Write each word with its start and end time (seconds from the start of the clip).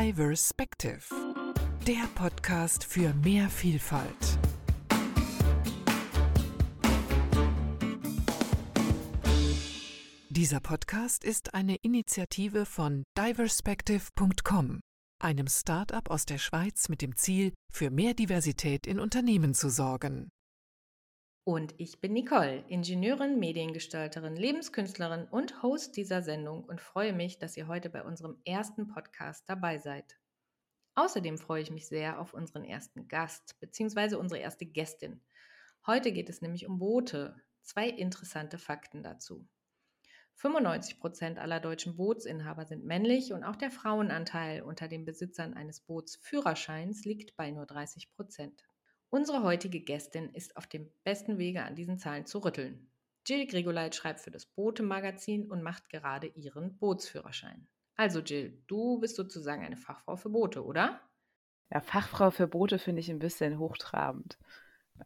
Diverspective, 0.00 1.02
der 1.84 2.06
Podcast 2.14 2.84
für 2.84 3.12
mehr 3.14 3.50
Vielfalt. 3.50 4.38
Dieser 10.28 10.60
Podcast 10.60 11.24
ist 11.24 11.52
eine 11.52 11.74
Initiative 11.82 12.64
von 12.64 13.02
diverspective.com, 13.18 14.78
einem 15.20 15.48
Start-up 15.48 16.10
aus 16.12 16.26
der 16.26 16.38
Schweiz 16.38 16.88
mit 16.88 17.02
dem 17.02 17.16
Ziel, 17.16 17.52
für 17.72 17.90
mehr 17.90 18.14
Diversität 18.14 18.86
in 18.86 19.00
Unternehmen 19.00 19.52
zu 19.52 19.68
sorgen. 19.68 20.30
Und 21.48 21.74
ich 21.78 22.02
bin 22.02 22.12
Nicole, 22.12 22.62
Ingenieurin, 22.68 23.38
Mediengestalterin, 23.38 24.36
Lebenskünstlerin 24.36 25.24
und 25.30 25.62
Host 25.62 25.96
dieser 25.96 26.20
Sendung 26.20 26.62
und 26.62 26.78
freue 26.78 27.14
mich, 27.14 27.38
dass 27.38 27.56
ihr 27.56 27.68
heute 27.68 27.88
bei 27.88 28.02
unserem 28.02 28.36
ersten 28.44 28.86
Podcast 28.86 29.48
dabei 29.48 29.78
seid. 29.78 30.18
Außerdem 30.94 31.38
freue 31.38 31.62
ich 31.62 31.70
mich 31.70 31.88
sehr 31.88 32.20
auf 32.20 32.34
unseren 32.34 32.64
ersten 32.64 33.08
Gast 33.08 33.58
bzw. 33.60 34.16
unsere 34.16 34.42
erste 34.42 34.66
Gästin. 34.66 35.22
Heute 35.86 36.12
geht 36.12 36.28
es 36.28 36.42
nämlich 36.42 36.66
um 36.66 36.78
Boote. 36.78 37.40
Zwei 37.62 37.88
interessante 37.88 38.58
Fakten 38.58 39.02
dazu. 39.02 39.48
95 40.34 41.00
Prozent 41.00 41.38
aller 41.38 41.60
deutschen 41.60 41.96
Bootsinhaber 41.96 42.66
sind 42.66 42.84
männlich 42.84 43.32
und 43.32 43.42
auch 43.42 43.56
der 43.56 43.70
Frauenanteil 43.70 44.60
unter 44.60 44.86
den 44.86 45.06
Besitzern 45.06 45.54
eines 45.54 45.80
Bootsführerscheins 45.80 47.06
liegt 47.06 47.36
bei 47.36 47.50
nur 47.50 47.64
30 47.64 48.12
Prozent. 48.12 48.67
Unsere 49.10 49.42
heutige 49.42 49.80
Gästin 49.80 50.28
ist 50.34 50.56
auf 50.56 50.66
dem 50.66 50.90
besten 51.02 51.38
Wege, 51.38 51.62
an 51.62 51.74
diesen 51.74 51.98
Zahlen 51.98 52.26
zu 52.26 52.38
rütteln. 52.38 52.90
Jill 53.26 53.46
Grigoleit 53.46 53.94
schreibt 53.94 54.20
für 54.20 54.30
das 54.30 54.46
Boote-Magazin 54.46 55.50
und 55.50 55.62
macht 55.62 55.88
gerade 55.88 56.26
ihren 56.26 56.78
Bootsführerschein. 56.78 57.66
Also 57.96 58.20
Jill, 58.20 58.62
du 58.66 58.98
bist 59.00 59.16
sozusagen 59.16 59.64
eine 59.64 59.76
Fachfrau 59.76 60.16
für 60.16 60.30
Boote, 60.30 60.64
oder? 60.64 61.00
Ja, 61.70 61.80
Fachfrau 61.80 62.30
für 62.30 62.46
Boote 62.48 62.78
finde 62.78 63.00
ich 63.00 63.10
ein 63.10 63.18
bisschen 63.18 63.58
hochtrabend. 63.58 64.38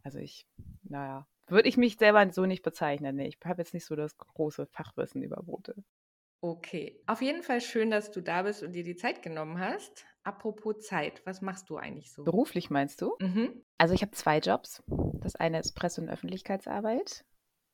Also 0.03 0.19
ich, 0.19 0.47
naja, 0.83 1.27
würde 1.47 1.69
ich 1.69 1.77
mich 1.77 1.97
selber 1.97 2.29
so 2.31 2.45
nicht 2.45 2.63
bezeichnen. 2.63 3.15
Nee, 3.15 3.27
ich 3.27 3.39
habe 3.45 3.61
jetzt 3.61 3.73
nicht 3.73 3.85
so 3.85 3.95
das 3.95 4.17
große 4.17 4.65
Fachwissen 4.67 5.21
über 5.23 5.43
Boote. 5.43 5.75
Okay, 6.41 7.01
auf 7.07 7.21
jeden 7.21 7.41
Fall 7.41 7.61
schön, 7.61 7.89
dass 7.89 8.11
du 8.11 8.21
da 8.21 8.43
bist 8.43 8.63
und 8.63 8.73
dir 8.73 8.83
die 8.83 8.97
Zeit 8.97 9.21
genommen 9.21 9.59
hast. 9.59 10.05
Apropos 10.23 10.79
Zeit, 10.79 11.21
was 11.25 11.41
machst 11.41 11.69
du 11.69 11.77
eigentlich 11.77 12.11
so? 12.11 12.23
Beruflich 12.23 12.69
meinst 12.69 13.01
du? 13.01 13.15
Mhm. 13.19 13.63
Also 13.77 13.93
ich 13.93 14.01
habe 14.01 14.11
zwei 14.11 14.39
Jobs. 14.39 14.81
Das 14.87 15.35
eine 15.35 15.59
ist 15.59 15.73
Presse- 15.73 16.01
und 16.01 16.09
Öffentlichkeitsarbeit 16.09 17.25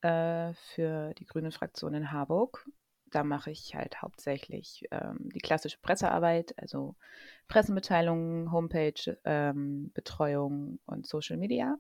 äh, 0.02 0.54
für 0.74 1.14
die 1.16 1.26
Grüne 1.26 1.52
Fraktion 1.52 1.94
in 1.94 2.12
Harburg. 2.12 2.68
Da 3.06 3.24
mache 3.24 3.52
ich 3.52 3.76
halt 3.76 4.02
hauptsächlich 4.02 4.88
ähm, 4.92 5.30
die 5.34 5.40
klassische 5.40 5.80
Pressearbeit, 5.80 6.54
also 6.58 6.96
Pressemitteilungen, 7.48 8.52
Homepage, 8.52 9.18
ähm, 9.24 9.92
Betreuung 9.94 10.80
und 10.86 11.08
Social 11.08 11.38
Media. 11.38 11.78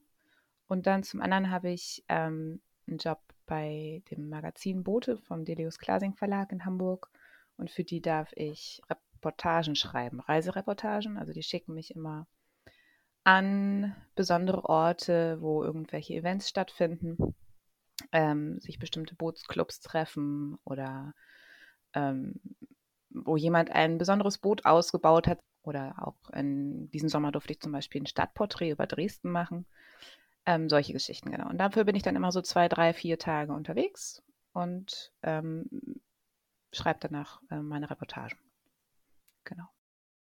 Und 0.67 0.87
dann 0.87 1.03
zum 1.03 1.21
anderen 1.21 1.49
habe 1.49 1.69
ich 1.69 2.03
ähm, 2.09 2.61
einen 2.87 2.97
Job 2.97 3.21
bei 3.45 4.03
dem 4.11 4.29
Magazin 4.29 4.83
Boote 4.83 5.17
vom 5.17 5.45
Delius 5.45 5.79
Klasing 5.79 6.13
Verlag 6.13 6.51
in 6.51 6.65
Hamburg 6.65 7.09
und 7.57 7.69
für 7.71 7.83
die 7.83 8.01
darf 8.01 8.31
ich 8.35 8.81
Reportagen 9.19 9.75
schreiben, 9.75 10.21
Reisereportagen. 10.21 11.17
Also 11.17 11.33
die 11.33 11.43
schicken 11.43 11.73
mich 11.73 11.93
immer 11.95 12.25
an 13.25 13.95
besondere 14.15 14.63
Orte, 14.65 15.41
wo 15.41 15.63
irgendwelche 15.63 16.13
Events 16.13 16.49
stattfinden, 16.49 17.35
ähm, 18.13 18.59
sich 18.59 18.79
bestimmte 18.79 19.15
Bootsclubs 19.15 19.81
treffen 19.81 20.57
oder 20.63 21.13
ähm, 21.93 22.39
wo 23.09 23.35
jemand 23.35 23.71
ein 23.71 23.97
besonderes 23.97 24.37
Boot 24.37 24.65
ausgebaut 24.65 25.27
hat. 25.27 25.39
Oder 25.61 25.95
auch 25.97 26.29
in 26.31 26.89
diesem 26.91 27.09
Sommer 27.09 27.33
durfte 27.33 27.51
ich 27.51 27.59
zum 27.59 27.73
Beispiel 27.73 28.01
ein 28.01 28.07
Stadtporträt 28.07 28.71
über 28.71 28.87
Dresden 28.87 29.29
machen. 29.29 29.65
Ähm, 30.45 30.69
solche 30.69 30.93
Geschichten, 30.93 31.29
genau. 31.29 31.49
Und 31.49 31.57
dafür 31.57 31.83
bin 31.83 31.95
ich 31.95 32.03
dann 32.03 32.15
immer 32.15 32.31
so 32.31 32.41
zwei, 32.41 32.69
drei, 32.69 32.93
vier 32.93 33.19
Tage 33.19 33.51
unterwegs 33.51 34.23
und 34.53 35.11
ähm, 35.21 35.69
schreibe 36.71 36.99
danach 37.01 37.41
äh, 37.51 37.57
meine 37.57 37.89
Reportagen. 37.89 38.37
Genau. 39.43 39.65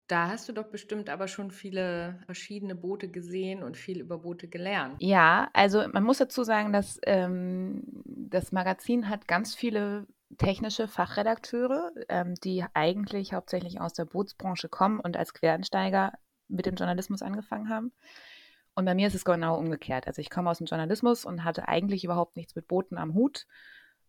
Da 0.09 0.29
hast 0.29 0.49
du 0.49 0.53
doch 0.53 0.69
bestimmt 0.69 1.11
aber 1.11 1.27
schon 1.27 1.51
viele 1.51 2.21
verschiedene 2.27 2.77
Boote 2.77 3.09
gesehen 3.09 3.65
und 3.65 3.77
viel 3.77 4.01
über 4.01 4.19
Boote 4.19 4.47
gelernt. 4.47 4.97
Ja, 5.01 5.51
also 5.53 5.85
man 5.93 6.05
muss 6.05 6.19
dazu 6.19 6.45
sagen, 6.45 6.73
dass 6.73 7.01
ähm, 7.05 7.83
das 8.05 8.53
Magazin 8.53 9.09
hat 9.09 9.27
ganz 9.27 9.55
viele 9.55 10.07
technische 10.39 10.87
Fachredakteure, 10.87 11.91
ähm, 12.09 12.35
die 12.45 12.65
eigentlich 12.75 13.33
hauptsächlich 13.33 13.81
aus 13.81 13.95
der 13.95 14.05
Bootsbranche 14.05 14.69
kommen 14.69 15.01
und 15.01 15.17
als 15.17 15.35
Quereinsteiger 15.35 16.13
mit 16.49 16.67
dem 16.67 16.77
Journalismus 16.77 17.23
angefangen 17.23 17.69
haben. 17.69 17.93
Und 18.77 18.85
bei 18.85 18.95
mir 18.95 19.09
ist 19.09 19.15
es 19.15 19.25
genau 19.25 19.59
umgekehrt. 19.59 20.07
Also 20.07 20.21
ich 20.21 20.31
komme 20.31 20.51
aus 20.51 20.59
dem 20.59 20.67
Journalismus 20.67 21.25
und 21.25 21.43
hatte 21.43 21.67
eigentlich 21.67 22.05
überhaupt 22.05 22.37
nichts 22.37 22.55
mit 22.55 22.69
Booten 22.69 22.99
am 22.99 23.15
Hut. 23.15 23.47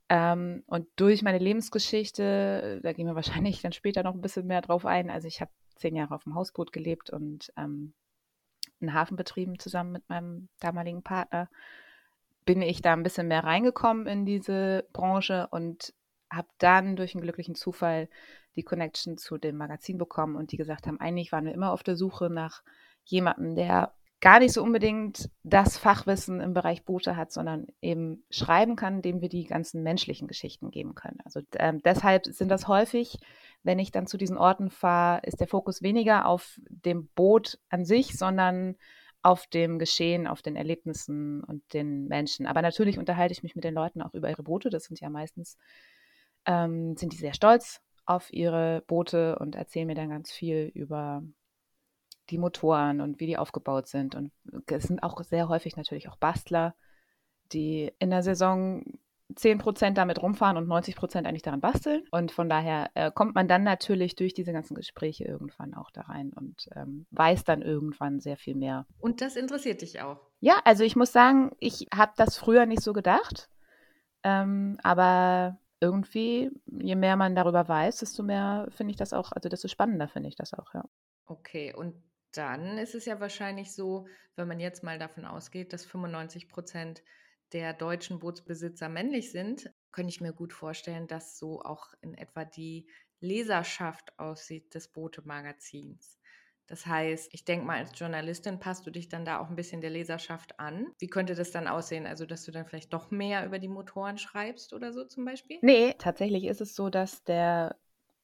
Ähm, 0.09 0.63
und 0.67 0.87
durch 0.95 1.21
meine 1.21 1.39
Lebensgeschichte, 1.39 2.79
da 2.81 2.93
gehen 2.93 3.07
wir 3.07 3.15
wahrscheinlich 3.45 3.61
dann 3.61 3.73
später 3.73 4.03
noch 4.03 4.13
ein 4.13 4.21
bisschen 4.21 4.47
mehr 4.47 4.61
drauf 4.61 4.85
ein. 4.85 5.09
Also 5.09 5.27
ich 5.27 5.41
habe 5.41 5.51
zehn 5.75 5.95
Jahre 5.95 6.15
auf 6.15 6.23
dem 6.23 6.35
Hausboot 6.35 6.73
gelebt 6.73 7.09
und 7.09 7.51
ähm, 7.57 7.93
einen 8.81 8.93
Hafen 8.93 9.17
betrieben 9.17 9.59
zusammen 9.59 9.91
mit 9.91 10.09
meinem 10.09 10.49
damaligen 10.59 11.03
Partner. 11.03 11.49
Bin 12.45 12.61
ich 12.61 12.81
da 12.81 12.93
ein 12.93 13.03
bisschen 13.03 13.27
mehr 13.27 13.43
reingekommen 13.43 14.07
in 14.07 14.25
diese 14.25 14.87
Branche 14.93 15.47
und 15.51 15.93
habe 16.29 16.47
dann 16.57 16.95
durch 16.95 17.15
einen 17.15 17.23
glücklichen 17.23 17.55
Zufall 17.55 18.09
die 18.55 18.63
Connection 18.63 19.17
zu 19.17 19.37
dem 19.37 19.57
Magazin 19.57 19.97
bekommen 19.97 20.35
und 20.35 20.51
die 20.51 20.57
gesagt 20.57 20.87
haben, 20.87 20.99
eigentlich 20.99 21.31
waren 21.31 21.45
wir 21.45 21.53
immer 21.53 21.71
auf 21.71 21.83
der 21.83 21.95
Suche 21.95 22.29
nach 22.29 22.63
jemandem, 23.03 23.55
der 23.55 23.93
gar 24.19 24.39
nicht 24.39 24.53
so 24.53 24.63
unbedingt 24.63 25.29
das 25.43 25.77
Fachwissen 25.77 26.41
im 26.41 26.53
Bereich 26.53 26.83
Boote 26.83 27.15
hat, 27.15 27.31
sondern 27.31 27.67
eben 27.81 28.23
schreiben 28.31 28.75
kann, 28.75 29.01
dem 29.01 29.21
wir 29.21 29.29
die 29.29 29.45
ganzen 29.45 29.83
menschlichen 29.83 30.27
Geschichten 30.27 30.71
geben 30.71 30.95
können. 30.95 31.19
Also 31.23 31.41
ähm, 31.57 31.81
deshalb 31.83 32.25
sind 32.25 32.49
das 32.49 32.67
häufig, 32.67 33.19
wenn 33.63 33.79
ich 33.79 33.91
dann 33.91 34.07
zu 34.07 34.17
diesen 34.17 34.37
Orten 34.37 34.69
fahre, 34.69 35.21
ist 35.25 35.39
der 35.39 35.47
Fokus 35.47 35.81
weniger 35.81 36.25
auf 36.25 36.59
dem 36.67 37.07
Boot 37.09 37.59
an 37.69 37.85
sich, 37.85 38.17
sondern 38.17 38.75
auf 39.21 39.45
dem 39.47 39.77
Geschehen, 39.77 40.25
auf 40.25 40.41
den 40.41 40.55
Erlebnissen 40.55 41.43
und 41.43 41.61
den 41.73 42.07
Menschen. 42.07 42.47
Aber 42.47 42.61
natürlich 42.61 42.97
unterhalte 42.97 43.33
ich 43.33 43.43
mich 43.43 43.55
mit 43.55 43.65
den 43.65 43.73
Leuten 43.73 44.01
auch 44.01 44.13
über 44.13 44.29
ihre 44.29 44.43
Boote. 44.43 44.69
Das 44.69 44.85
sind 44.85 44.99
ja 44.99 45.09
meistens, 45.09 45.57
ähm, 46.45 46.95
sind 46.97 47.13
die 47.13 47.17
sehr 47.17 47.33
stolz 47.33 47.81
auf 48.05 48.31
ihre 48.31 48.83
Boote 48.87 49.37
und 49.37 49.55
erzählen 49.55 49.85
mir 49.85 49.95
dann 49.95 50.09
ganz 50.09 50.31
viel 50.31 50.71
über 50.73 51.23
die 52.29 52.37
Motoren 52.37 53.01
und 53.01 53.19
wie 53.19 53.27
die 53.27 53.37
aufgebaut 53.37 53.87
sind. 53.87 54.15
Und 54.15 54.31
es 54.67 54.83
sind 54.83 55.03
auch 55.03 55.21
sehr 55.23 55.49
häufig 55.49 55.77
natürlich 55.77 56.09
auch 56.09 56.17
Bastler, 56.17 56.75
die 57.51 57.91
in 57.99 58.09
der 58.09 58.23
Saison 58.23 58.83
10% 59.35 59.93
damit 59.93 60.21
rumfahren 60.21 60.57
und 60.57 60.67
90% 60.67 61.25
eigentlich 61.25 61.41
daran 61.41 61.61
basteln. 61.61 62.03
Und 62.11 62.31
von 62.31 62.49
daher 62.49 62.89
äh, 62.93 63.11
kommt 63.11 63.35
man 63.35 63.47
dann 63.47 63.63
natürlich 63.63 64.15
durch 64.15 64.33
diese 64.33 64.53
ganzen 64.53 64.75
Gespräche 64.75 65.25
irgendwann 65.25 65.73
auch 65.73 65.91
da 65.91 66.01
rein 66.01 66.31
und 66.33 66.69
ähm, 66.75 67.05
weiß 67.11 67.43
dann 67.43 67.61
irgendwann 67.61 68.19
sehr 68.19 68.37
viel 68.37 68.55
mehr. 68.55 68.85
Und 68.99 69.21
das 69.21 69.35
interessiert 69.35 69.81
dich 69.81 70.01
auch? 70.01 70.19
Ja, 70.39 70.59
also 70.63 70.83
ich 70.83 70.95
muss 70.95 71.11
sagen, 71.11 71.51
ich 71.59 71.87
habe 71.93 72.13
das 72.15 72.37
früher 72.37 72.65
nicht 72.65 72.81
so 72.81 72.93
gedacht. 72.93 73.49
Ähm, 74.23 74.77
aber 74.81 75.59
irgendwie, 75.79 76.49
je 76.65 76.95
mehr 76.95 77.15
man 77.15 77.35
darüber 77.35 77.67
weiß, 77.67 77.97
desto 77.97 78.23
mehr 78.23 78.67
finde 78.71 78.91
ich 78.91 78.97
das 78.97 79.13
auch, 79.13 79.31
also 79.31 79.49
desto 79.49 79.67
spannender 79.67 80.07
finde 80.07 80.29
ich 80.29 80.35
das 80.35 80.53
auch, 80.53 80.73
ja. 80.73 80.83
Okay, 81.25 81.73
und 81.75 81.93
dann 82.31 82.77
ist 82.77 82.95
es 82.95 83.05
ja 83.05 83.19
wahrscheinlich 83.19 83.73
so, 83.73 84.07
wenn 84.35 84.47
man 84.47 84.59
jetzt 84.59 84.83
mal 84.83 84.99
davon 84.99 85.25
ausgeht, 85.25 85.73
dass 85.73 85.85
95 85.85 86.49
Prozent 86.49 87.03
der 87.53 87.73
deutschen 87.73 88.19
Bootsbesitzer 88.19 88.89
männlich 88.89 89.31
sind, 89.31 89.71
könnte 89.91 90.09
ich 90.09 90.21
mir 90.21 90.33
gut 90.33 90.53
vorstellen, 90.53 91.07
dass 91.07 91.37
so 91.37 91.61
auch 91.61 91.93
in 92.01 92.13
etwa 92.13 92.45
die 92.45 92.89
Leserschaft 93.19 94.17
aussieht 94.19 94.75
des 94.75 94.89
Boote-Magazins. 94.91 96.19
Das 96.67 96.85
heißt, 96.85 97.29
ich 97.33 97.45
denke 97.45 97.65
mal, 97.65 97.77
als 97.77 97.97
Journalistin 97.97 98.59
passt 98.59 98.85
du 98.85 98.91
dich 98.91 99.07
dann 99.09 99.23
da 99.25 99.39
auch 99.39 99.49
ein 99.49 99.55
bisschen 99.55 99.79
der 99.81 99.89
Leserschaft 99.89 100.59
an. 100.59 100.93
Wie 100.99 101.07
könnte 101.07 101.33
das 101.33 101.51
dann 101.51 101.67
aussehen? 101.67 102.05
Also, 102.05 102.25
dass 102.25 102.43
du 102.43 102.51
dann 102.51 102.65
vielleicht 102.65 102.91
doch 102.93 103.09
mehr 103.09 103.45
über 103.45 103.57
die 103.59 103.69
Motoren 103.69 104.17
schreibst 104.17 104.73
oder 104.73 104.91
so 104.91 105.05
zum 105.05 105.23
Beispiel? 105.25 105.61
Nee, 105.61 105.93
tatsächlich 105.97 106.45
ist 106.45 106.61
es 106.61 106.75
so, 106.75 106.89
dass 106.89 107.23
der 107.23 107.77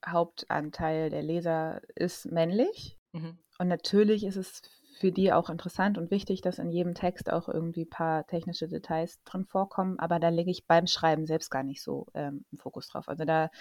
Hauptanteil 0.05 1.09
der 1.09 1.23
Leser 1.23 1.81
ist 1.95 2.25
männlich. 2.31 2.97
Mhm. 3.13 3.42
Und 3.63 3.69
natürlich 3.69 4.25
ist 4.25 4.35
es 4.35 4.61
für 4.99 5.13
die 5.13 5.31
auch 5.31 5.49
interessant 5.49 5.97
und 5.97 6.11
wichtig, 6.11 6.41
dass 6.41 6.59
in 6.59 6.69
jedem 6.69 6.95
Text 6.95 7.31
auch 7.31 7.47
irgendwie 7.47 7.83
ein 7.83 7.89
paar 7.89 8.27
technische 8.27 8.67
Details 8.67 9.23
drin 9.23 9.45
vorkommen, 9.45 9.97
aber 9.99 10.19
da 10.19 10.27
lege 10.27 10.51
ich 10.51 10.67
beim 10.67 10.85
Schreiben 10.85 11.25
selbst 11.25 11.49
gar 11.49 11.63
nicht 11.63 11.81
so 11.81 12.07
ähm, 12.13 12.43
einen 12.51 12.59
Fokus 12.59 12.89
drauf. 12.89 13.07
Also 13.07 13.23
da 13.23 13.51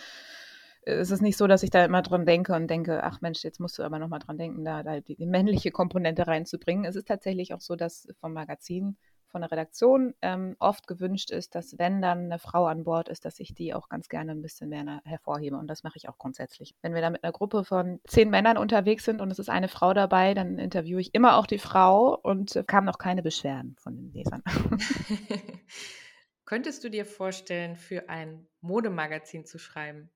ist 0.84 1.12
es 1.12 1.20
nicht 1.20 1.36
so, 1.36 1.46
dass 1.46 1.62
ich 1.62 1.70
da 1.70 1.84
immer 1.84 2.02
dran 2.02 2.26
denke 2.26 2.52
und 2.52 2.66
denke, 2.66 3.04
ach 3.04 3.20
Mensch, 3.20 3.44
jetzt 3.44 3.60
musst 3.60 3.78
du 3.78 3.84
aber 3.84 4.00
nochmal 4.00 4.18
dran 4.18 4.38
denken, 4.38 4.64
da, 4.64 4.82
da 4.82 4.98
die, 4.98 5.14
die, 5.14 5.26
männliche 5.26 5.70
Komponente 5.70 6.26
reinzubringen. 6.26 6.84
Es 6.84 6.96
ist 6.96 7.06
tatsächlich 7.06 7.54
auch 7.54 7.60
so, 7.60 7.76
dass 7.76 8.08
vom 8.18 8.32
Magazin 8.32 8.96
von 9.32 9.40
der 9.40 9.50
Redaktion 9.50 10.14
ähm, 10.22 10.54
oft 10.60 10.86
gewünscht 10.86 11.30
ist, 11.30 11.54
dass 11.54 11.78
wenn 11.78 12.00
dann 12.00 12.26
eine 12.26 12.38
Frau 12.38 12.66
an 12.66 12.84
Bord 12.84 13.08
ist, 13.08 13.24
dass 13.24 13.40
ich 13.40 13.54
die 13.54 13.74
auch 13.74 13.88
ganz 13.88 14.08
gerne 14.08 14.32
ein 14.32 14.42
bisschen 14.42 14.68
mehr 14.68 15.00
hervorhebe. 15.04 15.56
Und 15.56 15.66
das 15.66 15.82
mache 15.82 15.96
ich 15.96 16.08
auch 16.08 16.18
grundsätzlich. 16.18 16.76
Wenn 16.82 16.94
wir 16.94 17.00
da 17.00 17.10
mit 17.10 17.24
einer 17.24 17.32
Gruppe 17.32 17.64
von 17.64 18.00
zehn 18.06 18.30
Männern 18.30 18.58
unterwegs 18.58 19.04
sind 19.04 19.20
und 19.20 19.30
es 19.30 19.38
ist 19.38 19.48
eine 19.48 19.68
Frau 19.68 19.94
dabei, 19.94 20.34
dann 20.34 20.58
interviewe 20.58 21.00
ich 21.00 21.14
immer 21.14 21.36
auch 21.36 21.46
die 21.46 21.58
Frau 21.58 22.14
und 22.14 22.54
äh, 22.54 22.62
kamen 22.62 22.86
noch 22.86 22.98
keine 22.98 23.22
Beschwerden 23.22 23.74
von 23.80 23.96
den 23.96 24.12
Lesern. 24.12 24.42
Könntest 26.44 26.84
du 26.84 26.90
dir 26.90 27.06
vorstellen, 27.06 27.76
für 27.76 28.08
ein 28.08 28.46
Modemagazin 28.60 29.46
zu 29.46 29.58
schreiben? 29.58 30.10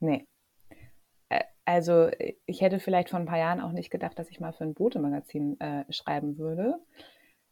Nee. 0.00 0.26
Also 1.64 2.10
ich 2.46 2.60
hätte 2.60 2.78
vielleicht 2.78 3.10
vor 3.10 3.18
ein 3.18 3.26
paar 3.26 3.38
Jahren 3.38 3.60
auch 3.60 3.72
nicht 3.72 3.90
gedacht, 3.90 4.18
dass 4.18 4.30
ich 4.30 4.38
mal 4.38 4.52
für 4.52 4.64
ein 4.64 4.74
Boote-Magazin 4.74 5.58
äh, 5.60 5.84
schreiben 5.92 6.38
würde. 6.38 6.78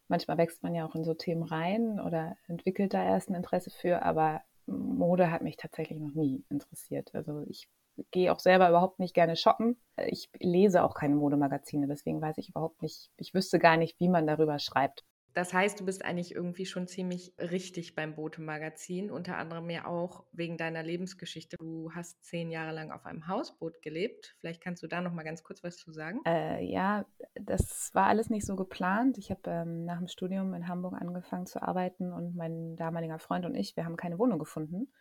Manchmal 0.09 0.39
wächst 0.39 0.63
man 0.63 0.75
ja 0.75 0.87
auch 0.87 0.95
in 0.95 1.05
so 1.05 1.15
Themen 1.15 1.43
rein 1.43 2.01
oder 2.01 2.37
entwickelt 2.47 2.95
da 2.95 3.05
erst 3.05 3.31
ein 3.31 3.35
Interesse 3.35 3.71
für, 3.71 4.03
aber 4.03 4.43
Mode 4.67 5.31
hat 5.31 5.43
mich 5.43 5.57
tatsächlich 5.57 5.99
noch 5.99 6.15
nie 6.15 6.45
interessiert. 6.49 7.15
Also 7.15 7.43
ich 7.49 7.69
gehe 8.11 8.33
auch 8.33 8.41
selber 8.41 8.69
überhaupt 8.69 8.99
nicht 8.99 9.15
gerne 9.15 9.37
shoppen. 9.37 9.81
Ich 9.97 10.29
lese 10.39 10.83
auch 10.83 10.95
keine 10.95 11.15
Modemagazine, 11.15 11.87
deswegen 11.87 12.21
weiß 12.21 12.39
ich 12.39 12.51
überhaupt 12.51 12.83
nicht, 12.83 13.11
ich 13.17 13.35
wüsste 13.35 13.59
gar 13.59 13.77
nicht, 13.77 13.99
wie 14.01 14.09
man 14.09 14.27
darüber 14.27 14.59
schreibt. 14.59 15.05
Das 15.35 15.53
heißt, 15.53 15.81
du 15.81 15.85
bist 15.85 16.05
eigentlich 16.05 16.33
irgendwie 16.33 16.65
schon 16.65 16.87
ziemlich 16.87 17.35
richtig 17.39 17.97
beim 17.97 18.15
Bote-Magazin, 18.15 19.11
unter 19.11 19.37
anderem 19.37 19.69
ja 19.69 19.85
auch 19.85 20.25
wegen 20.31 20.57
deiner 20.57 20.85
Lebensgeschichte. 20.85 21.57
Du 21.59 21.91
hast 21.93 22.25
zehn 22.25 22.53
Jahre 22.53 22.73
lang 22.73 22.93
auf 22.93 23.05
einem 23.05 23.27
Hausboot 23.27 23.83
gelebt. 23.83 24.37
Vielleicht 24.39 24.63
kannst 24.63 24.85
du 24.85 24.87
da 24.87 25.01
noch 25.01 25.13
mal 25.13 25.25
ganz 25.25 25.43
kurz 25.43 25.65
was 25.65 25.77
zu 25.77 25.91
sagen. 25.93 26.21
Äh, 26.25 26.65
ja, 26.65 27.05
das 27.35 27.91
war 27.95 28.07
alles 28.07 28.31
nicht 28.31 28.47
so 28.47 28.55
geplant. 28.55 29.19
Ich 29.19 29.31
habe 29.33 29.51
ähm, 29.51 29.85
nach 29.85 29.99
dem 29.99 30.07
Studium 30.07 30.55
in 30.55 30.69
Hamburg 30.69 30.95
angefangen 30.95 31.47
zu 31.47 31.61
arbeiten 31.61 32.13
und 32.13 32.37
mein 32.37 32.77
damaliger 32.77 33.19
Freund 33.19 33.45
und 33.45 33.57
ich, 33.57 33.77
wir 33.77 33.85
haben 33.85 33.97
keine 33.97 34.21
Wohnung 34.21 34.39
gefunden, 34.39 34.93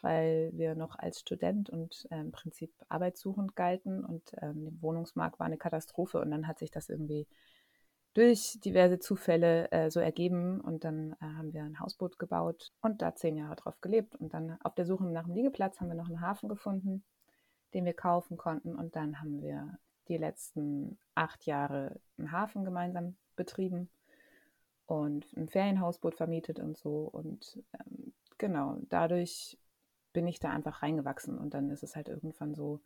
weil 0.00 0.52
wir 0.54 0.74
noch 0.74 0.98
als 0.98 1.20
Student 1.20 1.68
und 1.68 2.06
äh, 2.10 2.20
im 2.20 2.32
Prinzip 2.32 2.72
arbeitssuchend 2.88 3.54
galten 3.56 4.06
und 4.06 4.32
ähm, 4.40 4.64
der 4.64 4.82
Wohnungsmarkt 4.82 5.38
war 5.38 5.46
eine 5.46 5.58
Katastrophe 5.58 6.18
und 6.18 6.30
dann 6.30 6.46
hat 6.46 6.58
sich 6.58 6.70
das 6.70 6.88
irgendwie 6.88 7.26
durch 8.16 8.58
diverse 8.64 8.98
Zufälle 8.98 9.70
äh, 9.70 9.90
so 9.90 10.00
ergeben. 10.00 10.60
Und 10.60 10.84
dann 10.84 11.12
äh, 11.12 11.24
haben 11.24 11.52
wir 11.52 11.64
ein 11.64 11.78
Hausboot 11.78 12.18
gebaut 12.18 12.72
und 12.80 13.02
da 13.02 13.14
zehn 13.14 13.36
Jahre 13.36 13.56
drauf 13.56 13.80
gelebt. 13.82 14.16
Und 14.16 14.32
dann 14.32 14.58
auf 14.62 14.74
der 14.74 14.86
Suche 14.86 15.04
nach 15.04 15.24
einem 15.24 15.34
Liegeplatz 15.34 15.80
haben 15.80 15.88
wir 15.88 15.94
noch 15.94 16.08
einen 16.08 16.22
Hafen 16.22 16.48
gefunden, 16.48 17.04
den 17.74 17.84
wir 17.84 17.92
kaufen 17.92 18.38
konnten. 18.38 18.74
Und 18.74 18.96
dann 18.96 19.20
haben 19.20 19.42
wir 19.42 19.78
die 20.08 20.16
letzten 20.16 20.98
acht 21.14 21.44
Jahre 21.44 22.00
einen 22.16 22.32
Hafen 22.32 22.64
gemeinsam 22.64 23.16
betrieben 23.34 23.90
und 24.86 25.26
ein 25.36 25.48
Ferienhausboot 25.48 26.14
vermietet 26.14 26.58
und 26.58 26.78
so. 26.78 27.10
Und 27.12 27.62
ähm, 27.74 28.14
genau, 28.38 28.78
dadurch 28.88 29.58
bin 30.14 30.26
ich 30.26 30.40
da 30.40 30.48
einfach 30.48 30.82
reingewachsen. 30.82 31.36
Und 31.36 31.52
dann 31.52 31.68
ist 31.70 31.82
es 31.82 31.96
halt 31.96 32.08
irgendwann 32.08 32.54
so, 32.54 32.80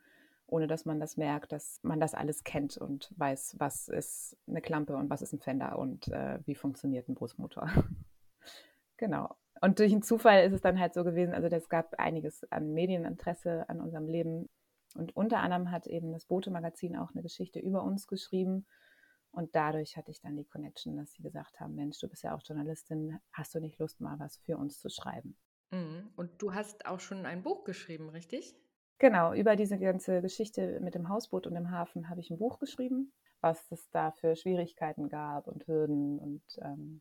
ohne 0.50 0.66
dass 0.66 0.84
man 0.84 1.00
das 1.00 1.16
merkt, 1.16 1.52
dass 1.52 1.78
man 1.82 2.00
das 2.00 2.14
alles 2.14 2.44
kennt 2.44 2.76
und 2.76 3.12
weiß, 3.16 3.56
was 3.58 3.88
ist 3.88 4.36
eine 4.46 4.60
Klampe 4.60 4.96
und 4.96 5.10
was 5.10 5.22
ist 5.22 5.32
ein 5.32 5.40
Fender 5.40 5.78
und 5.78 6.08
äh, 6.08 6.38
wie 6.46 6.54
funktioniert 6.54 7.08
ein 7.08 7.14
Brustmotor. 7.14 7.70
genau. 8.96 9.36
Und 9.60 9.78
durch 9.78 9.92
einen 9.92 10.02
Zufall 10.02 10.44
ist 10.44 10.52
es 10.52 10.60
dann 10.60 10.78
halt 10.78 10.94
so 10.94 11.04
gewesen, 11.04 11.34
also 11.34 11.48
es 11.48 11.68
gab 11.68 11.94
einiges 11.98 12.44
an 12.50 12.72
Medieninteresse 12.72 13.68
an 13.68 13.80
unserem 13.80 14.08
Leben. 14.08 14.48
Und 14.94 15.14
unter 15.16 15.38
anderem 15.38 15.70
hat 15.70 15.86
eben 15.86 16.12
das 16.12 16.26
Bote-Magazin 16.26 16.96
auch 16.96 17.10
eine 17.12 17.22
Geschichte 17.22 17.60
über 17.60 17.82
uns 17.82 18.06
geschrieben. 18.06 18.66
Und 19.32 19.54
dadurch 19.54 19.96
hatte 19.96 20.10
ich 20.10 20.20
dann 20.20 20.36
die 20.36 20.44
Connection, 20.44 20.96
dass 20.96 21.12
sie 21.12 21.22
gesagt 21.22 21.60
haben, 21.60 21.74
Mensch, 21.74 22.00
du 22.00 22.08
bist 22.08 22.24
ja 22.24 22.34
auch 22.34 22.42
Journalistin, 22.42 23.20
hast 23.32 23.54
du 23.54 23.60
nicht 23.60 23.78
Lust, 23.78 24.00
mal 24.00 24.18
was 24.18 24.38
für 24.38 24.56
uns 24.56 24.80
zu 24.80 24.88
schreiben? 24.88 25.36
Mhm. 25.70 26.10
Und 26.16 26.42
du 26.42 26.52
hast 26.52 26.86
auch 26.86 26.98
schon 26.98 27.26
ein 27.26 27.42
Buch 27.42 27.64
geschrieben, 27.64 28.08
richtig? 28.08 28.56
Genau, 29.00 29.32
über 29.32 29.56
diese 29.56 29.78
ganze 29.78 30.20
Geschichte 30.20 30.78
mit 30.80 30.94
dem 30.94 31.08
Hausboot 31.08 31.46
und 31.46 31.54
dem 31.54 31.70
Hafen 31.70 32.10
habe 32.10 32.20
ich 32.20 32.30
ein 32.30 32.38
Buch 32.38 32.58
geschrieben, 32.58 33.14
was 33.40 33.72
es 33.72 33.88
da 33.88 34.12
für 34.12 34.36
Schwierigkeiten 34.36 35.08
gab 35.08 35.46
und 35.46 35.66
Hürden 35.66 36.18
und 36.18 36.42
ähm, 36.60 37.00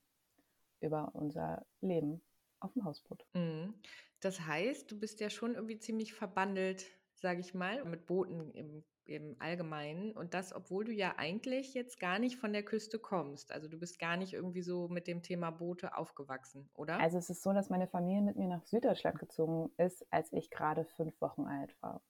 über 0.80 1.14
unser 1.14 1.66
Leben 1.82 2.22
auf 2.62 2.72
dem 2.72 2.86
Hausboot. 2.86 3.26
Mhm. 3.34 3.74
Das 4.22 4.40
heißt, 4.40 4.90
du 4.90 4.98
bist 4.98 5.20
ja 5.20 5.30
schon 5.30 5.56
irgendwie 5.56 5.78
ziemlich 5.78 6.14
verbandelt, 6.14 6.86
sage 7.16 7.42
ich 7.42 7.54
mal, 7.54 7.84
mit 7.84 8.06
Booten 8.08 8.50
im 8.52 8.86
im 9.10 9.36
Allgemeinen. 9.40 10.12
Und 10.12 10.34
das, 10.34 10.54
obwohl 10.54 10.86
du 10.86 10.92
ja 10.92 11.16
eigentlich 11.18 11.74
jetzt 11.74 12.00
gar 12.00 12.20
nicht 12.20 12.38
von 12.38 12.54
der 12.54 12.64
Küste 12.64 13.00
kommst. 13.00 13.52
Also 13.52 13.68
du 13.68 13.78
bist 13.78 14.00
gar 14.00 14.18
nicht 14.18 14.34
irgendwie 14.34 14.62
so 14.62 14.88
mit 14.88 15.08
dem 15.08 15.24
Thema 15.24 15.50
Boote 15.50 15.98
aufgewachsen, 15.98 16.70
oder? 16.76 17.00
Also 17.00 17.18
es 17.18 17.30
ist 17.30 17.42
so, 17.42 17.52
dass 17.52 17.70
meine 17.70 17.88
Familie 17.88 18.22
mit 18.22 18.38
mir 18.38 18.48
nach 18.48 18.64
Süddeutschland 18.66 19.20
gezogen 19.20 19.72
ist, 19.78 20.06
als 20.12 20.32
ich 20.32 20.52
gerade 20.52 20.86
fünf 20.86 21.20
Wochen 21.22 21.46
alt 21.46 21.76
war. 21.82 22.02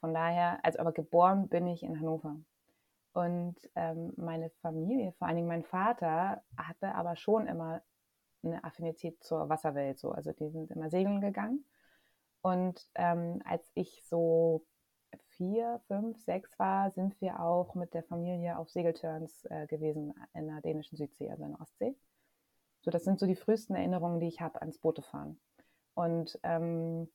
Von 0.00 0.14
daher, 0.14 0.64
also 0.64 0.78
aber 0.78 0.92
geboren 0.92 1.48
bin 1.48 1.66
ich 1.66 1.82
in 1.82 1.98
Hannover. 1.98 2.36
Und 3.12 3.56
ähm, 3.74 4.12
meine 4.16 4.50
Familie, 4.62 5.12
vor 5.18 5.26
allen 5.26 5.36
Dingen 5.36 5.48
mein 5.48 5.64
Vater, 5.64 6.42
hatte 6.56 6.94
aber 6.94 7.16
schon 7.16 7.48
immer 7.48 7.82
eine 8.44 8.62
Affinität 8.62 9.22
zur 9.24 9.48
Wasserwelt. 9.48 9.98
So. 9.98 10.12
Also 10.12 10.32
die 10.32 10.50
sind 10.50 10.70
immer 10.70 10.88
segeln 10.88 11.20
gegangen. 11.20 11.64
Und 12.42 12.88
ähm, 12.94 13.42
als 13.44 13.68
ich 13.74 14.04
so 14.06 14.64
vier, 15.38 15.80
fünf, 15.86 16.18
sechs 16.18 16.50
war, 16.58 16.90
sind 16.90 17.18
wir 17.20 17.40
auch 17.40 17.74
mit 17.74 17.94
der 17.94 18.02
Familie 18.02 18.58
auf 18.58 18.68
Segelturns 18.68 19.46
äh, 19.46 19.66
gewesen 19.66 20.12
in 20.34 20.48
der 20.48 20.60
dänischen 20.60 20.98
Südsee, 20.98 21.30
also 21.30 21.44
in 21.44 21.52
der 21.52 21.60
Ostsee. 21.60 21.96
So, 22.82 22.90
das 22.90 23.04
sind 23.04 23.18
so 23.18 23.26
die 23.26 23.36
frühesten 23.36 23.74
Erinnerungen, 23.74 24.20
die 24.20 24.28
ich 24.28 24.40
habe 24.40 24.60
ans 24.60 24.78
Bootefahren. 24.78 25.40
Und 25.94 26.38
ähm, 26.42 27.08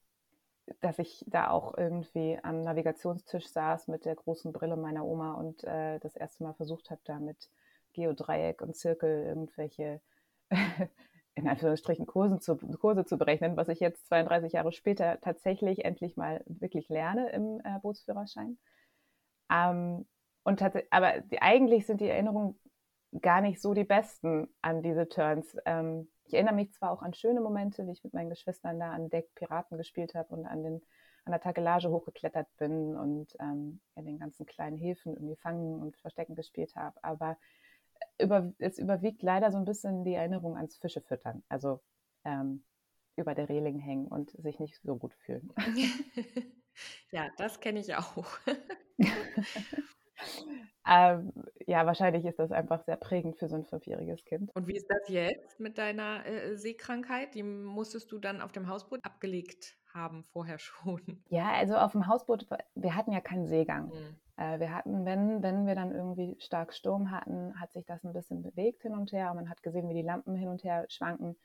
dass 0.82 1.00
ich 1.00 1.24
da 1.28 1.50
auch 1.50 1.78
irgendwie 1.78 2.40
am 2.42 2.62
Navigationstisch 2.62 3.48
saß 3.48 3.88
mit 3.90 4.06
der 4.06 4.16
großen 4.16 4.54
Brille 4.54 4.78
meiner 4.78 5.06
Oma 5.06 5.34
und 5.34 5.64
äh, 5.66 6.00
das 6.00 6.16
erste 6.16 6.44
Mal 6.44 6.54
versucht 6.54 6.90
habe, 6.90 7.02
da 7.04 7.20
mit 7.20 7.50
Geodreieck 7.94 8.62
und 8.62 8.76
Zirkel 8.76 9.26
irgendwelche 9.26 10.02
in 11.36 11.48
Anführungsstrichen 11.48 12.06
Kursen 12.06 12.40
zu, 12.40 12.58
Kurse 12.58 13.06
zu 13.06 13.18
berechnen, 13.18 13.58
was 13.58 13.68
ich 13.68 13.80
jetzt 13.80 14.08
32 14.08 14.54
Jahre 14.54 14.72
später 14.72 15.20
tatsächlich 15.22 15.84
endlich 15.84 16.16
mal 16.16 16.44
wirklich 16.46 16.90
lerne 16.90 17.30
im 17.32 17.60
äh, 17.64 17.80
Bootsführerschein. 17.82 18.58
Ähm, 19.52 20.06
und 20.44 20.62
aber 20.92 21.22
die, 21.22 21.42
eigentlich 21.42 21.86
sind 21.86 22.02
die 22.02 22.10
Erinnerungen 22.10 22.60
gar 23.22 23.42
nicht 23.42 23.62
so 23.62 23.74
die 23.74 23.84
besten 23.84 24.48
an 24.62 24.82
diese 24.84 25.08
Turns. 25.08 25.56
Ähm, 25.66 26.10
ich 26.26 26.34
erinnere 26.34 26.56
mich 26.56 26.72
zwar 26.74 26.92
auch 26.92 27.02
an 27.02 27.14
schöne 27.14 27.42
Momente, 27.42 27.86
wie 27.86 27.92
ich 27.92 28.04
mit 28.04 28.14
meinen 28.14 28.30
Geschwistern 28.30 28.80
da 28.80 28.92
an 28.92 29.10
Deck 29.10 29.34
Piraten 29.36 29.78
gespielt 29.78 30.16
habe 30.16 30.34
und 30.36 30.46
an, 30.46 30.64
den, 30.64 30.82
an 31.26 31.32
der 31.32 31.42
Takelage 31.42 31.90
hochgeklettert 31.90 32.48
bin 32.58 32.96
und 32.96 33.36
ähm, 33.40 33.82
in 33.96 34.06
den 34.06 34.20
ganzen 34.20 34.46
kleinen 34.46 34.78
Häfen 34.78 35.14
irgendwie 35.14 35.36
fangen 35.36 35.82
und 35.82 35.98
verstecken 35.98 36.36
gespielt 36.36 36.76
habe, 36.76 36.96
aber 37.04 37.38
über, 38.20 38.54
es 38.60 38.78
überwiegt 38.78 39.22
leider 39.22 39.52
so 39.52 39.58
ein 39.58 39.66
bisschen 39.66 40.04
die 40.04 40.14
Erinnerung 40.14 40.56
ans 40.56 40.78
Fische 40.78 41.02
füttern. 41.02 41.44
Also 41.50 41.82
ähm, 42.26 42.64
über 43.16 43.36
der 43.36 43.50
Reling 43.50 43.80
hängen 43.80 44.08
und 44.08 44.32
sich 44.32 44.60
nicht 44.60 44.80
so 44.82 44.96
gut 44.96 45.14
fühlen. 45.14 45.54
ja, 47.12 47.30
das 47.38 47.60
kenne 47.60 47.80
ich 47.80 47.96
auch. 47.96 48.26
ähm, 50.88 51.32
ja, 51.68 51.86
wahrscheinlich 51.86 52.26
ist 52.26 52.40
das 52.40 52.52
einfach 52.52 52.84
sehr 52.86 52.98
prägend 52.98 53.38
für 53.38 53.48
so 53.48 53.56
ein 53.56 53.66
fünfjähriges 53.66 54.26
Kind. 54.26 54.50
Und 54.56 54.68
wie 54.68 54.76
ist 54.76 54.90
das 54.90 55.10
jetzt 55.10 55.60
mit 55.60 55.78
deiner 55.78 56.26
äh, 56.26 56.58
Seekrankheit? 56.58 57.36
Die 57.36 57.44
musstest 57.44 58.12
du 58.12 58.20
dann 58.20 58.42
auf 58.42 58.52
dem 58.52 58.68
Hausboot 58.68 59.00
abgelegt 59.04 59.78
haben 59.94 60.24
vorher 60.24 60.60
schon. 60.60 61.02
Ja, 61.30 61.52
also 61.52 61.76
auf 61.76 61.92
dem 61.92 62.08
Hausboot, 62.08 62.48
wir 62.76 62.96
hatten 62.96 63.12
ja 63.12 63.22
keinen 63.22 63.48
Seegang. 63.48 63.88
Mhm. 63.88 64.16
Äh, 64.38 64.60
wir 64.60 64.74
hatten, 64.74 65.06
wenn, 65.06 65.44
wenn 65.44 65.66
wir 65.66 65.76
dann 65.76 65.92
irgendwie 65.92 66.36
stark 66.40 66.74
Sturm 66.74 67.12
hatten, 67.12 67.60
hat 67.60 67.72
sich 67.72 67.86
das 67.86 68.04
ein 68.04 68.14
bisschen 68.14 68.42
bewegt 68.42 68.82
hin 68.82 68.94
und 68.94 69.12
her. 69.12 69.34
Man 69.34 69.50
hat 69.50 69.64
gesehen, 69.64 69.90
wie 69.90 69.94
die 69.94 70.02
Lampen 70.02 70.36
hin 70.36 70.50
und 70.50 70.64
her 70.64 70.86
schwanken. 70.90 71.36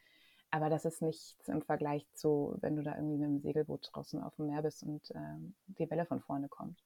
Aber 0.50 0.70
das 0.70 0.86
ist 0.86 1.02
nichts 1.02 1.48
im 1.48 1.60
Vergleich 1.60 2.06
zu, 2.14 2.56
wenn 2.60 2.76
du 2.76 2.82
da 2.82 2.96
irgendwie 2.96 3.18
mit 3.18 3.28
dem 3.28 3.40
Segelboot 3.40 3.90
draußen 3.92 4.22
auf 4.22 4.34
dem 4.36 4.46
Meer 4.46 4.62
bist 4.62 4.82
und 4.82 5.12
ähm, 5.14 5.54
die 5.66 5.90
Welle 5.90 6.06
von 6.06 6.20
vorne 6.20 6.48
kommt. 6.48 6.82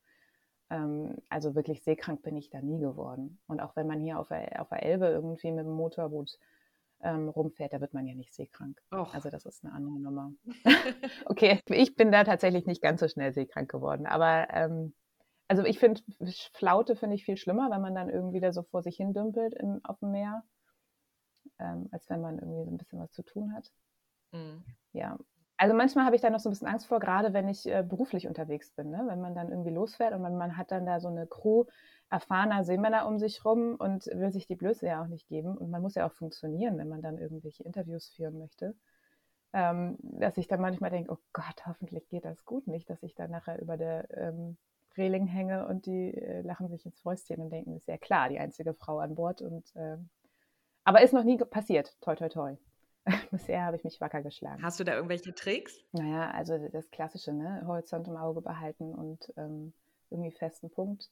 Ähm, 0.71 1.17
also 1.29 1.55
wirklich 1.55 1.85
seekrank 1.85 2.23
bin 2.23 2.37
ich 2.37 2.51
da 2.51 2.61
nie 2.61 2.81
geworden. 2.81 3.39
Und 3.47 3.61
auch 3.61 3.77
wenn 3.77 3.87
man 3.87 4.01
hier 4.01 4.19
auf 4.19 4.29
der, 4.29 4.61
auf 4.61 4.69
der 4.71 4.83
Elbe 4.83 5.07
irgendwie 5.07 5.53
mit 5.53 5.65
dem 5.65 5.75
Motorboot 5.75 6.39
ähm, 7.03 7.29
rumfährt, 7.29 7.73
da 7.73 7.81
wird 7.81 7.95
man 7.95 8.07
ja 8.07 8.15
nicht 8.15 8.35
seekrank. 8.35 8.81
Och. 8.93 9.15
Also 9.15 9.31
das 9.31 9.45
ist 9.47 9.65
eine 9.65 9.75
andere 9.75 9.99
Nummer. 10.01 10.33
okay, 11.27 11.61
ich 11.67 11.95
bin 11.97 12.13
da 12.13 12.25
tatsächlich 12.25 12.67
nicht 12.67 12.83
ganz 12.83 13.01
so 13.01 13.09
schnell 13.09 13.33
seekrank 13.33 13.71
geworden. 13.71 14.07
Aber 14.07 14.49
ähm, 14.51 14.95
also 15.49 15.65
ich 15.65 15.79
finde, 15.79 16.01
Flaute 16.55 16.97
finde 16.97 17.17
ich 17.17 17.25
viel 17.25 17.37
schlimmer, 17.37 17.71
wenn 17.71 17.83
man 17.83 17.95
dann 17.95 18.09
irgendwie 18.09 18.41
da 18.41 18.53
so 18.53 18.63
vor 18.63 18.83
sich 18.83 18.97
hin 18.97 19.13
dümpelt 19.13 19.55
im, 19.55 19.81
auf 19.85 19.99
dem 19.99 20.13
Meer, 20.13 20.45
ähm, 21.59 21.89
als 21.91 22.09
wenn 22.09 22.21
man 22.21 22.39
irgendwie 22.39 22.65
so 22.65 22.71
ein 22.71 22.79
bisschen 22.79 23.01
was 23.01 23.13
zu 23.13 23.23
tun 23.23 23.53
hat. 23.55 23.71
Mhm. 24.33 24.65
Ja, 24.93 25.19
Also 25.59 25.75
manchmal 25.75 26.07
habe 26.07 26.17
ich 26.17 26.23
da 26.23 26.31
noch 26.31 26.41
so 26.41 26.49
ein 26.49 26.53
bisschen 26.53 26.69
Angst 26.69 26.87
vor, 26.87 27.01
gerade 27.01 27.33
wenn 27.35 27.49
ich 27.49 27.67
äh, 27.67 27.85
beruflich 27.87 28.27
unterwegs 28.27 28.71
bin, 28.71 28.91
ne? 28.91 29.05
wenn 29.07 29.21
man 29.21 29.35
dann 29.35 29.51
irgendwie 29.51 29.71
losfährt 29.71 30.15
und 30.15 30.23
man, 30.23 30.37
man 30.37 30.57
hat 30.57 30.71
dann 30.71 30.87
da 30.87 31.01
so 31.01 31.09
eine 31.09 31.27
Crew 31.27 31.65
erfahrener 32.13 32.63
Seemänner 32.63 33.07
um 33.07 33.19
sich 33.19 33.43
rum 33.43 33.75
und 33.77 34.05
will 34.07 34.31
sich 34.31 34.47
die 34.47 34.55
Blöße 34.55 34.87
ja 34.87 35.03
auch 35.03 35.07
nicht 35.07 35.29
geben. 35.29 35.57
Und 35.57 35.71
man 35.71 35.81
muss 35.81 35.95
ja 35.95 36.07
auch 36.07 36.13
funktionieren, 36.13 36.77
wenn 36.77 36.89
man 36.89 37.01
dann 37.01 37.17
irgendwelche 37.17 37.65
Interviews 37.65 38.11
führen 38.11 38.39
möchte. 38.39 38.75
Ähm, 39.55 39.97
dass 40.03 40.37
ich 40.37 40.47
dann 40.47 40.61
manchmal 40.61 40.91
denke, 40.91 41.11
oh 41.11 41.19
Gott, 41.33 41.67
hoffentlich 41.67 42.09
geht 42.09 42.25
das 42.25 42.45
gut, 42.45 42.67
nicht, 42.67 42.89
dass 42.89 43.03
ich 43.03 43.15
dann 43.15 43.31
nachher 43.31 43.61
über 43.61 43.77
der 43.77 44.07
ähm, 44.17 44.57
Reling 44.97 45.27
hänge 45.27 45.67
und 45.67 45.87
die 45.87 46.15
äh, 46.15 46.43
lachen 46.43 46.69
sich 46.69 46.85
ins 46.85 47.01
Fäustchen 47.01 47.41
und 47.41 47.51
denken, 47.51 47.77
ist 47.77 47.89
ja 47.89 47.97
klar, 47.97 48.29
die 48.29 48.39
einzige 48.39 48.75
Frau 48.75 48.99
an 48.99 49.15
Bord. 49.15 49.41
Und, 49.41 49.73
ähm, 49.75 50.11
aber 50.85 51.01
ist 51.01 51.15
noch 51.15 51.25
nie 51.25 51.39
passiert, 51.39 51.97
toi 52.03 52.15
toi 52.15 52.29
toi. 52.29 52.57
Bisher 53.31 53.65
habe 53.65 53.77
ich 53.77 53.85
mich 53.85 54.01
wacker 54.03 54.23
geschlagen. 54.23 54.63
Hast 54.63 54.79
du 54.79 54.85
da 54.85 54.95
irgendwelche 54.95 55.35
Tricks? 55.35 55.83
Naja, 55.93 56.31
also 56.31 56.59
das 56.69 56.91
Klassische, 56.91 57.33
ne? 57.33 57.65
Horizont 57.67 58.07
im 58.07 58.17
Auge 58.17 58.43
behalten 58.43 58.95
und 58.95 59.33
ähm, 59.37 59.73
irgendwie 60.11 60.31
festen 60.31 60.71
Punkt. 60.71 61.11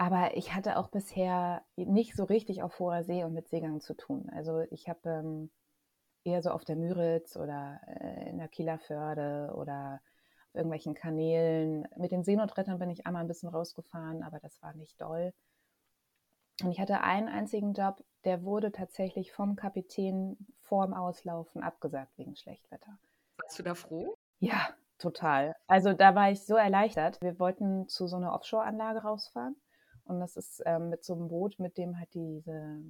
Aber 0.00 0.34
ich 0.34 0.54
hatte 0.54 0.78
auch 0.78 0.88
bisher 0.88 1.62
nicht 1.76 2.16
so 2.16 2.24
richtig 2.24 2.62
auf 2.62 2.78
hoher 2.78 3.04
See 3.04 3.22
und 3.22 3.34
mit 3.34 3.50
Seegang 3.50 3.82
zu 3.82 3.92
tun. 3.92 4.30
Also 4.34 4.62
ich 4.70 4.88
habe 4.88 5.10
ähm, 5.10 5.50
eher 6.24 6.40
so 6.40 6.52
auf 6.52 6.64
der 6.64 6.76
Müritz 6.76 7.36
oder 7.36 7.82
äh, 7.86 8.30
in 8.30 8.38
der 8.38 8.48
Kieler 8.48 8.78
Förde 8.78 9.52
oder 9.54 10.00
auf 10.48 10.54
irgendwelchen 10.54 10.94
Kanälen. 10.94 11.86
Mit 11.98 12.12
den 12.12 12.24
Seenotrettern 12.24 12.78
bin 12.78 12.88
ich 12.88 13.06
einmal 13.06 13.20
ein 13.20 13.28
bisschen 13.28 13.50
rausgefahren, 13.50 14.22
aber 14.22 14.40
das 14.40 14.62
war 14.62 14.72
nicht 14.72 14.98
doll. 15.02 15.34
Und 16.62 16.70
ich 16.70 16.80
hatte 16.80 17.02
einen 17.02 17.28
einzigen 17.28 17.74
Job, 17.74 18.02
der 18.24 18.42
wurde 18.42 18.72
tatsächlich 18.72 19.32
vom 19.32 19.54
Kapitän 19.54 20.38
vorm 20.62 20.94
Auslaufen 20.94 21.62
abgesagt 21.62 22.16
wegen 22.16 22.36
Schlechtwetter. 22.36 22.98
Warst 23.36 23.58
du 23.58 23.62
da 23.62 23.74
froh? 23.74 24.14
Ja, 24.38 24.70
total. 24.96 25.56
Also 25.66 25.92
da 25.92 26.14
war 26.14 26.30
ich 26.30 26.46
so 26.46 26.54
erleichtert. 26.54 27.20
Wir 27.20 27.38
wollten 27.38 27.86
zu 27.86 28.06
so 28.06 28.16
einer 28.16 28.32
Offshore-Anlage 28.32 29.02
rausfahren. 29.02 29.56
Und 30.10 30.18
das 30.18 30.36
ist 30.36 30.60
ähm, 30.66 30.90
mit 30.90 31.04
so 31.04 31.14
einem 31.14 31.28
Boot, 31.28 31.58
mit 31.60 31.78
dem 31.78 31.96
halt 31.96 32.12
diese 32.14 32.82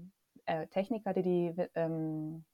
äh, 0.46 0.66
Techniker, 0.68 1.12
die 1.12 1.22
die, 1.22 1.68
ähm, 1.74 2.44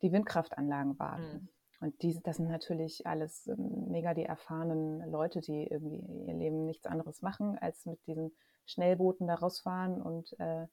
die 0.00 0.10
Windkraftanlagen 0.10 0.98
warten. 0.98 1.22
Mhm. 1.22 1.48
Und 1.80 2.02
diese, 2.02 2.22
das 2.22 2.36
sind 2.36 2.48
natürlich 2.48 3.06
alles 3.06 3.46
ähm, 3.46 3.88
mega 3.90 4.14
die 4.14 4.24
erfahrenen 4.24 5.08
Leute, 5.10 5.42
die 5.42 5.66
irgendwie 5.66 6.00
ihr 6.26 6.34
Leben 6.34 6.64
nichts 6.64 6.86
anderes 6.86 7.20
machen, 7.20 7.58
als 7.58 7.84
mit 7.84 7.98
diesen 8.06 8.32
Schnellbooten 8.64 9.26
da 9.26 9.34
rausfahren 9.34 10.00
und 10.00 10.34
äh, 10.40 10.66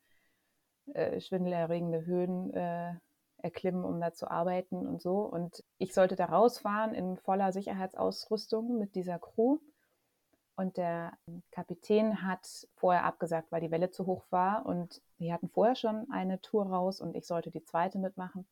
äh, 0.93 1.19
schwindelerregende 1.19 2.05
Höhen 2.05 2.53
äh, 2.53 2.93
erklimmen, 3.39 3.83
um 3.83 3.99
da 3.99 4.13
zu 4.13 4.31
arbeiten 4.31 4.87
und 4.87 5.01
so. 5.01 5.19
Und 5.19 5.65
ich 5.79 5.93
sollte 5.93 6.15
da 6.15 6.25
rausfahren 6.25 6.93
in 6.93 7.17
voller 7.17 7.51
Sicherheitsausrüstung 7.51 8.77
mit 8.77 8.95
dieser 8.95 9.19
Crew. 9.19 9.59
Und 10.55 10.77
der 10.77 11.17
Kapitän 11.51 12.23
hat 12.23 12.67
vorher 12.75 13.05
abgesagt, 13.05 13.51
weil 13.51 13.61
die 13.61 13.71
Welle 13.71 13.89
zu 13.89 14.05
hoch 14.05 14.25
war. 14.29 14.65
Und 14.65 15.01
die 15.19 15.33
hatten 15.33 15.49
vorher 15.49 15.75
schon 15.75 16.07
eine 16.11 16.41
Tour 16.41 16.67
raus 16.67 17.01
und 17.01 17.15
ich 17.15 17.25
sollte 17.25 17.51
die 17.51 17.63
zweite 17.63 17.97
mitmachen. 17.99 18.45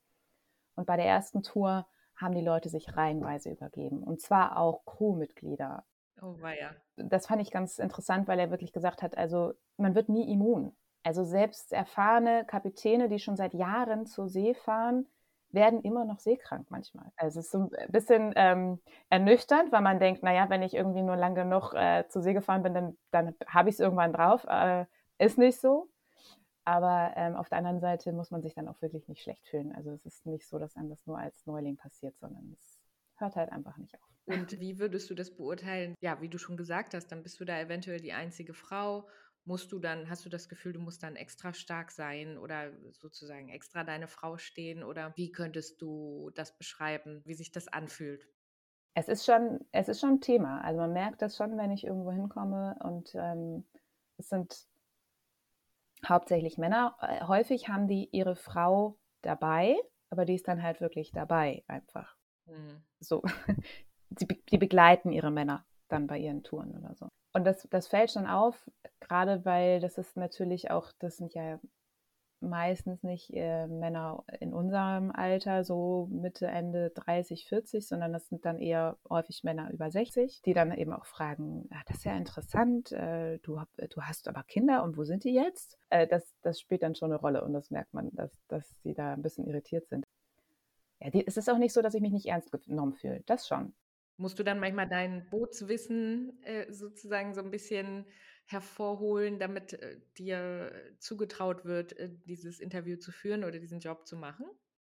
Und 0.76 0.86
bei 0.86 0.96
der 0.96 1.06
ersten 1.06 1.44
Tour 1.44 1.86
haben 2.16 2.36
die 2.36 2.42
Leute 2.42 2.70
sich 2.70 2.96
reihenweise 2.96 3.50
übergeben. 3.50 4.04
Und 4.04 4.22
zwar 4.22 4.58
auch 4.58 4.86
Crewmitglieder. 4.86 5.84
Oh, 6.22 6.36
weia. 6.42 6.76
Das 6.98 7.28
fand 7.28 7.42
ich 7.42 7.52
ganz 7.52 7.80
interessant, 7.80 8.28
weil 8.28 8.40
er 8.40 8.50
wirklich 8.50 8.74
gesagt 8.74 9.02
hat, 9.02 9.18
also 9.18 9.54
man 9.78 9.96
wird 9.96 10.10
nie 10.10 10.32
immun. 10.32 10.76
Also 11.04 11.24
selbst 11.24 11.72
erfahrene 11.72 12.46
Kapitäne, 12.46 13.08
die 13.08 13.20
schon 13.20 13.38
seit 13.38 13.54
Jahren 13.54 14.06
zur 14.06 14.28
See 14.28 14.54
fahren, 14.54 15.08
werden 15.52 15.82
immer 15.82 16.06
noch 16.06 16.20
seekrank 16.20 16.68
manchmal. 16.70 17.12
Also 17.16 17.40
es 17.40 17.48
ist 17.48 17.52
so 17.52 17.70
ein 17.78 17.92
bisschen 17.92 18.34
ähm, 18.36 18.80
ernüchternd, 19.10 19.72
weil 19.72 19.82
man 19.82 20.00
denkt, 20.00 20.24
naja, 20.24 20.50
wenn 20.50 20.62
ich 20.62 20.74
irgendwie 20.74 21.02
nur 21.02 21.16
lang 21.16 21.36
genug 21.36 21.74
äh, 21.74 22.08
zur 22.10 22.22
See 22.22 22.34
gefahren 22.34 22.64
bin, 22.64 22.74
dann, 22.74 22.98
dann 23.12 23.36
habe 23.48 23.70
ich 23.70 23.76
es 23.76 23.80
irgendwann 23.80 24.14
drauf. 24.14 24.46
Äh, 24.48 24.86
ist 25.18 25.38
nicht 25.38 25.60
so. 25.60 25.90
Aber 26.66 27.14
ähm, 27.16 27.36
auf 27.36 27.50
der 27.50 27.58
anderen 27.58 27.80
Seite 27.80 28.12
muss 28.12 28.32
man 28.32 28.42
sich 28.42 28.54
dann 28.54 28.68
auch 28.68 28.82
wirklich 28.82 29.08
nicht 29.08 29.24
schlecht 29.24 29.48
fühlen. 29.48 29.74
Also 29.76 29.92
es 29.92 30.06
ist 30.06 30.26
nicht 30.26 30.48
so, 30.48 30.60
dass 30.60 30.76
einem 30.76 30.90
das 30.90 31.06
nur 31.08 31.18
als 31.18 31.46
Neuling 31.46 31.78
passiert, 31.78 32.16
sondern 32.20 32.52
es 32.54 32.80
hört 33.16 33.36
halt 33.36 33.52
einfach 33.52 33.78
nicht 33.78 33.96
auf. 33.96 34.10
Und 34.26 34.60
wie 34.60 34.78
würdest 34.78 35.10
du 35.10 35.16
das 35.16 35.36
beurteilen? 35.36 35.96
Ja, 36.00 36.22
wie 36.22 36.30
du 36.30 36.38
schon 36.38 36.58
gesagt 36.58 36.94
hast, 36.94 37.08
dann 37.08 37.24
bist 37.24 37.40
du 37.40 37.46
da 37.46 37.60
eventuell 37.60 38.00
die 38.00 38.14
einzige 38.14 38.54
Frau. 38.54 39.08
Musst 39.50 39.72
du 39.72 39.80
dann, 39.80 40.12
hast 40.12 40.24
du 40.26 40.30
das 40.30 40.48
Gefühl, 40.48 40.74
du 40.74 40.80
musst 40.80 41.02
dann 41.02 41.16
extra 41.16 41.54
stark 41.54 41.90
sein 41.90 42.38
oder 42.38 42.72
sozusagen 42.92 43.50
extra 43.50 43.84
deine 43.84 44.08
Frau 44.08 44.38
stehen? 44.38 44.84
Oder 44.84 45.12
wie 45.16 45.32
könntest 45.32 45.82
du 45.82 46.30
das 46.36 46.56
beschreiben, 46.56 47.24
wie 47.26 47.34
sich 47.34 47.52
das 47.52 47.68
anfühlt? 47.68 48.28
Es 48.94 49.10
ist 49.10 49.26
schon, 49.26 49.66
es 49.72 49.90
ist 49.90 50.02
schon 50.02 50.18
ein 50.18 50.22
Thema. 50.22 50.62
Also 50.62 50.80
man 50.80 50.94
merkt 50.94 51.24
das 51.24 51.36
schon, 51.36 51.58
wenn 51.58 51.72
ich 51.72 51.84
irgendwo 51.84 52.12
hinkomme 52.12 52.78
und 52.84 53.16
ähm, 53.16 53.66
es 54.18 54.30
sind 54.30 54.68
hauptsächlich 56.08 56.60
Männer. 56.60 56.96
Äh, 57.02 57.26
häufig 57.26 57.70
haben 57.70 57.88
die 57.88 58.08
ihre 58.12 58.36
Frau 58.36 59.00
dabei, 59.24 59.76
aber 60.12 60.26
die 60.26 60.36
ist 60.36 60.48
dann 60.48 60.62
halt 60.62 60.80
wirklich 60.80 61.12
dabei 61.12 61.64
einfach. 61.66 62.16
Mhm. 62.46 62.84
So, 63.00 63.24
die, 64.12 64.28
die 64.28 64.58
begleiten 64.60 65.12
ihre 65.12 65.32
Männer 65.32 65.66
dann 65.88 66.06
bei 66.06 66.20
ihren 66.20 66.44
Touren 66.44 66.78
oder 66.78 66.94
so. 66.94 67.10
Und 67.34 67.46
das, 67.46 67.68
das 67.70 67.88
fällt 67.88 68.12
schon 68.12 68.28
auf, 68.28 68.70
gerade 69.10 69.44
weil 69.44 69.80
das 69.80 69.98
ist 69.98 70.16
natürlich 70.16 70.72
auch, 70.72 70.92
das 71.00 71.18
sind 71.18 71.34
ja 71.34 71.60
meistens 72.42 73.04
nicht 73.04 73.32
äh, 73.34 73.68
Männer 73.68 74.24
in 74.40 74.54
unserem 74.54 75.12
Alter, 75.12 75.64
so 75.64 76.08
Mitte, 76.12 76.48
Ende 76.48 76.92
30, 76.92 77.46
40, 77.48 77.86
sondern 77.86 78.14
das 78.14 78.30
sind 78.30 78.46
dann 78.46 78.60
eher 78.60 78.98
häufig 79.10 79.44
Männer 79.44 79.72
über 79.72 79.92
60, 79.92 80.42
die 80.44 80.54
dann 80.54 80.72
eben 80.72 80.94
auch 80.94 81.06
fragen, 81.06 81.68
ah, 81.72 81.82
das 81.88 81.98
ist 81.98 82.06
ja 82.06 82.16
interessant, 82.16 82.92
äh, 82.92 83.40
du, 83.40 83.62
du 83.90 84.02
hast 84.02 84.28
aber 84.28 84.44
Kinder 84.44 84.84
und 84.84 84.96
wo 84.96 85.04
sind 85.04 85.24
die 85.24 85.34
jetzt? 85.34 85.78
Äh, 85.90 86.08
das, 86.08 86.34
das 86.42 86.60
spielt 86.60 86.84
dann 86.84 86.96
schon 86.96 87.12
eine 87.12 87.20
Rolle 87.20 87.44
und 87.44 87.54
das 87.54 87.72
merkt 87.72 87.94
man, 87.94 88.10
dass, 88.14 88.32
dass 88.48 88.80
die 88.84 88.94
da 88.94 89.14
ein 89.14 89.22
bisschen 89.22 89.46
irritiert 89.46 89.88
sind. 89.90 90.06
Ja, 91.02 91.10
die, 91.10 91.26
es 91.26 91.36
ist 91.36 91.50
auch 91.50 91.58
nicht 91.58 91.74
so, 91.74 91.82
dass 91.82 91.94
ich 91.94 92.02
mich 92.02 92.14
nicht 92.14 92.28
ernst 92.28 92.52
genommen 92.52 92.94
fühle, 92.94 93.22
das 93.26 93.48
schon. 93.48 93.74
Musst 94.18 94.38
du 94.38 94.44
dann 94.44 94.60
manchmal 94.60 94.88
dein 94.88 95.30
Bootswissen 95.30 96.42
äh, 96.44 96.72
sozusagen 96.72 97.34
so 97.34 97.42
ein 97.42 97.52
bisschen 97.52 98.06
hervorholen, 98.50 99.40
damit 99.40 99.74
äh, 99.74 99.98
dir 100.18 100.72
zugetraut 101.00 101.66
wird, 101.66 101.98
äh, 101.98 102.10
dieses 102.26 102.60
Interview 102.60 102.98
zu 102.98 103.12
führen 103.12 103.44
oder 103.44 103.60
diesen 103.60 103.80
Job 103.80 104.08
zu 104.08 104.18
machen? 104.18 104.46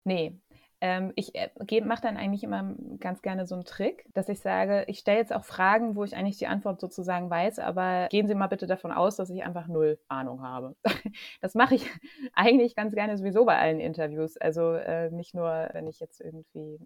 Nee, 0.04 0.40
ähm, 0.82 1.14
ich 1.16 1.34
äh, 1.34 1.82
mache 1.82 2.02
dann 2.04 2.18
eigentlich 2.18 2.44
immer 2.44 2.76
ganz 3.00 3.22
gerne 3.24 3.48
so 3.48 3.56
einen 3.56 3.64
Trick, 3.64 4.06
dass 4.14 4.30
ich 4.30 4.40
sage, 4.40 4.84
ich 4.88 5.00
stelle 5.00 5.18
jetzt 5.18 5.34
auch 5.34 5.44
Fragen, 5.44 5.96
wo 5.96 6.04
ich 6.04 6.16
eigentlich 6.16 6.38
die 6.38 6.46
Antwort 6.48 6.80
sozusagen 6.80 7.30
weiß, 7.30 7.58
aber 7.60 8.08
gehen 8.12 8.28
Sie 8.28 8.36
mal 8.36 8.48
bitte 8.48 8.68
davon 8.68 8.92
aus, 8.92 9.16
dass 9.16 9.32
ich 9.32 9.44
einfach 9.44 9.68
null 9.68 9.98
Ahnung 10.10 10.44
habe. 10.44 10.76
das 11.42 11.56
mache 11.56 11.76
ich 11.76 11.90
eigentlich 12.34 12.76
ganz 12.76 12.94
gerne 12.94 13.18
sowieso 13.18 13.46
bei 13.46 13.58
allen 13.58 13.80
Interviews. 13.80 14.38
Also 14.38 14.74
äh, 14.74 15.10
nicht 15.10 15.34
nur, 15.34 15.70
wenn 15.72 15.88
ich 15.88 16.00
jetzt 16.00 16.22
irgendwie 16.22 16.78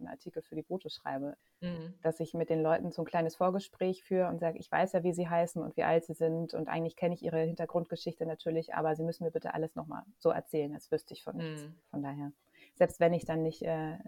einen 0.00 0.08
Artikel 0.08 0.42
für 0.42 0.54
die 0.54 0.62
Brote 0.62 0.90
schreibe, 0.90 1.36
mhm. 1.60 1.94
dass 2.02 2.20
ich 2.20 2.34
mit 2.34 2.50
den 2.50 2.62
Leuten 2.62 2.90
so 2.90 3.02
ein 3.02 3.06
kleines 3.06 3.36
Vorgespräch 3.36 4.02
führe 4.02 4.28
und 4.28 4.40
sage, 4.40 4.58
ich 4.58 4.70
weiß 4.70 4.92
ja, 4.92 5.02
wie 5.02 5.12
sie 5.12 5.28
heißen 5.28 5.62
und 5.62 5.76
wie 5.76 5.84
alt 5.84 6.04
sie 6.04 6.14
sind 6.14 6.54
und 6.54 6.68
eigentlich 6.68 6.96
kenne 6.96 7.14
ich 7.14 7.22
ihre 7.22 7.40
Hintergrundgeschichte 7.40 8.26
natürlich, 8.26 8.74
aber 8.74 8.96
Sie 8.96 9.04
müssen 9.04 9.24
mir 9.24 9.30
bitte 9.30 9.54
alles 9.54 9.74
nochmal 9.74 10.02
so 10.18 10.30
erzählen, 10.30 10.74
als 10.74 10.90
wüsste 10.90 11.14
ich 11.14 11.22
von 11.22 11.36
nichts. 11.36 11.62
Mhm. 11.62 11.74
Von 11.90 12.02
daher 12.02 12.32
selbst 12.74 13.00
wenn 13.00 13.12
ich 13.12 13.24
dann 13.24 13.42
nicht 13.42 13.62
äh, 13.62 13.98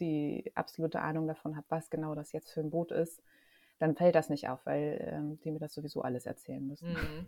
die 0.00 0.52
absolute 0.54 1.00
Ahnung 1.00 1.26
davon 1.26 1.56
habe, 1.56 1.66
was 1.68 1.90
genau 1.90 2.14
das 2.14 2.32
jetzt 2.32 2.52
für 2.52 2.60
ein 2.60 2.70
Boot 2.70 2.92
ist, 2.92 3.22
dann 3.78 3.96
fällt 3.96 4.14
das 4.14 4.30
nicht 4.30 4.48
auf, 4.48 4.64
weil 4.66 5.04
ähm, 5.12 5.40
die 5.40 5.50
mir 5.50 5.58
das 5.58 5.74
sowieso 5.74 6.02
alles 6.02 6.26
erzählen 6.26 6.64
müssen. 6.66 6.92
Mhm. 6.92 7.26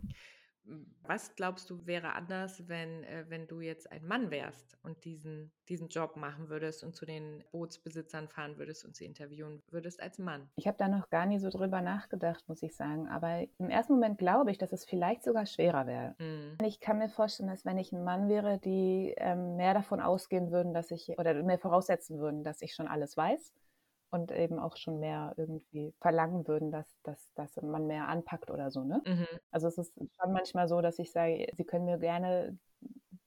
Was 1.02 1.34
glaubst 1.36 1.70
du 1.70 1.86
wäre 1.86 2.14
anders, 2.14 2.68
wenn, 2.68 3.04
äh, 3.04 3.24
wenn 3.28 3.46
du 3.46 3.60
jetzt 3.60 3.90
ein 3.92 4.04
Mann 4.04 4.30
wärst 4.30 4.76
und 4.82 5.04
diesen, 5.04 5.52
diesen 5.68 5.88
Job 5.88 6.16
machen 6.16 6.48
würdest 6.48 6.82
und 6.82 6.96
zu 6.96 7.06
den 7.06 7.44
Bootsbesitzern 7.52 8.28
fahren 8.28 8.58
würdest 8.58 8.84
und 8.84 8.96
sie 8.96 9.04
interviewen 9.04 9.62
würdest 9.70 10.02
als 10.02 10.18
Mann? 10.18 10.50
Ich 10.56 10.66
habe 10.66 10.76
da 10.78 10.88
noch 10.88 11.08
gar 11.08 11.26
nie 11.26 11.38
so 11.38 11.48
drüber 11.48 11.80
nachgedacht, 11.80 12.48
muss 12.48 12.62
ich 12.62 12.74
sagen. 12.74 13.08
Aber 13.08 13.46
im 13.58 13.70
ersten 13.70 13.94
Moment 13.94 14.18
glaube 14.18 14.50
ich, 14.50 14.58
dass 14.58 14.72
es 14.72 14.84
vielleicht 14.84 15.22
sogar 15.22 15.46
schwerer 15.46 15.86
wäre. 15.86 16.16
Mhm. 16.18 16.58
Ich 16.64 16.80
kann 16.80 16.98
mir 16.98 17.08
vorstellen, 17.08 17.48
dass 17.48 17.64
wenn 17.64 17.78
ich 17.78 17.92
ein 17.92 18.02
Mann 18.02 18.28
wäre, 18.28 18.58
die 18.58 19.14
ähm, 19.18 19.56
mehr 19.56 19.74
davon 19.74 20.00
ausgehen 20.00 20.50
würden, 20.50 20.74
dass 20.74 20.90
ich 20.90 21.10
oder 21.18 21.40
mehr 21.42 21.58
voraussetzen 21.58 22.18
würden, 22.18 22.42
dass 22.42 22.62
ich 22.62 22.74
schon 22.74 22.88
alles 22.88 23.16
weiß 23.16 23.52
und 24.16 24.32
eben 24.32 24.58
auch 24.58 24.76
schon 24.76 24.98
mehr 24.98 25.34
irgendwie 25.36 25.94
verlangen 26.00 26.48
würden, 26.48 26.70
dass, 26.70 26.86
dass, 27.02 27.32
dass 27.34 27.56
man 27.62 27.86
mehr 27.86 28.08
anpackt 28.08 28.50
oder 28.50 28.70
so. 28.70 28.82
Ne? 28.82 29.02
Mhm. 29.06 29.26
Also 29.50 29.68
es 29.68 29.78
ist 29.78 29.94
schon 29.94 30.32
manchmal 30.32 30.68
so, 30.68 30.80
dass 30.80 30.98
ich 30.98 31.12
sage, 31.12 31.46
Sie 31.54 31.64
können 31.64 31.84
mir 31.84 31.98
gerne 31.98 32.58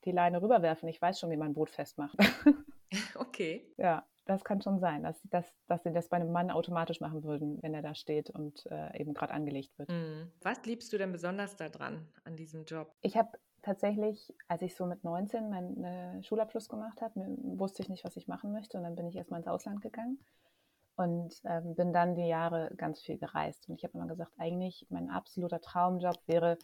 die 0.05 0.11
Leine 0.11 0.41
rüberwerfen. 0.41 0.89
Ich 0.89 1.01
weiß 1.01 1.19
schon, 1.19 1.29
wie 1.29 1.37
man 1.37 1.51
ein 1.51 1.53
Boot 1.53 1.69
festmacht. 1.69 2.17
okay. 3.15 3.71
Ja, 3.77 4.05
das 4.25 4.43
kann 4.43 4.61
schon 4.61 4.79
sein, 4.79 5.03
dass, 5.03 5.19
dass, 5.23 5.45
dass 5.67 5.83
sie 5.83 5.91
das 5.91 6.07
bei 6.07 6.17
einem 6.17 6.31
Mann 6.31 6.51
automatisch 6.51 7.01
machen 7.01 7.23
würden, 7.23 7.61
wenn 7.61 7.73
er 7.73 7.81
da 7.81 7.95
steht 7.95 8.29
und 8.29 8.65
äh, 8.67 8.99
eben 8.99 9.13
gerade 9.13 9.33
angelegt 9.33 9.77
wird. 9.77 9.89
Mhm. 9.89 10.31
Was 10.41 10.63
liebst 10.65 10.93
du 10.93 10.97
denn 10.97 11.11
besonders 11.11 11.55
daran, 11.55 12.07
an 12.23 12.35
diesem 12.35 12.65
Job? 12.65 12.93
Ich 13.01 13.17
habe 13.17 13.37
tatsächlich, 13.61 14.33
als 14.47 14.61
ich 14.61 14.75
so 14.75 14.85
mit 14.85 15.03
19 15.03 15.49
meinen 15.49 16.23
Schulabschluss 16.23 16.69
gemacht 16.69 17.01
habe, 17.01 17.19
wusste 17.41 17.81
ich 17.81 17.89
nicht, 17.89 18.05
was 18.05 18.15
ich 18.17 18.27
machen 18.27 18.51
möchte. 18.51 18.77
Und 18.77 18.83
dann 18.83 18.95
bin 18.95 19.07
ich 19.07 19.15
erstmal 19.15 19.39
ins 19.39 19.47
Ausland 19.47 19.81
gegangen 19.81 20.19
und 20.99 21.33
ähm, 21.45 21.75
bin 21.75 21.93
dann 21.93 22.15
die 22.15 22.27
Jahre 22.27 22.71
ganz 22.75 23.01
viel 23.01 23.17
gereist. 23.17 23.69
Und 23.69 23.75
ich 23.75 23.85
habe 23.85 23.97
immer 23.97 24.07
gesagt, 24.07 24.33
eigentlich 24.37 24.85
mein 24.89 25.09
absoluter 25.09 25.61
Traumjob 25.61 26.17
wäre, 26.27 26.57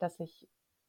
dass 0.00 0.18
ich 0.18 0.48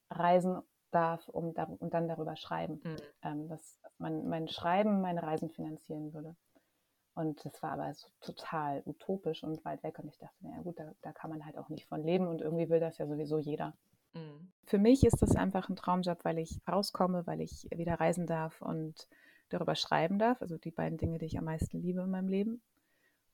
reisen 0.10 0.64
darf 0.90 1.28
um, 1.28 1.54
und 1.78 1.94
dann 1.94 2.08
darüber 2.08 2.36
schreiben. 2.36 2.82
Mhm. 2.84 2.96
Ähm, 3.22 3.48
dass 3.50 3.80
man 4.00 4.28
mein 4.28 4.48
Schreiben 4.48 5.00
meine 5.02 5.22
Reisen 5.22 5.52
finanzieren 5.52 6.12
würde. 6.12 6.36
Und 7.14 7.46
das 7.46 7.62
war 7.62 7.74
aber 7.74 7.94
so 7.94 8.08
total 8.20 8.82
utopisch 8.88 9.44
und 9.44 9.64
weit 9.64 9.84
weg. 9.84 10.00
Und 10.00 10.08
ich 10.08 10.18
dachte, 10.18 10.36
naja 10.40 10.64
gut, 10.64 10.80
da, 10.80 10.92
da 11.04 11.12
kann 11.12 11.30
man 11.30 11.46
halt 11.46 11.60
auch 11.60 11.70
nicht 11.70 11.86
von 11.86 12.02
leben 12.02 12.28
und 12.28 12.42
irgendwie 12.42 12.68
will 12.68 12.80
das 12.80 12.98
ja 12.98 13.06
sowieso 13.06 13.38
jeder. 13.38 13.78
Mhm. 14.16 14.52
Für 14.66 14.80
mich 14.80 15.06
ist 15.06 15.22
das 15.22 15.36
einfach 15.36 15.70
ein 15.70 15.76
Traumjob, 15.76 16.26
weil 16.26 16.40
ich 16.40 16.60
rauskomme, 16.68 17.28
weil 17.28 17.42
ich 17.42 17.68
wieder 17.70 18.00
reisen 18.00 18.26
darf 18.26 18.60
und 18.60 19.08
darüber 19.50 19.76
schreiben 19.76 20.18
darf. 20.18 20.42
Also 20.42 20.58
die 20.58 20.72
beiden 20.72 20.98
Dinge, 20.98 21.20
die 21.20 21.28
ich 21.28 21.38
am 21.38 21.46
meisten 21.46 21.80
liebe 21.80 22.02
in 22.02 22.10
meinem 22.10 22.28
Leben. 22.28 22.60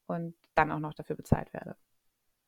Und 0.05 0.35
dann 0.55 0.71
auch 0.71 0.79
noch 0.79 0.93
dafür 0.93 1.15
bezahlt 1.15 1.53
werde. 1.53 1.75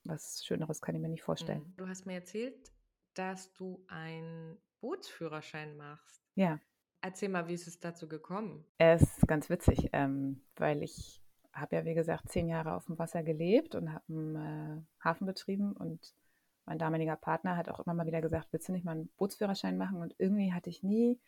Was 0.04 0.46
Schöneres 0.46 0.82
kann 0.82 0.96
ich 0.96 1.02
mir 1.02 1.10
nicht 1.10 1.24
vorstellen. 1.24 1.62
Mhm. 1.62 1.78
Du 1.78 1.88
hast 1.88 2.06
mir 2.06 2.16
erzählt, 2.16 2.72
dass 3.14 3.54
du 3.54 3.84
einen 3.88 4.58
Bootsführerschein 4.82 5.76
machst. 5.78 6.22
Ja. 6.36 6.60
Erzähl 7.02 7.30
mal, 7.30 7.48
wie 7.48 7.54
ist 7.54 7.68
es 7.68 7.80
dazu 7.80 8.08
gekommen? 8.08 8.66
Es 8.78 9.02
ist 9.02 9.28
ganz 9.28 9.50
witzig, 9.50 9.90
ähm, 9.94 10.42
weil 10.56 10.84
ich 10.84 11.22
habe 11.54 11.78
ja, 11.78 11.86
wie 11.86 11.94
gesagt, 11.94 12.30
zehn 12.30 12.48
Jahre 12.48 12.74
auf 12.76 12.86
dem 12.86 13.00
Wasser 13.00 13.24
gelebt 13.24 13.76
und 13.76 13.94
habe 13.94 14.04
einen 14.10 14.36
äh, 14.36 14.82
Hafen 15.04 15.26
betrieben 15.26 15.74
und 15.74 16.14
mein 16.66 16.80
damaliger 16.80 17.16
Partner 17.16 17.58
hat 17.58 17.70
auch 17.70 17.80
immer 17.80 17.94
mal 17.94 18.08
wieder 18.08 18.22
gesagt, 18.22 18.48
willst 18.52 18.68
du 18.68 18.74
nicht 18.74 18.86
mal 18.86 18.94
einen 18.94 19.10
Bootsführerschein 19.18 19.78
machen? 19.78 20.02
Und 20.02 20.16
irgendwie 20.18 20.52
hatte 20.52 20.70
ich 20.70 20.84
nie 20.84 21.20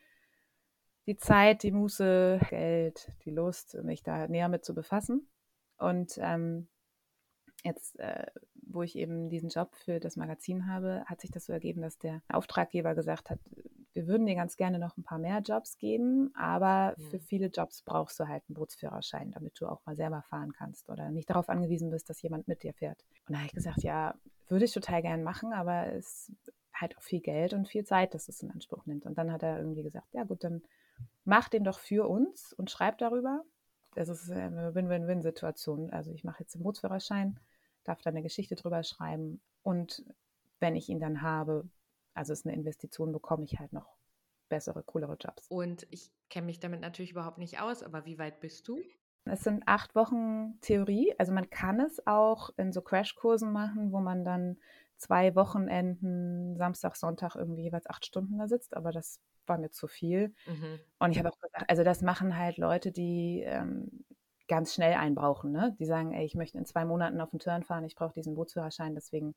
die 1.06 1.18
Zeit, 1.18 1.64
die 1.64 1.72
Muße, 1.72 2.40
Geld, 2.50 3.12
die 3.24 3.32
Lust, 3.32 3.76
mich 3.84 4.04
da 4.04 4.28
näher 4.28 4.50
mit 4.50 4.66
zu 4.66 4.74
befassen. 4.74 5.28
Und 5.78 6.18
ähm, 6.18 6.68
jetzt, 7.64 8.00
äh, 8.00 8.26
wo 8.62 8.84
ich 8.84 8.96
eben 8.96 9.30
diesen 9.30 9.50
Job 9.50 9.76
für 9.76 10.00
das 10.00 10.16
Magazin 10.16 10.68
habe, 10.68 11.04
hat 11.06 11.22
sich 11.22 11.32
das 11.32 11.46
so 11.46 11.54
ergeben, 11.54 11.82
dass 11.82 11.98
der 11.98 12.22
Auftraggeber 12.30 12.96
gesagt 12.96 13.30
hat, 13.30 13.40
wir 13.94 14.08
würden 14.08 14.28
dir 14.28 14.36
ganz 14.36 14.58
gerne 14.58 14.78
noch 14.78 14.96
ein 14.96 15.04
paar 15.04 15.18
mehr 15.18 15.40
Jobs 15.40 15.80
geben, 15.80 16.32
aber 16.36 16.94
ja. 16.98 17.10
für 17.10 17.20
viele 17.20 17.48
Jobs 17.48 17.82
brauchst 17.82 18.20
du 18.20 18.28
halt 18.28 18.44
einen 18.48 18.54
Bootsführerschein, 18.54 19.32
damit 19.32 19.60
du 19.60 19.66
auch 19.66 19.84
mal 19.86 19.96
selber 19.96 20.22
fahren 20.22 20.54
kannst 20.54 20.88
oder 20.90 21.10
nicht 21.10 21.30
darauf 21.32 21.50
angewiesen 21.50 21.90
bist, 21.90 22.08
dass 22.08 22.22
jemand 22.22 22.48
mit 22.48 22.62
dir 22.62 22.74
fährt. 22.74 23.04
Und 23.28 23.34
da 23.34 23.40
habe 23.40 23.48
ich 23.48 23.56
gesagt, 23.56 23.82
ja, 23.82 24.14
würde 24.50 24.66
ich 24.66 24.74
total 24.74 25.02
gern 25.02 25.24
machen, 25.24 25.52
aber 25.52 25.88
es 25.94 26.30
ist 26.30 26.54
halt 26.74 26.96
auch 26.96 27.02
viel 27.02 27.22
Geld 27.22 27.54
und 27.54 27.68
viel 27.68 27.86
Zeit, 27.86 28.14
dass 28.14 28.30
es 28.30 28.44
in 28.44 28.52
Anspruch 28.52 28.86
nimmt. 28.86 29.06
Und 29.06 29.18
dann 29.18 29.32
hat 29.32 29.42
er 29.42 29.58
irgendwie 29.58 29.82
gesagt, 29.82 30.14
ja 30.14 30.24
gut, 30.26 30.44
dann 30.44 30.62
mach 31.26 31.50
den 31.50 31.64
doch 31.64 31.80
für 31.80 32.08
uns 32.08 32.54
und 32.54 32.70
schreib 32.70 33.00
darüber. 33.00 33.44
Das 33.98 34.10
ist 34.10 34.30
eine 34.30 34.76
Win-Win-Win-Situation. 34.76 35.90
Also 35.90 36.12
ich 36.12 36.24
mache 36.24 36.42
jetzt 36.42 36.54
den 36.54 36.62
Bootsführerschein, 36.62 37.40
darf 37.84 38.02
da 38.02 38.12
eine 38.12 38.22
Geschichte 38.22 38.56
drüber 38.56 38.84
schreiben 38.84 39.42
und 39.64 40.04
wenn 40.60 40.76
ich 40.76 40.90
ihn 40.90 41.00
dann 41.00 41.22
habe, 41.22 41.68
also 42.14 42.34
es 42.34 42.40
ist 42.40 42.46
eine 42.46 42.56
Investition, 42.56 43.12
bekomme 43.12 43.44
ich 43.44 43.60
halt 43.60 43.74
noch 43.74 43.98
bessere, 44.50 44.84
coolere 44.84 45.18
Jobs. 45.20 45.48
Und 45.50 45.88
ich 45.90 46.12
kenne 46.30 46.46
mich 46.46 46.60
damit 46.60 46.82
natürlich 46.82 47.12
überhaupt 47.12 47.40
nicht 47.40 47.60
aus, 47.60 47.84
aber 47.84 48.06
wie 48.06 48.20
weit 48.20 48.40
bist 48.40 48.68
du? 48.68 48.80
Es 49.26 49.44
sind 49.44 49.64
acht 49.66 49.96
Wochen 49.96 50.60
Theorie. 50.62 51.14
Also 51.18 51.34
man 51.34 51.50
kann 51.50 51.80
es 51.80 52.06
auch 52.08 52.52
in 52.58 52.72
so 52.72 52.82
Crashkursen 52.82 53.52
machen, 53.52 53.92
wo 53.92 54.00
man 54.00 54.24
dann 54.24 54.58
zwei 54.98 55.36
Wochenenden, 55.36 56.56
Samstag, 56.56 56.96
Sonntag 56.96 57.36
irgendwie 57.36 57.64
jeweils 57.64 57.90
acht 57.90 58.06
Stunden 58.06 58.38
da 58.38 58.48
sitzt, 58.48 58.76
aber 58.76 58.92
das 58.92 59.20
war 59.48 59.58
mir 59.58 59.72
zu 59.72 59.88
viel. 59.88 60.34
Mhm. 60.46 60.80
Und 61.00 61.12
ich 61.12 61.20
habe 61.20 61.30
auch 61.30 61.40
gesagt, 61.40 61.70
also 61.70 61.84
das 61.84 62.02
machen 62.02 62.38
halt 62.38 62.58
Leute, 62.58 62.92
die 62.92 63.44
ähm, 63.46 64.06
ganz 64.48 64.74
schnell 64.74 64.94
einbrauchen. 64.94 65.52
Ne? 65.52 65.76
Die 65.80 65.86
sagen, 65.86 66.14
ey, 66.14 66.26
ich 66.26 66.36
möchte 66.36 66.58
in 66.58 66.66
zwei 66.66 66.86
Monaten 66.86 67.22
auf 67.22 67.32
den 67.32 67.40
Turn 67.40 67.64
fahren, 67.64 67.84
ich 67.84 67.96
brauche 67.96 68.14
diesen 68.14 68.36
Bootsführerschein, 68.36 68.96
deswegen 68.96 69.36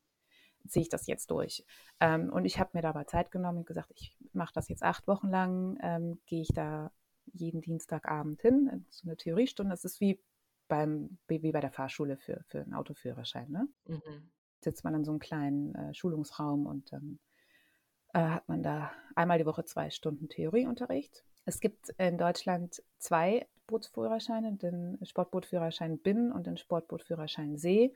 ziehe 0.69 0.83
ich 0.83 0.89
das 0.89 1.07
jetzt 1.07 1.31
durch. 1.31 1.65
Ähm, 2.01 2.31
und 2.31 2.45
ich 2.45 2.59
habe 2.59 2.71
mir 2.75 2.83
dabei 2.83 3.05
Zeit 3.05 3.31
genommen 3.31 3.59
und 3.59 3.67
gesagt, 3.67 3.91
ich 3.95 4.17
mache 4.33 4.53
das 4.55 4.69
jetzt 4.69 4.83
acht 4.83 5.07
Wochen 5.07 5.29
lang, 5.29 5.79
ähm, 5.83 6.21
gehe 6.27 6.43
ich 6.43 6.53
da 6.55 6.93
jeden 7.33 7.61
Dienstagabend 7.61 8.41
hin, 8.41 8.87
so 8.91 9.09
eine 9.09 9.17
Theoriestunde. 9.17 9.71
Das 9.71 9.85
ist 9.85 10.01
wie 10.01 10.21
beim 10.69 11.19
wie 11.27 11.53
bei 11.53 11.61
der 11.61 11.73
Fahrschule 11.73 12.17
für, 12.17 12.45
für 12.47 12.61
einen 12.61 12.75
Autoführerschein. 12.75 13.51
Ne? 13.51 13.69
Mhm. 13.87 14.31
Sitzt 14.61 14.85
man 14.85 14.95
in 14.95 15.05
so 15.05 15.11
einem 15.11 15.21
kleinen 15.21 15.75
äh, 15.75 15.95
Schulungsraum 15.95 16.67
und 16.67 16.93
dann 16.93 17.19
äh, 18.13 18.21
hat 18.21 18.49
man 18.49 18.63
da 18.63 18.93
einmal 19.15 19.39
die 19.39 19.47
Woche 19.47 19.65
zwei 19.65 19.91
Stunden 19.91 20.29
Theorieunterricht. 20.29 21.25
Es 21.45 21.61
gibt 21.61 21.91
in 21.99 22.19
Deutschland 22.19 22.83
zwei 22.99 23.47
Bootsführerscheine, 23.67 24.55
den 24.55 24.99
Sportbootführerschein 25.05 25.99
Binnen 25.99 26.33
und 26.33 26.47
den 26.47 26.57
Sportbootführerschein 26.57 27.57
See. 27.57 27.95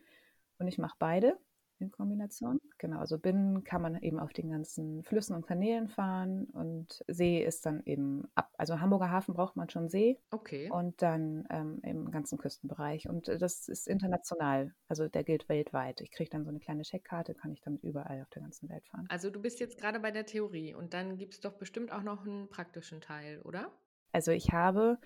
Und 0.58 0.68
ich 0.68 0.78
mache 0.78 0.96
beide 0.98 1.36
in 1.84 1.90
Kombination. 1.90 2.60
Genau, 2.78 2.98
also 2.98 3.18
binnen 3.18 3.64
kann 3.64 3.82
man 3.82 4.00
eben 4.02 4.18
auf 4.18 4.32
den 4.32 4.50
ganzen 4.50 5.02
Flüssen 5.04 5.34
und 5.36 5.46
Kanälen 5.46 5.88
fahren 5.88 6.44
und 6.46 7.04
See 7.08 7.42
ist 7.42 7.66
dann 7.66 7.82
eben 7.84 8.26
ab. 8.34 8.52
Also 8.58 8.80
Hamburger 8.80 9.10
Hafen 9.10 9.34
braucht 9.34 9.56
man 9.56 9.68
schon 9.68 9.88
See. 9.88 10.18
Okay. 10.30 10.70
Und 10.70 11.00
dann 11.02 11.46
ähm, 11.50 11.80
im 11.82 12.10
ganzen 12.10 12.38
Küstenbereich. 12.38 13.08
Und 13.08 13.28
das 13.28 13.68
ist 13.68 13.86
international, 13.86 14.74
also 14.88 15.08
der 15.08 15.24
gilt 15.24 15.48
weltweit. 15.48 16.00
Ich 16.00 16.10
kriege 16.10 16.30
dann 16.30 16.44
so 16.44 16.50
eine 16.50 16.60
kleine 16.60 16.82
Checkkarte, 16.82 17.34
kann 17.34 17.52
ich 17.52 17.60
damit 17.60 17.82
überall 17.82 18.22
auf 18.22 18.30
der 18.30 18.42
ganzen 18.42 18.68
Welt 18.68 18.86
fahren. 18.88 19.06
Also 19.08 19.30
du 19.30 19.40
bist 19.40 19.60
jetzt 19.60 19.78
gerade 19.78 20.00
bei 20.00 20.10
der 20.10 20.26
Theorie 20.26 20.74
und 20.74 20.94
dann 20.94 21.16
gibt 21.16 21.34
es 21.34 21.40
doch 21.40 21.54
bestimmt 21.54 21.92
auch 21.92 22.02
noch 22.02 22.26
einen 22.26 22.48
praktischen 22.48 23.00
Teil, 23.00 23.40
oder? 23.42 23.70
Also 24.12 24.30
ich 24.30 24.52
habe 24.52 24.98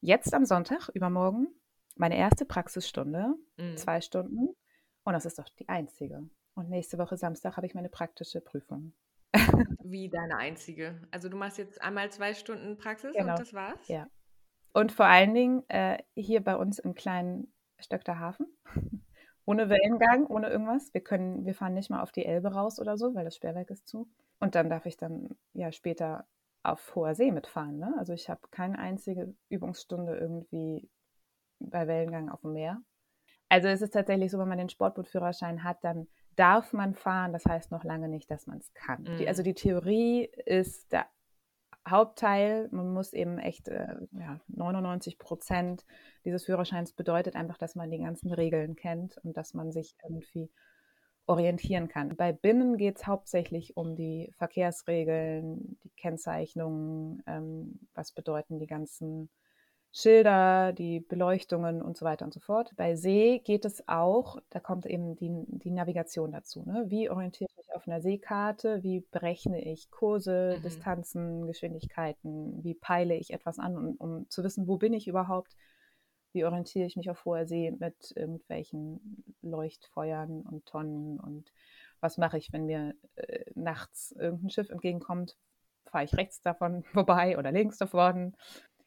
jetzt 0.00 0.34
am 0.34 0.44
Sonntag, 0.44 0.88
übermorgen, 0.94 1.48
meine 1.96 2.16
erste 2.16 2.44
Praxisstunde, 2.44 3.34
mhm. 3.56 3.76
zwei 3.76 4.00
Stunden 4.00 4.54
und 5.06 5.12
das 5.12 5.24
ist 5.24 5.38
doch 5.38 5.48
die 5.48 5.68
einzige. 5.68 6.28
Und 6.54 6.68
nächste 6.68 6.98
Woche 6.98 7.16
Samstag 7.16 7.56
habe 7.56 7.66
ich 7.66 7.74
meine 7.74 7.88
praktische 7.88 8.40
Prüfung. 8.40 8.92
Wie 9.84 10.08
deine 10.08 10.36
einzige? 10.36 11.00
Also 11.10 11.28
du 11.28 11.36
machst 11.36 11.58
jetzt 11.58 11.80
einmal 11.80 12.10
zwei 12.10 12.34
Stunden 12.34 12.76
Praxis 12.76 13.14
genau. 13.14 13.32
und 13.32 13.38
das 13.38 13.54
war's? 13.54 13.88
Ja. 13.88 14.08
Und 14.72 14.92
vor 14.92 15.06
allen 15.06 15.32
Dingen 15.32 15.62
äh, 15.68 16.02
hier 16.16 16.42
bei 16.42 16.56
uns 16.56 16.78
im 16.78 16.94
kleinen 16.94 17.52
Stöckter 17.78 18.18
Hafen. 18.18 18.46
ohne 19.44 19.68
Wellengang, 19.68 20.26
ohne 20.26 20.48
irgendwas. 20.48 20.92
Wir 20.92 21.02
können, 21.02 21.46
wir 21.46 21.54
fahren 21.54 21.74
nicht 21.74 21.88
mal 21.88 22.02
auf 22.02 22.10
die 22.10 22.26
Elbe 22.26 22.52
raus 22.52 22.80
oder 22.80 22.96
so, 22.96 23.14
weil 23.14 23.24
das 23.24 23.36
Sperrwerk 23.36 23.70
ist 23.70 23.86
zu. 23.86 24.10
Und 24.40 24.56
dann 24.56 24.68
darf 24.68 24.86
ich 24.86 24.96
dann 24.96 25.36
ja 25.52 25.70
später 25.70 26.26
auf 26.64 26.96
hoher 26.96 27.14
See 27.14 27.30
mitfahren. 27.30 27.78
Ne? 27.78 27.94
Also 27.96 28.12
ich 28.12 28.28
habe 28.28 28.40
keine 28.50 28.78
einzige 28.78 29.34
Übungsstunde 29.50 30.16
irgendwie 30.16 30.90
bei 31.60 31.86
Wellengang 31.86 32.28
auf 32.28 32.40
dem 32.40 32.54
Meer. 32.54 32.82
Also 33.48 33.68
es 33.68 33.82
ist 33.82 33.92
tatsächlich 33.92 34.30
so, 34.30 34.38
wenn 34.38 34.48
man 34.48 34.58
den 34.58 34.68
Sportbootführerschein 34.68 35.62
hat, 35.62 35.82
dann 35.82 36.08
darf 36.34 36.72
man 36.72 36.94
fahren. 36.94 37.32
Das 37.32 37.44
heißt 37.44 37.70
noch 37.70 37.84
lange 37.84 38.08
nicht, 38.08 38.30
dass 38.30 38.46
man 38.46 38.58
es 38.58 38.72
kann. 38.74 39.02
Mhm. 39.02 39.16
Die, 39.18 39.28
also 39.28 39.42
die 39.42 39.54
Theorie 39.54 40.24
ist 40.44 40.92
der 40.92 41.06
Hauptteil. 41.88 42.68
Man 42.72 42.92
muss 42.92 43.12
eben 43.12 43.38
echt 43.38 43.68
äh, 43.68 43.96
ja, 44.12 44.40
99 44.48 45.18
Prozent 45.18 45.84
dieses 46.24 46.44
Führerscheins 46.44 46.92
bedeutet 46.92 47.36
einfach, 47.36 47.58
dass 47.58 47.74
man 47.76 47.90
die 47.90 47.98
ganzen 47.98 48.32
Regeln 48.32 48.74
kennt 48.74 49.18
und 49.18 49.36
dass 49.36 49.54
man 49.54 49.72
sich 49.72 49.96
irgendwie 50.02 50.50
orientieren 51.26 51.88
kann. 51.88 52.16
Bei 52.16 52.32
Binnen 52.32 52.76
geht 52.76 52.96
es 52.96 53.06
hauptsächlich 53.06 53.76
um 53.76 53.96
die 53.96 54.32
Verkehrsregeln, 54.38 55.78
die 55.82 55.90
Kennzeichnungen, 55.96 57.22
ähm, 57.26 57.88
was 57.94 58.12
bedeuten 58.12 58.58
die 58.58 58.66
ganzen 58.66 59.28
Schilder, 59.98 60.74
die 60.74 61.00
Beleuchtungen 61.00 61.80
und 61.80 61.96
so 61.96 62.04
weiter 62.04 62.26
und 62.26 62.34
so 62.34 62.40
fort. 62.40 62.70
Bei 62.76 62.96
See 62.96 63.38
geht 63.38 63.64
es 63.64 63.88
auch, 63.88 64.36
da 64.50 64.60
kommt 64.60 64.84
eben 64.84 65.16
die, 65.16 65.30
die 65.46 65.70
Navigation 65.70 66.32
dazu. 66.32 66.62
Ne? 66.66 66.84
Wie 66.88 67.08
orientiere 67.08 67.48
ich 67.50 67.56
mich 67.56 67.74
auf 67.74 67.88
einer 67.88 68.02
Seekarte? 68.02 68.82
Wie 68.82 69.06
berechne 69.10 69.64
ich 69.64 69.90
Kurse, 69.90 70.56
mhm. 70.58 70.62
Distanzen, 70.62 71.46
Geschwindigkeiten? 71.46 72.62
Wie 72.62 72.74
peile 72.74 73.14
ich 73.16 73.32
etwas 73.32 73.58
an, 73.58 73.74
um, 73.74 73.96
um, 73.96 74.28
zu 74.28 74.44
wissen, 74.44 74.68
wo 74.68 74.76
bin 74.76 74.92
ich 74.92 75.08
überhaupt? 75.08 75.56
Wie 76.32 76.44
orientiere 76.44 76.84
ich 76.84 76.96
mich 76.96 77.08
auf 77.08 77.24
hoher 77.24 77.46
See 77.46 77.70
mit 77.70 78.12
irgendwelchen 78.14 79.24
Leuchtfeuern 79.40 80.42
und 80.42 80.66
Tonnen? 80.66 81.18
Und 81.18 81.54
was 82.00 82.18
mache 82.18 82.36
ich, 82.36 82.52
wenn 82.52 82.66
mir 82.66 82.94
äh, 83.14 83.46
nachts 83.54 84.12
irgendein 84.12 84.50
Schiff 84.50 84.68
entgegenkommt? 84.68 85.38
Fahre 85.86 86.04
ich 86.04 86.14
rechts 86.14 86.42
davon 86.42 86.82
vorbei 86.92 87.38
oder 87.38 87.50
links 87.50 87.78
davon? 87.78 88.34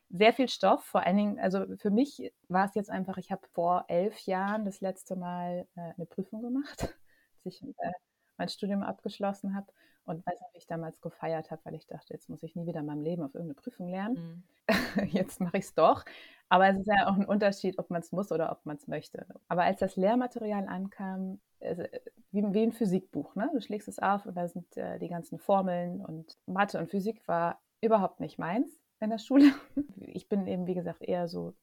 Sehr 0.09 0.33
viel 0.33 0.49
Stoff. 0.49 0.83
Vor 0.83 1.05
allen 1.05 1.17
Dingen, 1.17 1.39
also 1.39 1.65
für 1.77 1.91
mich 1.91 2.31
war 2.47 2.65
es 2.65 2.75
jetzt 2.75 2.89
einfach, 2.89 3.17
ich 3.17 3.31
habe 3.31 3.41
vor 3.53 3.85
elf 3.87 4.19
Jahren 4.21 4.65
das 4.65 4.81
letzte 4.81 5.15
Mal 5.15 5.67
äh, 5.75 5.93
eine 5.95 6.05
Prüfung 6.05 6.41
gemacht, 6.41 6.81
als 7.45 7.45
ich 7.45 7.63
äh, 7.63 7.91
mein 8.37 8.49
Studium 8.49 8.83
abgeschlossen 8.83 9.55
habe. 9.55 9.67
Und 10.05 10.25
weiß 10.25 10.41
noch, 10.41 10.53
wie 10.53 10.57
ich 10.57 10.65
damals 10.65 11.01
gefeiert 11.01 11.51
habe, 11.51 11.61
weil 11.65 11.75
ich 11.75 11.85
dachte, 11.85 12.13
jetzt 12.13 12.29
muss 12.29 12.41
ich 12.41 12.55
nie 12.55 12.65
wieder 12.65 12.79
in 12.79 12.87
meinem 12.87 13.03
Leben 13.03 13.21
auf 13.21 13.35
irgendeine 13.35 13.61
Prüfung 13.61 13.89
lernen. 13.89 14.43
Mhm. 14.67 15.07
jetzt 15.11 15.39
mache 15.39 15.57
ich 15.57 15.65
es 15.65 15.75
doch. 15.75 16.03
Aber 16.47 16.67
es 16.67 16.79
ist 16.79 16.87
ja 16.87 17.07
auch 17.07 17.13
ein 17.13 17.25
Unterschied, 17.25 17.77
ob 17.77 17.91
man 17.91 18.01
es 18.01 18.11
muss 18.11 18.31
oder 18.31 18.51
ob 18.51 18.65
man 18.65 18.77
es 18.77 18.87
möchte. 18.87 19.27
Aber 19.47 19.63
als 19.65 19.79
das 19.79 19.97
Lehrmaterial 19.97 20.67
ankam, 20.67 21.39
also, 21.61 21.83
wie, 22.31 22.41
wie 22.41 22.63
ein 22.63 22.71
Physikbuch, 22.71 23.35
ne? 23.35 23.51
du 23.53 23.61
schlägst 23.61 23.87
es 23.87 23.99
auf 23.99 24.25
und 24.25 24.35
da 24.35 24.47
sind 24.47 24.75
äh, 24.77 24.97
die 24.97 25.09
ganzen 25.09 25.37
Formeln 25.37 26.03
und 26.03 26.39
Mathe 26.47 26.79
und 26.79 26.89
Physik 26.89 27.27
war 27.27 27.61
überhaupt 27.79 28.19
nicht 28.19 28.39
meins 28.39 28.78
in 28.99 29.09
der 29.09 29.19
Schule. 29.19 29.51
Ich 30.11 30.27
bin 30.27 30.47
eben, 30.47 30.65
wie 30.65 30.73
gesagt, 30.73 31.03
eher 31.03 31.27
so 31.27 31.53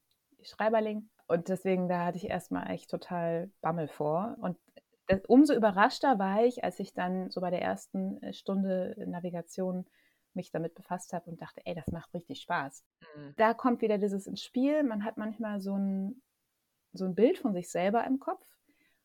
Schreiberling. 0.43 1.11
Und 1.27 1.49
deswegen, 1.49 1.89
da 1.89 2.07
hatte 2.07 2.17
ich 2.17 2.31
erstmal 2.31 2.71
echt 2.71 2.89
total 2.89 3.51
Bammel 3.61 3.89
vor. 3.89 4.37
Und 4.41 4.57
das, 5.09 5.21
umso 5.27 5.53
überraschter 5.55 6.19
war 6.19 6.45
ich, 6.45 6.65
als 6.65 6.79
ich 6.79 6.93
dann 6.95 7.31
so 7.31 7.41
bei 7.41 7.51
der 7.51 7.63
ersten 7.63 8.23
äh, 8.23 8.33
Stunde 8.33 8.95
Navigation 9.07 9.87
mich 10.35 10.51
damit 10.51 10.75
befasst 10.75 11.13
habe 11.13 11.31
und 11.31 11.41
dachte, 11.41 11.61
ey, 11.65 11.75
das 11.75 11.89
macht 11.89 12.13
richtig 12.15 12.41
Spaß. 12.41 12.85
Mhm. 13.17 13.35
Da 13.37 13.55
kommt 13.55 13.81
wieder 13.81 13.99
dieses 13.99 14.27
ins 14.27 14.43
Spiel. 14.43 14.83
Man 14.85 15.05
hat 15.05 15.17
manchmal 15.17 15.61
so 15.61 15.77
ein, 15.77 16.23
so 16.93 17.05
ein 17.05 17.15
Bild 17.15 17.39
von 17.39 17.55
sich 17.55 17.69
selber 17.69 18.05
im 18.05 18.21
Kopf. 18.21 18.47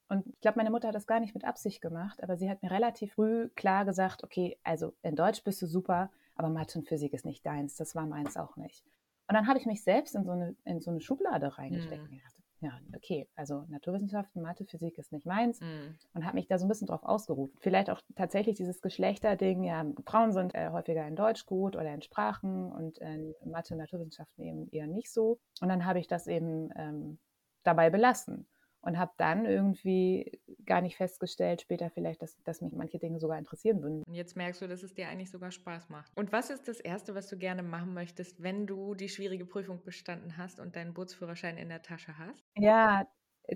Und 0.07 0.27
ich 0.27 0.41
glaube, 0.41 0.57
meine 0.57 0.71
Mutter 0.71 0.89
hat 0.89 0.95
das 0.95 1.07
gar 1.07 1.21
nicht 1.21 1.33
mit 1.33 1.45
Absicht 1.45 1.81
gemacht, 1.81 2.21
aber 2.21 2.35
sie 2.35 2.49
hat 2.49 2.61
mir 2.61 2.69
relativ 2.69 3.13
früh 3.13 3.47
klar 3.55 3.85
gesagt, 3.85 4.25
okay, 4.25 4.59
also 4.61 4.93
in 5.03 5.15
Deutsch 5.15 5.41
bist 5.45 5.61
du 5.61 5.67
super, 5.67 6.11
aber 6.41 6.49
Mathe 6.49 6.79
und 6.79 6.87
Physik 6.87 7.13
ist 7.13 7.25
nicht 7.25 7.45
deins. 7.45 7.75
Das 7.75 7.95
war 7.95 8.05
meins 8.05 8.35
auch 8.35 8.55
nicht. 8.55 8.83
Und 9.27 9.35
dann 9.35 9.47
habe 9.47 9.59
ich 9.59 9.65
mich 9.65 9.83
selbst 9.83 10.15
in 10.15 10.25
so 10.25 10.31
eine, 10.31 10.55
in 10.65 10.81
so 10.81 10.91
eine 10.91 10.99
Schublade 10.99 11.57
reingesteckt. 11.57 12.09
Mhm. 12.09 12.21
Ja, 12.61 12.79
okay, 12.95 13.27
also 13.35 13.65
Naturwissenschaften, 13.69 14.41
Mathe, 14.41 14.65
Physik 14.65 14.99
ist 14.99 15.11
nicht 15.11 15.25
meins 15.25 15.61
mhm. 15.61 15.97
und 16.13 16.25
habe 16.25 16.35
mich 16.35 16.47
da 16.47 16.59
so 16.59 16.65
ein 16.65 16.69
bisschen 16.69 16.85
drauf 16.85 17.03
ausgeruht. 17.03 17.51
Vielleicht 17.59 17.89
auch 17.89 18.01
tatsächlich 18.15 18.55
dieses 18.55 18.81
Geschlechterding, 18.81 19.63
ja, 19.63 19.83
Frauen 20.05 20.31
sind 20.31 20.53
äh, 20.53 20.69
häufiger 20.69 21.07
in 21.07 21.15
Deutsch 21.15 21.47
gut 21.47 21.75
oder 21.75 21.91
in 21.91 22.03
Sprachen 22.03 22.71
und 22.71 22.99
in 22.99 23.33
Mathe, 23.45 23.75
Naturwissenschaften 23.75 24.43
eben 24.43 24.69
eher 24.69 24.85
nicht 24.85 25.11
so. 25.11 25.39
Und 25.59 25.69
dann 25.69 25.85
habe 25.85 25.99
ich 25.99 26.07
das 26.07 26.27
eben 26.27 26.69
ähm, 26.75 27.17
dabei 27.63 27.89
belassen 27.89 28.47
und 28.81 28.97
habe 28.97 29.11
dann 29.17 29.45
irgendwie 29.45 30.41
gar 30.65 30.81
nicht 30.81 30.97
festgestellt, 30.97 31.61
später 31.61 31.89
vielleicht, 31.89 32.21
dass, 32.21 32.41
dass 32.43 32.61
mich 32.61 32.73
manche 32.73 32.99
Dinge 32.99 33.19
sogar 33.19 33.37
interessieren 33.37 33.81
würden. 33.81 34.03
Und 34.03 34.13
jetzt 34.13 34.35
merkst 34.35 34.61
du, 34.61 34.67
dass 34.67 34.83
es 34.83 34.93
dir 34.93 35.07
eigentlich 35.07 35.29
sogar 35.29 35.51
Spaß 35.51 35.89
macht. 35.89 36.11
Und 36.15 36.31
was 36.31 36.49
ist 36.49 36.67
das 36.67 36.79
Erste, 36.79 37.13
was 37.13 37.27
du 37.27 37.37
gerne 37.37 37.63
machen 37.63 37.93
möchtest, 37.93 38.41
wenn 38.41 38.65
du 38.65 38.95
die 38.95 39.09
schwierige 39.09 39.45
Prüfung 39.45 39.83
bestanden 39.83 40.37
hast 40.37 40.59
und 40.59 40.75
deinen 40.75 40.93
Bootsführerschein 40.93 41.57
in 41.57 41.69
der 41.69 41.81
Tasche 41.81 42.17
hast? 42.17 42.43
Ja, 42.55 43.07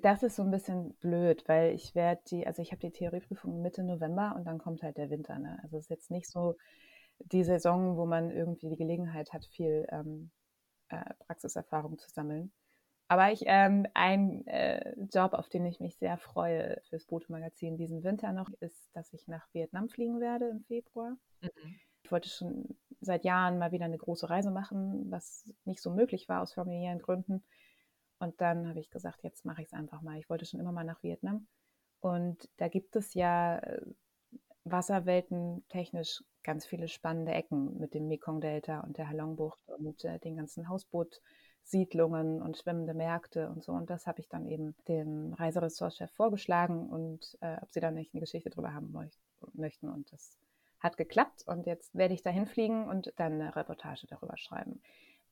das 0.01 0.23
ist 0.23 0.35
so 0.35 0.43
ein 0.43 0.51
bisschen 0.51 0.93
blöd, 0.95 1.43
weil 1.47 1.73
ich 1.73 1.95
werde 1.95 2.21
die, 2.29 2.45
also 2.45 2.61
ich 2.61 2.71
habe 2.71 2.81
die 2.81 2.91
Theorieprüfung 2.91 3.61
Mitte 3.61 3.83
November 3.83 4.35
und 4.35 4.45
dann 4.45 4.57
kommt 4.57 4.83
halt 4.83 4.97
der 4.97 5.09
Winter. 5.09 5.39
Ne? 5.39 5.59
Also 5.63 5.77
es 5.77 5.85
ist 5.85 5.89
jetzt 5.89 6.11
nicht 6.11 6.29
so 6.29 6.55
die 7.19 7.43
Saison, 7.43 7.97
wo 7.97 8.05
man 8.05 8.29
irgendwie 8.29 8.69
die 8.69 8.77
Gelegenheit 8.77 9.31
hat, 9.31 9.45
viel 9.45 9.87
ähm, 9.89 10.31
äh, 10.89 11.13
Praxiserfahrung 11.25 11.97
zu 11.97 12.09
sammeln. 12.09 12.51
Aber 13.07 13.31
ich, 13.31 13.43
ähm, 13.45 13.85
ein 13.93 14.47
äh, 14.47 14.95
Job, 15.13 15.33
auf 15.33 15.47
den 15.49 15.65
ich 15.65 15.79
mich 15.79 15.95
sehr 15.97 16.17
freue 16.17 16.81
fürs 16.89 17.05
Boto-Magazin 17.05 17.77
diesen 17.77 18.03
Winter 18.03 18.31
noch, 18.31 18.49
ist, 18.61 18.89
dass 18.93 19.13
ich 19.13 19.27
nach 19.27 19.47
Vietnam 19.53 19.89
fliegen 19.89 20.19
werde 20.19 20.47
im 20.47 20.63
Februar. 20.63 21.15
Mhm. 21.41 21.75
Ich 22.01 22.11
wollte 22.11 22.29
schon 22.29 22.75
seit 23.01 23.23
Jahren 23.23 23.59
mal 23.59 23.71
wieder 23.71 23.85
eine 23.85 23.97
große 23.97 24.29
Reise 24.29 24.49
machen, 24.49 25.11
was 25.11 25.45
nicht 25.65 25.81
so 25.81 25.91
möglich 25.91 26.27
war 26.29 26.41
aus 26.41 26.53
familiären 26.53 26.99
Gründen. 26.99 27.43
Und 28.17 28.41
dann 28.41 28.67
habe 28.67 28.79
ich 28.79 28.89
gesagt, 28.89 29.23
jetzt 29.23 29.45
mache 29.45 29.61
ich 29.61 29.67
es 29.67 29.73
einfach 29.73 30.01
mal. 30.01 30.17
Ich 30.17 30.29
wollte 30.29 30.45
schon 30.45 30.59
immer 30.59 30.71
mal 30.71 30.83
nach 30.83 31.03
Vietnam. 31.03 31.47
Und 31.99 32.49
da 32.57 32.69
gibt 32.69 32.95
es 32.95 33.13
ja 33.13 33.59
äh, 33.59 33.81
Wasserwelten 34.63 35.63
technisch 35.69 36.23
ganz 36.41 36.65
viele 36.65 36.87
spannende 36.87 37.33
Ecken 37.33 37.77
mit 37.77 37.93
dem 37.93 38.07
Mekong-Delta 38.07 38.79
und 38.79 38.97
der 38.97 39.09
Halong-Bucht 39.09 39.59
und 39.67 40.03
äh, 40.05 40.17
den 40.19 40.37
ganzen 40.37 40.69
Hausboot- 40.69 41.21
Siedlungen 41.65 42.43
und 42.43 42.57
schwimmende 42.57 42.93
Märkte 42.93 43.49
und 43.49 43.63
so. 43.63 43.71
Und 43.71 43.89
das 43.89 44.05
habe 44.05 44.19
ich 44.19 44.29
dann 44.29 44.45
eben 44.45 44.75
dem 44.87 45.33
Reiseressortchef 45.33 46.11
vorgeschlagen 46.11 46.89
und 46.89 47.37
äh, 47.41 47.57
ob 47.59 47.71
sie 47.71 47.79
da 47.79 47.89
nicht 47.89 48.13
eine 48.13 48.21
Geschichte 48.21 48.51
drüber 48.51 48.73
haben 48.73 48.93
möchten. 49.53 49.89
Und 49.89 50.11
das 50.13 50.37
hat 50.79 50.95
geklappt. 50.95 51.43
Und 51.47 51.65
jetzt 51.65 51.95
werde 51.95 52.13
ich 52.13 52.21
dahin 52.21 52.45
fliegen 52.45 52.87
und 52.87 53.11
dann 53.17 53.33
eine 53.33 53.55
Reportage 53.55 54.05
darüber 54.07 54.37
schreiben. 54.37 54.79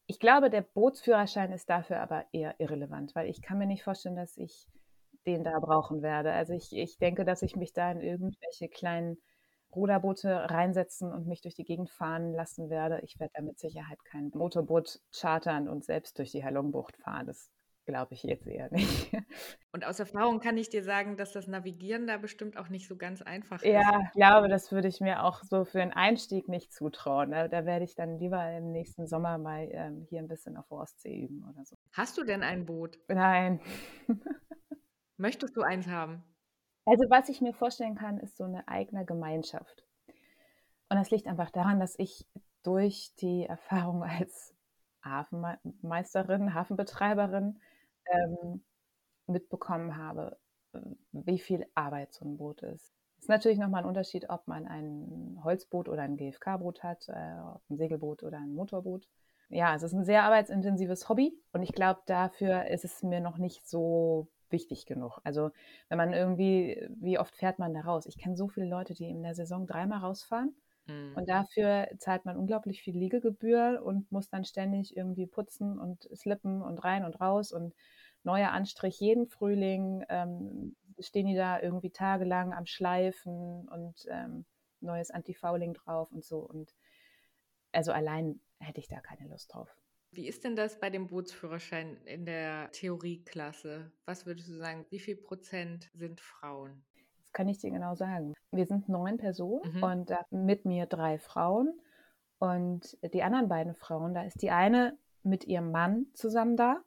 Ich 0.08 0.19
glaube, 0.19 0.50
der 0.50 0.62
Bootsführerschein 0.62 1.52
ist 1.52 1.69
dafür 1.69 2.00
aber 2.00 2.26
eher 2.34 2.60
irrelevant, 2.60 3.13
weil 3.15 3.30
ich 3.30 3.41
kann 3.43 3.60
mir 3.60 3.67
nicht 3.67 3.84
vorstellen, 3.84 4.15
dass 4.15 4.36
ich 4.36 4.67
den 5.28 5.43
da 5.43 5.60
brauchen 5.60 6.02
werde. 6.02 6.34
Also 6.34 6.54
ich, 6.54 6.76
ich 6.76 6.98
denke, 6.98 7.26
dass 7.26 7.43
ich 7.43 7.56
mich 7.56 7.74
da 7.74 7.91
in 7.91 8.02
irgendwelche 8.02 8.69
kleinen 8.69 9.17
Ruderboote 9.76 10.50
reinsetzen 10.50 11.12
und 11.12 11.28
mich 11.28 11.42
durch 11.42 11.56
die 11.56 11.66
Gegend 11.66 11.90
fahren 11.90 12.34
lassen 12.34 12.70
werde. 12.70 13.00
Ich 13.02 13.20
werde 13.20 13.34
da 13.36 13.42
mit 13.42 13.60
Sicherheit 13.60 14.04
kein 14.06 14.32
Motorboot 14.34 15.00
chartern 15.12 15.68
und 15.68 15.84
selbst 15.84 16.18
durch 16.18 16.32
die 16.32 16.44
Halongbucht 16.44 16.98
fahren. 16.98 17.28
Das 17.28 17.52
glaube 17.86 18.14
ich 18.14 18.24
jetzt 18.24 18.48
eher 18.48 18.72
nicht. 18.72 19.12
Und 19.72 19.86
aus 19.86 20.00
Erfahrung 20.00 20.40
kann 20.40 20.58
ich 20.58 20.70
dir 20.70 20.84
sagen, 20.84 21.18
dass 21.18 21.32
das 21.32 21.48
Navigieren 21.48 22.08
da 22.08 22.18
bestimmt 22.18 22.58
auch 22.58 22.70
nicht 22.70 22.88
so 22.88 22.96
ganz 22.96 23.22
einfach 23.22 23.62
ist. 23.62 23.72
Ja, 23.72 24.02
ich 24.06 24.12
glaube, 24.12 24.48
das 24.48 24.72
würde 24.72 24.88
ich 24.88 25.02
mir 25.02 25.24
auch 25.24 25.44
so 25.44 25.66
für 25.66 25.80
den 25.80 25.92
Einstieg 25.92 26.48
nicht 26.48 26.72
zutrauen. 26.72 27.32
Da, 27.32 27.48
da 27.48 27.66
werde 27.66 27.84
ich 27.84 27.96
dann 27.96 28.20
lieber 28.20 28.52
im 28.52 28.72
nächsten 28.72 29.08
Sommer 29.08 29.38
mal 29.38 29.68
ähm, 29.72 30.06
hier 30.10 30.20
ein 30.20 30.28
bisschen 30.28 30.58
auf 30.58 30.72
Ostsee 30.72 31.24
üben 31.24 31.44
oder 31.50 31.66
so. 31.66 31.76
Hast 31.92 32.18
du 32.18 32.24
denn 32.24 32.44
ein 32.44 32.66
Boot? 32.66 33.00
Nein. 33.08 33.60
Möchtest 35.18 35.58
du 35.58 35.62
eins 35.62 35.88
haben? 35.88 36.24
Also 36.86 37.10
was 37.10 37.30
ich 37.30 37.41
mir 37.41 37.54
vorstellen 37.54 37.96
kann, 37.96 38.19
ist 38.19 38.38
so 38.38 38.43
eine 38.43 38.67
eigene 38.67 39.06
Gemeinschaft. 39.06 39.86
Und 40.89 40.98
das 40.98 41.12
liegt 41.12 41.28
einfach 41.28 41.50
daran, 41.50 41.80
dass 41.80 41.98
ich 41.98 42.28
durch 42.63 43.13
die 43.19 43.46
Erfahrung 43.46 44.04
als 44.04 44.54
Hafenmeisterin, 45.04 46.54
Hafenbetreiberin 46.54 47.60
ähm, 48.12 48.63
mitbekommen 49.28 49.98
habe, 49.98 50.38
wie 51.12 51.39
viel 51.39 51.65
Arbeit 51.76 52.13
so 52.13 52.26
ein 52.26 52.38
Boot 52.38 52.62
ist. 52.63 52.93
Es 53.17 53.26
ist 53.26 53.30
natürlich 53.30 53.58
nochmal 53.58 53.84
ein 53.84 53.88
Unterschied, 53.88 54.30
ob 54.30 54.48
man 54.48 54.67
ein 54.67 55.39
Holzboot 55.43 55.88
oder 55.88 56.02
ein 56.02 56.17
GFK-Boot 56.17 56.84
hat, 56.84 57.08
äh, 57.08 57.39
ob 57.54 57.62
ein 57.69 57.78
Segelboot 57.78 58.24
oder 58.24 58.38
ein 58.38 58.54
Motorboot. 58.54 59.08
Ja, 59.50 59.76
es 59.76 59.84
ist 59.84 59.93
ein 59.93 60.04
sehr 60.04 60.24
arbeitsintensives 60.24 61.08
Hobby 61.08 61.38
und 61.54 61.63
ich 61.63 61.74
glaube, 61.74 62.02
dafür 62.06 62.67
ist 62.67 62.86
es 62.86 63.04
mir 63.04 63.22
noch 63.22 63.38
nicht 63.38 63.67
so 63.67 64.28
wichtig 64.54 64.86
genug. 64.86 65.20
Also 65.26 65.52
wenn 65.89 65.98
man 65.98 66.13
irgendwie, 66.13 66.88
wie 66.96 67.20
oft 67.20 67.36
fährt 67.36 67.60
man 67.60 67.74
da 67.74 67.82
raus? 67.82 68.06
Ich 68.06 68.18
kenne 68.18 68.38
so 68.38 68.48
viele 68.48 68.68
Leute, 68.68 68.94
die 68.94 69.10
in 69.10 69.22
der 69.22 69.36
Saison 69.36 69.68
dreimal 69.68 70.00
rausfahren. 70.00 70.56
Mhm. 70.86 71.13
Und 71.16 71.30
dafür 71.30 71.89
zahlt 71.98 72.24
man 72.24 72.38
unglaublich 72.38 72.82
viel 72.82 72.98
Liegegebühr 72.98 73.82
und 73.84 74.10
muss 74.12 74.30
dann 74.30 74.46
ständig 74.46 74.96
irgendwie 74.96 75.28
putzen 75.28 75.78
und 75.78 76.10
slippen 76.16 76.62
und 76.62 76.84
rein 76.84 77.04
und 77.04 77.20
raus 77.20 77.52
und 77.52 77.74
neuer 78.24 78.52
Anstrich 78.52 79.00
jeden 79.02 79.28
Frühling. 79.28 80.06
Ähm, 80.08 80.76
stehen 81.00 81.28
die 81.28 81.36
da 81.36 81.60
irgendwie 81.60 81.89
tagelang 81.89 82.54
am 82.54 82.66
Schleifen 82.66 83.68
und 83.68 84.06
ähm, 84.10 84.46
neues 84.80 85.12
Antifouling 85.12 85.74
drauf 85.74 86.12
und 86.12 86.24
so. 86.24 86.39
Und 86.39 86.74
also 87.72 87.92
allein 87.92 88.39
hätte 88.60 88.80
ich 88.80 88.88
da 88.88 89.00
keine 89.00 89.28
Lust 89.30 89.54
drauf. 89.54 89.76
Wie 90.13 90.28
ist 90.28 90.43
denn 90.43 90.56
das 90.56 90.80
bei 90.80 90.91
dem 90.91 91.08
Bootsführerschein 91.08 91.97
in 92.06 92.26
der 92.26 92.69
Theorieklasse? 92.71 93.91
Was 94.06 94.28
würdest 94.28 94.47
du 94.47 94.54
sagen, 94.54 94.86
wie 94.91 94.99
viel 94.99 95.15
Prozent 95.15 95.89
sind 95.95 96.21
Frauen? 96.21 96.84
Das 97.21 97.34
kann 97.34 97.47
ich 97.47 97.58
dir 97.58 97.71
genau 97.71 97.95
sagen. 97.95 98.36
Wir 98.52 98.67
sind 98.67 98.89
neun 98.89 99.17
Personen 99.17 99.78
mhm. 99.78 99.84
und 99.84 100.12
mit 100.30 100.65
mir 100.65 100.86
drei 100.86 101.17
Frauen. 101.17 101.80
Und 102.38 102.95
die 103.13 103.23
anderen 103.23 103.49
beiden 103.49 103.73
Frauen, 103.73 104.13
da 104.13 104.23
ist 104.23 104.41
die 104.43 104.52
eine 104.52 104.97
mit 105.23 105.45
ihrem 105.45 105.71
Mann 105.71 106.06
zusammen 106.13 106.58
da 106.58 106.84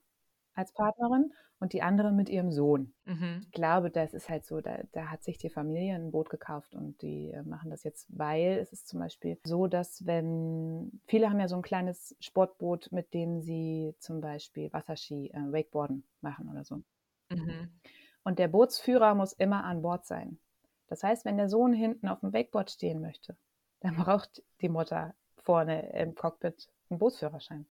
als 0.54 0.72
Partnerin 0.72 1.32
und 1.58 1.72
die 1.72 1.82
andere 1.82 2.12
mit 2.12 2.28
ihrem 2.28 2.52
Sohn. 2.52 2.92
Mhm. 3.04 3.40
Ich 3.42 3.52
glaube, 3.52 3.90
das 3.90 4.12
ist 4.12 4.28
halt 4.28 4.44
so, 4.44 4.60
da, 4.60 4.78
da, 4.92 5.06
hat 5.06 5.24
sich 5.24 5.38
die 5.38 5.48
Familie 5.48 5.94
ein 5.94 6.10
Boot 6.10 6.28
gekauft 6.28 6.74
und 6.74 7.00
die 7.02 7.30
äh, 7.30 7.42
machen 7.42 7.70
das 7.70 7.82
jetzt, 7.82 8.06
weil 8.16 8.58
es 8.58 8.72
ist 8.72 8.88
zum 8.88 9.00
Beispiel 9.00 9.38
so, 9.44 9.66
dass 9.66 10.04
wenn, 10.04 11.00
viele 11.06 11.30
haben 11.30 11.40
ja 11.40 11.48
so 11.48 11.56
ein 11.56 11.62
kleines 11.62 12.14
Sportboot, 12.20 12.92
mit 12.92 13.14
dem 13.14 13.40
sie 13.40 13.94
zum 13.98 14.20
Beispiel 14.20 14.72
Wasserski, 14.72 15.30
äh, 15.32 15.52
Wakeboarden 15.52 16.04
machen 16.20 16.48
oder 16.50 16.64
so. 16.64 16.82
Mhm. 17.30 17.70
Und 18.22 18.38
der 18.38 18.48
Bootsführer 18.48 19.14
muss 19.14 19.32
immer 19.32 19.64
an 19.64 19.82
Bord 19.82 20.04
sein. 20.04 20.38
Das 20.88 21.02
heißt, 21.02 21.24
wenn 21.24 21.36
der 21.36 21.48
Sohn 21.48 21.72
hinten 21.72 22.08
auf 22.08 22.20
dem 22.20 22.32
Wakeboard 22.32 22.70
stehen 22.70 23.00
möchte, 23.00 23.36
dann 23.80 23.96
braucht 23.96 24.42
die 24.60 24.68
Mutter 24.68 25.14
vorne 25.36 25.92
im 25.92 26.14
Cockpit 26.14 26.68
einen 26.90 26.98
Bootsführerschein. 26.98 27.66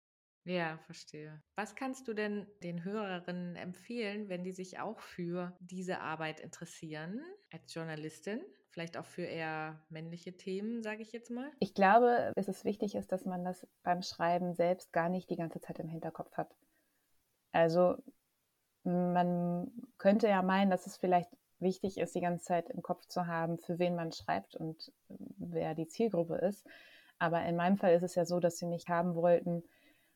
Ja, 0.44 0.78
verstehe. 0.84 1.42
Was 1.56 1.74
kannst 1.74 2.06
du 2.06 2.12
denn 2.12 2.46
den 2.62 2.84
Hörerinnen 2.84 3.56
empfehlen, 3.56 4.28
wenn 4.28 4.44
die 4.44 4.52
sich 4.52 4.78
auch 4.78 5.00
für 5.00 5.56
diese 5.60 6.00
Arbeit 6.00 6.40
interessieren, 6.40 7.22
als 7.50 7.72
Journalistin? 7.72 8.40
Vielleicht 8.70 8.96
auch 8.96 9.06
für 9.06 9.22
eher 9.22 9.80
männliche 9.88 10.36
Themen, 10.36 10.82
sage 10.82 11.02
ich 11.02 11.12
jetzt 11.12 11.30
mal? 11.30 11.50
Ich 11.60 11.74
glaube, 11.74 12.32
es 12.36 12.64
wichtig 12.64 12.94
ist, 12.94 13.12
dass 13.12 13.24
man 13.24 13.44
das 13.44 13.66
beim 13.84 14.02
Schreiben 14.02 14.52
selbst 14.52 14.92
gar 14.92 15.08
nicht 15.08 15.30
die 15.30 15.36
ganze 15.36 15.60
Zeit 15.60 15.78
im 15.78 15.88
Hinterkopf 15.88 16.36
hat. 16.36 16.54
Also 17.52 17.96
man 18.82 19.70
könnte 19.96 20.28
ja 20.28 20.42
meinen, 20.42 20.70
dass 20.70 20.86
es 20.86 20.96
vielleicht 20.96 21.30
wichtig 21.58 21.98
ist, 21.98 22.14
die 22.14 22.20
ganze 22.20 22.44
Zeit 22.44 22.68
im 22.68 22.82
Kopf 22.82 23.06
zu 23.06 23.26
haben, 23.26 23.58
für 23.58 23.78
wen 23.78 23.94
man 23.94 24.12
schreibt 24.12 24.56
und 24.56 24.92
wer 25.08 25.74
die 25.74 25.86
Zielgruppe 25.86 26.36
ist. 26.36 26.66
Aber 27.18 27.44
in 27.44 27.56
meinem 27.56 27.78
Fall 27.78 27.94
ist 27.94 28.02
es 28.02 28.14
ja 28.14 28.26
so, 28.26 28.40
dass 28.40 28.58
sie 28.58 28.66
mich 28.66 28.88
haben 28.88 29.14
wollten, 29.14 29.62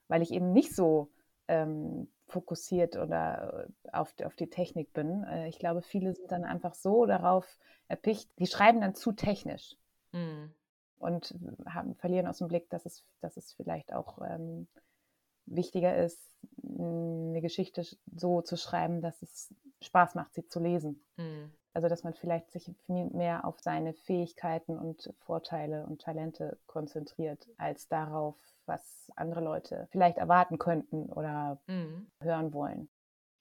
weil 0.09 0.23
ich 0.23 0.33
eben 0.33 0.53
nicht 0.53 0.75
so 0.75 1.11
ähm, 1.47 2.09
fokussiert 2.27 2.97
oder 2.97 3.68
äh, 3.85 3.90
auf, 3.92 4.14
auf 4.25 4.37
die 4.37 4.51
Technik 4.51 4.92
bin. 4.92 5.25
Äh, 5.25 5.49
ich 5.49 5.59
glaube, 5.59 5.83
viele 5.83 6.14
sind 6.14 6.31
dann 6.31 6.44
einfach 6.44 6.75
so 6.75 7.07
darauf 7.07 7.47
erpicht, 7.88 8.31
die 8.38 8.47
schreiben 8.47 8.81
dann 8.81 8.94
zu 8.94 9.12
technisch. 9.12 9.77
Mhm. 10.12 10.53
Und 10.99 11.35
haben, 11.66 11.94
verlieren 11.94 12.27
aus 12.27 12.38
dem 12.38 12.49
Blick, 12.49 12.68
dass 12.71 12.85
es, 12.85 13.05
dass 13.21 13.37
es 13.37 13.53
vielleicht 13.53 13.92
auch 13.92 14.18
ähm, 14.29 14.66
wichtiger 15.47 15.97
ist, 15.97 16.33
eine 16.62 17.40
Geschichte 17.40 17.85
so 18.14 18.42
zu 18.42 18.57
schreiben, 18.57 19.01
dass 19.01 19.23
es 19.23 19.55
Spaß 19.81 20.16
macht, 20.16 20.35
sie 20.35 20.47
zu 20.47 20.61
lesen. 20.61 21.05
Mhm. 21.16 21.53
Also 21.74 21.88
dass 21.88 22.02
man 22.02 22.14
vielleicht 22.14 22.50
sich 22.50 22.70
mehr 22.88 23.44
auf 23.44 23.61
seine 23.61 23.94
Fähigkeiten 23.94 24.78
und 24.78 25.12
Vorteile 25.20 25.87
und 25.87 26.00
Talente 26.00 26.59
konzentriert, 26.66 27.46
als 27.57 27.88
darauf, 27.88 28.37
was 28.66 29.11
andere 29.16 29.40
Leute 29.40 29.88
vielleicht 29.90 30.18
erwarten 30.18 30.59
könnten 30.59 31.07
oder 31.07 31.61
mhm. 31.66 32.11
hören 32.22 32.52
wollen. 32.52 32.88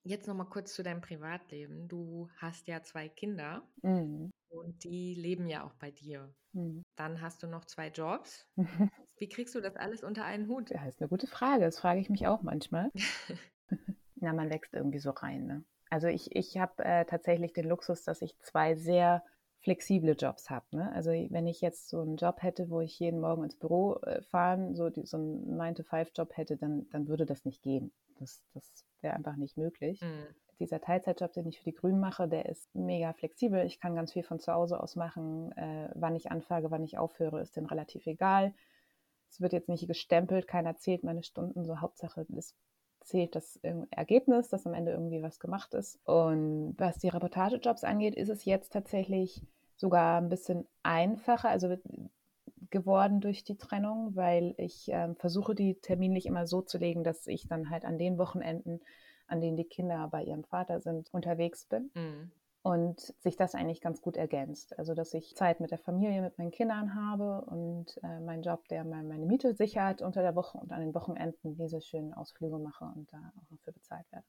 Jetzt 0.03 0.27
nochmal 0.27 0.47
kurz 0.47 0.73
zu 0.73 0.83
deinem 0.83 1.01
Privatleben. 1.01 1.87
Du 1.89 2.29
hast 2.37 2.67
ja 2.67 2.81
zwei 2.81 3.09
Kinder 3.09 3.63
mhm. 3.81 4.31
und 4.49 4.83
die 4.83 5.15
leben 5.15 5.47
ja 5.47 5.65
auch 5.65 5.73
bei 5.73 5.91
dir. 5.91 6.33
Mhm. 6.53 6.83
Dann 6.95 7.21
hast 7.21 7.43
du 7.43 7.47
noch 7.47 7.65
zwei 7.65 7.89
Jobs. 7.89 8.47
Wie 9.17 9.27
kriegst 9.27 9.53
du 9.55 9.61
das 9.61 9.75
alles 9.75 10.03
unter 10.03 10.23
einen 10.23 10.47
Hut? 10.47 10.69
Ja, 10.69 10.85
ist 10.85 11.01
eine 11.01 11.09
gute 11.09 11.27
Frage. 11.27 11.65
Das 11.65 11.79
frage 11.79 11.99
ich 11.99 12.09
mich 12.09 12.25
auch 12.25 12.41
manchmal. 12.41 12.91
Na, 14.15 14.31
man 14.31 14.49
wächst 14.49 14.73
irgendwie 14.73 14.99
so 14.99 15.11
rein. 15.11 15.45
Ne? 15.45 15.63
Also 15.89 16.08
ich, 16.08 16.36
ich 16.36 16.58
habe 16.58 16.84
äh, 16.84 17.06
tatsächlich 17.06 17.54
den 17.54 17.67
Luxus, 17.67 18.04
dass 18.04 18.21
ich 18.21 18.38
zwei 18.39 18.76
sehr 18.76 19.23
flexible 19.60 20.15
Jobs 20.17 20.50
habe. 20.50 20.65
Ne? 20.71 20.91
Also 20.93 21.12
wenn 21.12 21.47
ich 21.47 21.62
jetzt 21.62 21.89
so 21.89 22.02
einen 22.02 22.17
Job 22.17 22.41
hätte, 22.41 22.69
wo 22.69 22.82
ich 22.82 23.00
jeden 23.00 23.19
Morgen 23.19 23.43
ins 23.43 23.58
Büro 23.58 23.95
äh, 24.04 24.21
fahren, 24.21 24.76
so, 24.76 24.89
die, 24.89 25.06
so 25.06 25.17
einen 25.17 25.60
9-to-5-Job 25.60 26.38
hätte, 26.38 26.58
dann, 26.58 26.88
dann 26.89 27.08
würde 27.08 27.26
das 27.26 27.45
nicht 27.45 27.62
gehen. 27.63 27.91
Das, 28.19 28.43
das 28.54 28.86
wäre 29.02 29.15
einfach 29.15 29.36
nicht 29.36 29.58
möglich. 29.58 30.02
Mhm. 30.02 30.28
Dieser 30.60 30.82
Teilzeitjob, 30.82 31.34
den 31.34 31.47
ich 31.47 31.60
für 31.60 31.65
die 31.65 31.76
Grünen 31.76 32.00
mache, 32.00 32.28
der 32.28 32.47
ist 32.47 32.73
mega 32.73 33.13
flexibel. 33.13 33.65
Ich 33.65 33.80
kann 33.80 33.95
ganz 33.95 34.13
viel 34.13 34.23
von 34.23 34.39
zu 34.39 34.54
Hause 34.54 34.82
aus 34.82 34.95
machen. 34.95 35.52
Äh, 35.58 35.89
wann 35.93 36.15
ich 36.15 36.32
anfange, 36.32 36.71
wann 36.71 36.84
ich 36.84 36.97
aufhöre, 36.97 37.41
ist 37.41 37.56
denen 37.56 37.67
relativ 37.67 38.08
egal. 38.08 38.54
Es 39.30 39.41
wird 39.41 39.54
jetzt 39.54 39.69
nicht 39.69 39.88
gestempelt, 39.88 40.47
keiner 40.47 40.78
zählt 40.78 41.04
meine 41.04 41.23
Stunden. 41.23 41.65
So 41.65 41.82
Hauptsache, 41.82 42.26
es 42.36 42.56
zählt 43.08 43.36
das 43.36 43.60
Ergebnis, 43.91 44.50
dass 44.50 44.67
am 44.67 44.74
Ende 44.74 44.91
irgendwie 44.91 45.22
was 45.22 45.39
gemacht 45.39 45.74
ist. 45.74 46.00
Und 46.06 46.76
was 46.78 46.98
die 46.98 47.08
Reportagejobs 47.08 47.84
angeht, 47.84 48.15
ist 48.15 48.30
es 48.30 48.46
jetzt 48.46 48.74
tatsächlich 48.74 49.41
sogar 49.76 50.20
ein 50.20 50.30
bisschen 50.30 50.67
einfacher, 50.84 51.50
also 51.50 51.78
geworden 52.70 53.22
durch 53.22 53.43
die 53.43 53.58
Trennung, 53.58 54.15
weil 54.15 54.54
ich 54.58 54.91
äh, 54.91 55.13
versuche, 55.15 55.56
die 55.56 55.76
terminlich 55.76 56.26
immer 56.26 56.48
so 56.48 56.62
zu 56.62 56.78
legen, 56.78 57.04
dass 57.04 57.28
ich 57.28 57.48
dann 57.48 57.70
halt 57.70 57.86
an 57.86 57.98
den 57.98 58.17
Wochenenden, 58.17 58.82
an 59.28 59.39
denen 59.39 59.56
die 59.56 59.63
Kinder 59.63 60.08
bei 60.12 60.24
ihrem 60.24 60.43
Vater 60.43 60.82
sind, 60.82 61.13
unterwegs 61.13 61.65
bin. 61.65 61.91
Mhm 61.93 62.32
und 62.63 63.00
sich 63.20 63.38
das 63.38 63.56
eigentlich 63.56 63.82
ganz 63.82 64.02
gut 64.02 64.17
ergänzt. 64.17 64.78
Also, 64.78 64.93
dass 64.93 65.13
ich 65.13 65.36
Zeit 65.36 65.60
mit 65.60 65.72
der 65.72 65.78
Familie, 65.78 66.22
mit 66.22 66.38
meinen 66.38 66.52
Kindern 66.52 66.96
habe 66.96 67.46
und 67.46 67.98
äh, 68.04 68.20
meinen 68.20 68.43
Job, 68.43 68.67
der 68.67 68.84
meine 68.84 69.26
Miete 69.26 69.54
sichert 69.54 70.02
unter 70.02 70.22
der 70.22 70.36
Woche 70.36 70.58
und 70.58 70.72
an 70.72 70.82
den 70.82 70.93
Wochenenden 70.93 71.56
diese 71.56 71.82
schönen 71.82 72.13
Ausflüge 72.13 72.58
mache 72.58 72.86
und 72.86 73.12
da 73.12 73.17
auch 73.17 73.52
noch 73.52 73.60
für 73.62 73.72
bezahlt 73.72 74.06
werde. 74.12 74.26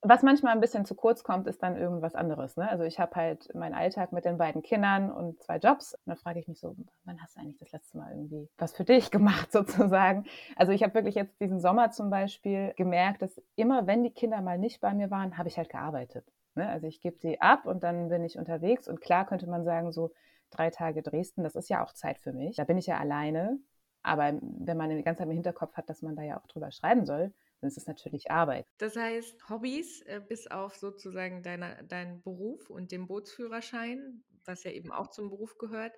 Was 0.00 0.22
manchmal 0.22 0.52
ein 0.52 0.60
bisschen 0.60 0.84
zu 0.84 0.94
kurz 0.94 1.24
kommt, 1.24 1.48
ist 1.48 1.60
dann 1.60 1.76
irgendwas 1.76 2.14
anderes. 2.14 2.56
Ne? 2.56 2.68
Also 2.70 2.84
ich 2.84 3.00
habe 3.00 3.16
halt 3.16 3.52
meinen 3.52 3.74
Alltag 3.74 4.12
mit 4.12 4.24
den 4.24 4.38
beiden 4.38 4.62
Kindern 4.62 5.10
und 5.10 5.42
zwei 5.42 5.56
Jobs. 5.56 5.94
Und 5.94 6.06
da 6.06 6.14
frage 6.14 6.38
ich 6.38 6.46
mich 6.46 6.60
so, 6.60 6.76
wann 7.02 7.20
hast 7.20 7.34
du 7.34 7.40
eigentlich 7.40 7.58
das 7.58 7.72
letzte 7.72 7.98
Mal 7.98 8.12
irgendwie 8.12 8.48
was 8.58 8.76
für 8.76 8.84
dich 8.84 9.10
gemacht 9.10 9.50
sozusagen? 9.50 10.24
Also 10.54 10.70
ich 10.70 10.84
habe 10.84 10.94
wirklich 10.94 11.16
jetzt 11.16 11.40
diesen 11.40 11.58
Sommer 11.58 11.90
zum 11.90 12.10
Beispiel 12.10 12.74
gemerkt, 12.76 13.22
dass 13.22 13.42
immer, 13.56 13.88
wenn 13.88 14.04
die 14.04 14.12
Kinder 14.12 14.40
mal 14.40 14.56
nicht 14.56 14.80
bei 14.80 14.94
mir 14.94 15.10
waren, 15.10 15.36
habe 15.36 15.48
ich 15.48 15.58
halt 15.58 15.68
gearbeitet. 15.68 16.24
Ne? 16.58 16.68
Also 16.68 16.86
ich 16.86 17.00
gebe 17.00 17.16
die 17.18 17.40
ab 17.40 17.66
und 17.66 17.82
dann 17.82 18.08
bin 18.08 18.24
ich 18.24 18.36
unterwegs. 18.36 18.88
Und 18.88 19.00
klar 19.00 19.26
könnte 19.26 19.48
man 19.48 19.64
sagen, 19.64 19.92
so 19.92 20.12
drei 20.50 20.70
Tage 20.70 21.02
Dresden, 21.02 21.44
das 21.44 21.54
ist 21.54 21.70
ja 21.70 21.84
auch 21.84 21.92
Zeit 21.92 22.18
für 22.18 22.32
mich. 22.32 22.56
Da 22.56 22.64
bin 22.64 22.76
ich 22.76 22.86
ja 22.86 22.98
alleine. 22.98 23.58
Aber 24.02 24.38
wenn 24.42 24.76
man 24.76 24.90
die 24.90 25.02
ganze 25.02 25.20
Zeit 25.20 25.28
im 25.28 25.34
Hinterkopf 25.34 25.76
hat, 25.76 25.88
dass 25.88 26.02
man 26.02 26.16
da 26.16 26.22
ja 26.22 26.38
auch 26.38 26.46
drüber 26.46 26.70
schreiben 26.70 27.06
soll, 27.06 27.32
dann 27.60 27.68
ist 27.68 27.76
es 27.76 27.86
natürlich 27.86 28.30
Arbeit. 28.30 28.66
Das 28.78 28.96
heißt, 28.96 29.48
Hobbys 29.48 30.02
äh, 30.02 30.20
bis 30.26 30.46
auf 30.46 30.76
sozusagen 30.76 31.42
deine, 31.42 31.84
deinen 31.84 32.22
Beruf 32.22 32.70
und 32.70 32.92
den 32.92 33.06
Bootsführerschein, 33.06 34.24
was 34.44 34.64
ja 34.64 34.70
eben 34.70 34.92
auch 34.92 35.08
zum 35.08 35.30
Beruf 35.30 35.58
gehört, 35.58 35.92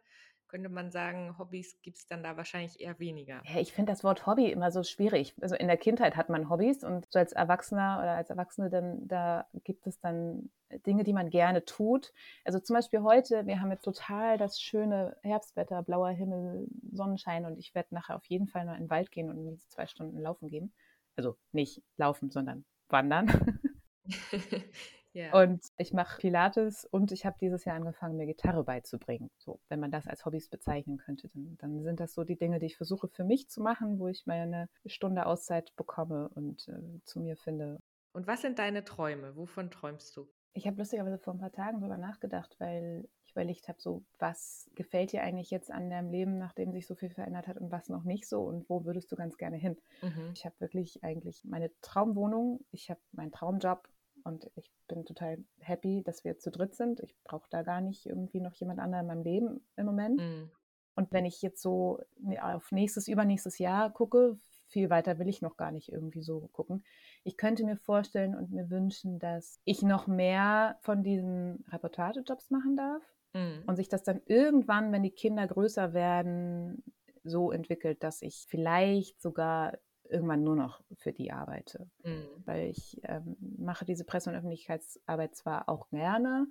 könnte 0.50 0.68
man 0.68 0.90
sagen, 0.90 1.38
Hobbys 1.38 1.80
gibt 1.82 1.98
es 1.98 2.06
dann 2.06 2.24
da 2.24 2.36
wahrscheinlich 2.36 2.80
eher 2.80 2.98
weniger. 2.98 3.40
Ja, 3.46 3.60
ich 3.60 3.72
finde 3.72 3.92
das 3.92 4.02
Wort 4.02 4.26
Hobby 4.26 4.50
immer 4.50 4.72
so 4.72 4.82
schwierig. 4.82 5.34
Also 5.40 5.54
in 5.54 5.68
der 5.68 5.76
Kindheit 5.76 6.16
hat 6.16 6.28
man 6.28 6.50
Hobbys 6.50 6.82
und 6.82 7.06
so 7.10 7.20
als 7.20 7.32
Erwachsener 7.32 7.98
oder 8.00 8.16
als 8.16 8.30
Erwachsene, 8.30 8.68
dann, 8.68 9.06
da 9.06 9.46
gibt 9.64 9.86
es 9.86 10.00
dann 10.00 10.50
Dinge, 10.86 11.04
die 11.04 11.12
man 11.12 11.30
gerne 11.30 11.64
tut. 11.64 12.12
Also 12.44 12.58
zum 12.58 12.74
Beispiel 12.74 13.02
heute, 13.02 13.46
wir 13.46 13.60
haben 13.60 13.70
jetzt 13.70 13.84
total 13.84 14.38
das 14.38 14.60
schöne 14.60 15.16
Herbstwetter, 15.22 15.82
blauer 15.82 16.10
Himmel, 16.10 16.66
Sonnenschein 16.92 17.44
und 17.44 17.58
ich 17.58 17.74
werde 17.74 17.94
nachher 17.94 18.16
auf 18.16 18.24
jeden 18.26 18.48
Fall 18.48 18.64
noch 18.64 18.74
in 18.74 18.84
den 18.84 18.90
Wald 18.90 19.12
gehen 19.12 19.30
und 19.30 19.44
diese 19.48 19.68
zwei 19.68 19.86
Stunden 19.86 20.18
laufen 20.18 20.48
gehen. 20.48 20.72
Also 21.16 21.36
nicht 21.52 21.82
laufen, 21.96 22.30
sondern 22.30 22.64
wandern. 22.88 23.28
Yeah. 25.14 25.42
Und 25.42 25.64
ich 25.76 25.92
mache 25.92 26.20
Pilates 26.20 26.84
und 26.84 27.10
ich 27.10 27.26
habe 27.26 27.36
dieses 27.40 27.64
Jahr 27.64 27.76
angefangen, 27.76 28.16
mir 28.16 28.26
Gitarre 28.26 28.62
beizubringen. 28.62 29.30
So, 29.38 29.58
wenn 29.68 29.80
man 29.80 29.90
das 29.90 30.06
als 30.06 30.24
Hobbys 30.24 30.48
bezeichnen 30.48 30.98
könnte, 30.98 31.28
dann, 31.34 31.56
dann, 31.58 31.82
sind 31.82 31.98
das 31.98 32.14
so 32.14 32.22
die 32.22 32.36
Dinge, 32.36 32.60
die 32.60 32.66
ich 32.66 32.76
versuche 32.76 33.08
für 33.08 33.24
mich 33.24 33.48
zu 33.48 33.60
machen, 33.60 33.98
wo 33.98 34.06
ich 34.06 34.26
meine 34.26 34.68
Stunde 34.86 35.26
Auszeit 35.26 35.74
bekomme 35.74 36.28
und 36.34 36.68
äh, 36.68 37.00
zu 37.04 37.20
mir 37.20 37.36
finde. 37.36 37.80
Und 38.12 38.26
was 38.26 38.42
sind 38.42 38.58
deine 38.58 38.84
Träume? 38.84 39.34
Wovon 39.36 39.70
träumst 39.70 40.16
du? 40.16 40.28
Ich 40.52 40.66
habe 40.66 40.78
lustigerweise 40.78 41.18
vor 41.18 41.34
ein 41.34 41.40
paar 41.40 41.52
Tagen 41.52 41.80
darüber 41.80 41.96
nachgedacht, 41.96 42.56
weil 42.58 43.08
ich 43.24 43.32
überlegt 43.32 43.68
habe, 43.68 43.80
so 43.80 44.04
was 44.18 44.68
gefällt 44.74 45.12
dir 45.12 45.22
eigentlich 45.22 45.50
jetzt 45.50 45.70
an 45.70 45.90
deinem 45.90 46.10
Leben, 46.10 46.38
nachdem 46.38 46.72
sich 46.72 46.86
so 46.86 46.96
viel 46.96 47.10
verändert 47.10 47.46
hat 47.46 47.58
und 47.58 47.70
was 47.70 47.88
noch 47.88 48.02
nicht 48.02 48.28
so 48.28 48.42
und 48.42 48.68
wo 48.68 48.84
würdest 48.84 49.10
du 49.12 49.16
ganz 49.16 49.36
gerne 49.36 49.56
hin? 49.56 49.76
Mhm. 50.02 50.32
Ich 50.34 50.44
habe 50.44 50.58
wirklich 50.58 51.04
eigentlich 51.04 51.44
meine 51.44 51.70
Traumwohnung, 51.80 52.64
ich 52.72 52.90
habe 52.90 53.00
meinen 53.12 53.30
Traumjob 53.30 53.88
und 54.24 54.50
ich 54.56 54.70
bin 54.88 55.04
total 55.04 55.38
happy, 55.58 56.02
dass 56.02 56.24
wir 56.24 56.38
zu 56.38 56.50
dritt 56.50 56.74
sind. 56.74 57.00
Ich 57.00 57.16
brauche 57.24 57.48
da 57.50 57.62
gar 57.62 57.80
nicht 57.80 58.06
irgendwie 58.06 58.40
noch 58.40 58.54
jemand 58.54 58.80
anderen 58.80 59.02
in 59.02 59.06
meinem 59.06 59.22
Leben 59.22 59.60
im 59.76 59.86
Moment. 59.86 60.20
Mhm. 60.20 60.50
Und 60.96 61.12
wenn 61.12 61.24
ich 61.24 61.40
jetzt 61.40 61.62
so 61.62 62.00
auf 62.42 62.72
nächstes, 62.72 63.08
übernächstes 63.08 63.58
Jahr 63.58 63.90
gucke, 63.90 64.38
viel 64.66 64.90
weiter 64.90 65.18
will 65.18 65.28
ich 65.28 65.42
noch 65.42 65.56
gar 65.56 65.72
nicht 65.72 65.90
irgendwie 65.90 66.22
so 66.22 66.48
gucken. 66.52 66.84
Ich 67.24 67.36
könnte 67.36 67.64
mir 67.64 67.76
vorstellen 67.76 68.34
und 68.34 68.52
mir 68.52 68.70
wünschen, 68.70 69.18
dass 69.18 69.60
ich 69.64 69.82
noch 69.82 70.06
mehr 70.06 70.78
von 70.82 71.02
diesen 71.02 71.64
Reportagejobs 71.68 72.50
machen 72.50 72.76
darf 72.76 73.02
mhm. 73.32 73.64
und 73.66 73.76
sich 73.76 73.88
das 73.88 74.02
dann 74.02 74.20
irgendwann, 74.26 74.92
wenn 74.92 75.02
die 75.02 75.10
Kinder 75.10 75.46
größer 75.46 75.92
werden, 75.92 76.82
so 77.22 77.50
entwickelt, 77.50 78.02
dass 78.02 78.22
ich 78.22 78.46
vielleicht 78.48 79.20
sogar 79.20 79.78
irgendwann 80.10 80.42
nur 80.42 80.56
noch 80.56 80.82
für 80.96 81.12
die 81.12 81.32
arbeite. 81.32 81.88
Mhm. 82.04 82.26
Weil 82.44 82.68
ich 82.68 83.00
ähm, 83.04 83.36
mache 83.58 83.84
diese 83.84 84.04
Presse- 84.04 84.30
und 84.30 84.36
Öffentlichkeitsarbeit 84.36 85.34
zwar 85.34 85.68
auch 85.68 85.88
gerne, 85.90 86.46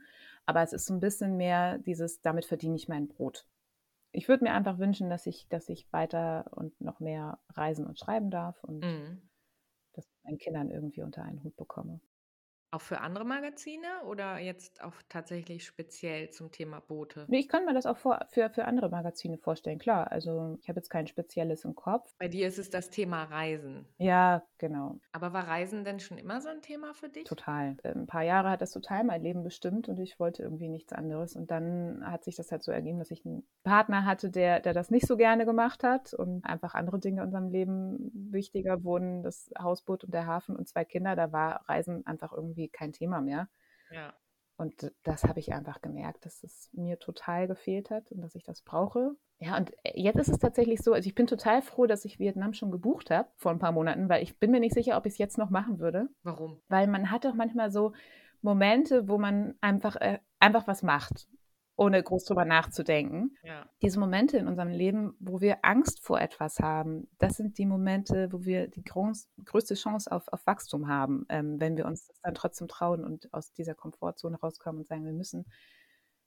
aber 0.46 0.64
es 0.64 0.74
ist 0.74 0.86
so 0.86 0.94
ein 0.94 1.00
bisschen 1.00 1.38
mehr 1.38 1.78
dieses, 1.80 2.22
damit 2.22 2.46
verdiene 2.46 2.76
ich 2.76 2.88
mein 2.88 3.08
Brot. 3.08 3.46
Ich 4.12 4.28
würde 4.28 4.44
mir 4.44 4.54
einfach 4.54 4.80
wünschen, 4.80 5.10
dass 5.10 5.28
ich, 5.28 5.48
dass 5.50 5.70
ich 5.70 5.92
weiter 5.94 6.50
und 6.52 6.80
noch 6.82 7.00
mehr 7.00 7.40
reisen 7.50 7.86
und 7.86 8.00
schreiben 8.00 8.32
darf 8.32 8.64
und 8.64 8.84
mhm. 8.84 9.22
das 9.94 10.08
meinen 10.24 10.40
Kindern 10.40 10.72
irgendwie 10.72 11.04
unter 11.04 11.24
einen 11.24 11.44
Hut 11.44 11.56
bekomme. 11.56 12.00
Auch 12.72 12.82
für 12.82 13.02
andere 13.02 13.26
Magazine 13.26 13.88
oder 14.06 14.38
jetzt 14.38 14.84
auch 14.84 14.94
tatsächlich 15.10 15.66
speziell 15.66 16.30
zum 16.30 16.52
Thema 16.52 16.80
Boote? 16.80 17.26
Nee, 17.28 17.40
ich 17.40 17.50
kann 17.50 17.66
mir 17.66 17.74
das 17.74 17.88
auch 17.88 17.98
vor, 17.98 18.20
für, 18.30 18.50
für 18.52 18.66
andere 18.66 18.90
Magazine 18.90 19.40
vorstellen, 19.40 19.80
klar. 19.80 20.12
Also 20.12 20.58
ich 20.62 20.70
habe 20.70 20.78
jetzt 20.80 20.90
kein 20.90 21.08
spezielles 21.08 21.66
im 21.66 21.74
Kopf. 21.74 22.14
Bei 22.20 22.28
dir 22.28 22.48
ist 22.48 22.60
es 22.60 22.70
das 22.70 22.92
Thema 22.92 23.24
Reisen. 23.24 23.86
Ja, 23.98 24.44
genau. 24.60 25.00
Aber 25.12 25.34
war 25.34 25.48
Reisen 25.48 25.84
denn 25.84 26.00
schon 26.00 26.20
immer 26.20 26.42
so 26.42 26.50
ein 26.50 26.62
Thema 26.62 26.94
für 26.94 27.10
dich? 27.10 27.24
Total. 27.24 27.76
Ein 27.84 28.06
paar 28.06 28.24
Jahre 28.24 28.52
hat 28.52 28.62
das 28.62 28.72
total 28.72 29.04
mein 29.04 29.24
Leben 29.24 29.44
bestimmt 29.44 29.90
und 29.90 30.00
ich 30.00 30.20
wollte 30.20 30.44
irgendwie 30.44 30.70
nichts 30.70 30.94
anderes. 30.94 31.36
Und 31.36 31.50
dann 31.50 32.04
hat 32.06 32.24
sich 32.24 32.36
das 32.36 32.52
halt 32.52 32.62
so 32.62 32.72
ergeben, 32.72 33.00
dass 33.00 33.10
ich 33.10 33.26
einen 33.26 33.48
Partner 33.64 34.06
hatte, 34.06 34.30
der, 34.30 34.60
der 34.60 34.74
das 34.74 34.92
nicht 34.92 35.08
so 35.08 35.18
gerne 35.18 35.46
gemacht 35.46 35.84
hat 35.84 36.14
und 36.14 36.46
einfach 36.46 36.76
andere 36.76 37.00
Dinge 37.00 37.22
in 37.22 37.26
unserem 37.28 37.50
Leben 37.50 38.12
wichtiger 38.32 38.84
wurden. 38.84 39.24
Das 39.24 39.50
Hausboot 39.60 40.04
und 40.04 40.14
der 40.14 40.28
Hafen 40.28 40.56
und 40.56 40.68
zwei 40.68 40.86
Kinder, 40.86 41.16
da 41.16 41.32
war 41.32 41.68
Reisen 41.68 42.06
einfach 42.06 42.32
irgendwie 42.32 42.59
irgendwie 42.60 42.70
kein 42.70 42.94
Thema 42.94 43.22
mehr. 43.22 43.50
Ja. 43.92 44.14
Und 44.58 44.92
das 45.04 45.24
habe 45.24 45.40
ich 45.40 45.54
einfach 45.54 45.82
gemerkt, 45.82 46.26
dass 46.26 46.44
es 46.44 46.70
mir 46.74 47.00
total 47.00 47.48
gefehlt 47.48 47.90
hat 47.90 48.12
und 48.12 48.22
dass 48.22 48.36
ich 48.36 48.44
das 48.44 48.62
brauche. 48.62 49.16
Ja, 49.40 49.56
und 49.56 49.72
äh, 49.84 49.94
jetzt 49.96 50.20
ist 50.20 50.28
es 50.28 50.40
tatsächlich 50.40 50.82
so, 50.82 50.92
also 50.92 51.08
ich 51.08 51.16
bin 51.16 51.28
total 51.28 51.62
froh, 51.62 51.86
dass 51.86 52.04
ich 52.04 52.20
Vietnam 52.20 52.54
schon 52.54 52.70
gebucht 52.70 53.10
habe 53.10 53.30
vor 53.38 53.52
ein 53.52 53.60
paar 53.60 53.72
Monaten, 53.72 54.10
weil 54.10 54.22
ich 54.22 54.38
bin 54.38 54.52
mir 54.52 54.60
nicht 54.60 54.74
sicher, 54.74 54.98
ob 54.98 55.06
ich 55.06 55.14
es 55.14 55.18
jetzt 55.18 55.38
noch 55.38 55.50
machen 55.50 55.80
würde. 55.80 56.10
Warum? 56.24 56.62
Weil 56.68 56.88
man 56.88 57.10
hat 57.10 57.24
doch 57.24 57.36
manchmal 57.36 57.72
so 57.72 57.94
Momente, 58.42 59.08
wo 59.08 59.18
man 59.18 59.56
einfach, 59.62 59.96
äh, 59.96 60.20
einfach 60.40 60.68
was 60.68 60.84
macht, 60.84 61.30
ohne 61.80 62.04
groß 62.04 62.26
drüber 62.26 62.44
nachzudenken. 62.44 63.38
Ja. 63.42 63.66
Diese 63.82 64.00
Momente 64.00 64.38
in 64.38 64.48
unserem 64.48 64.70
Leben, 64.70 65.16
wo 65.20 65.40
wir 65.40 65.60
Angst 65.64 66.04
vor 66.04 66.20
etwas 66.20 66.60
haben, 66.60 67.10
das 67.20 67.38
sind 67.38 67.58
die 67.58 67.66
Momente, 67.66 68.28
wo 68.32 68.44
wir 68.44 68.68
die 68.68 68.84
groß, 68.84 69.30
größte 69.46 69.76
Chance 69.76 70.12
auf, 70.12 70.28
auf 70.28 70.46
Wachstum 70.46 70.90
haben, 70.90 71.26
ähm, 71.30 71.60
wenn 71.60 71.78
wir 71.78 71.86
uns 71.86 72.08
das 72.08 72.20
dann 72.22 72.36
trotzdem 72.36 72.68
trauen 72.68 73.06
und 73.06 73.34
aus 73.34 73.54
dieser 73.54 73.76
Komfortzone 73.76 74.38
rauskommen 74.38 74.82
und 74.82 74.88
sagen, 74.88 75.06
wir 75.06 75.14
müssen 75.14 75.46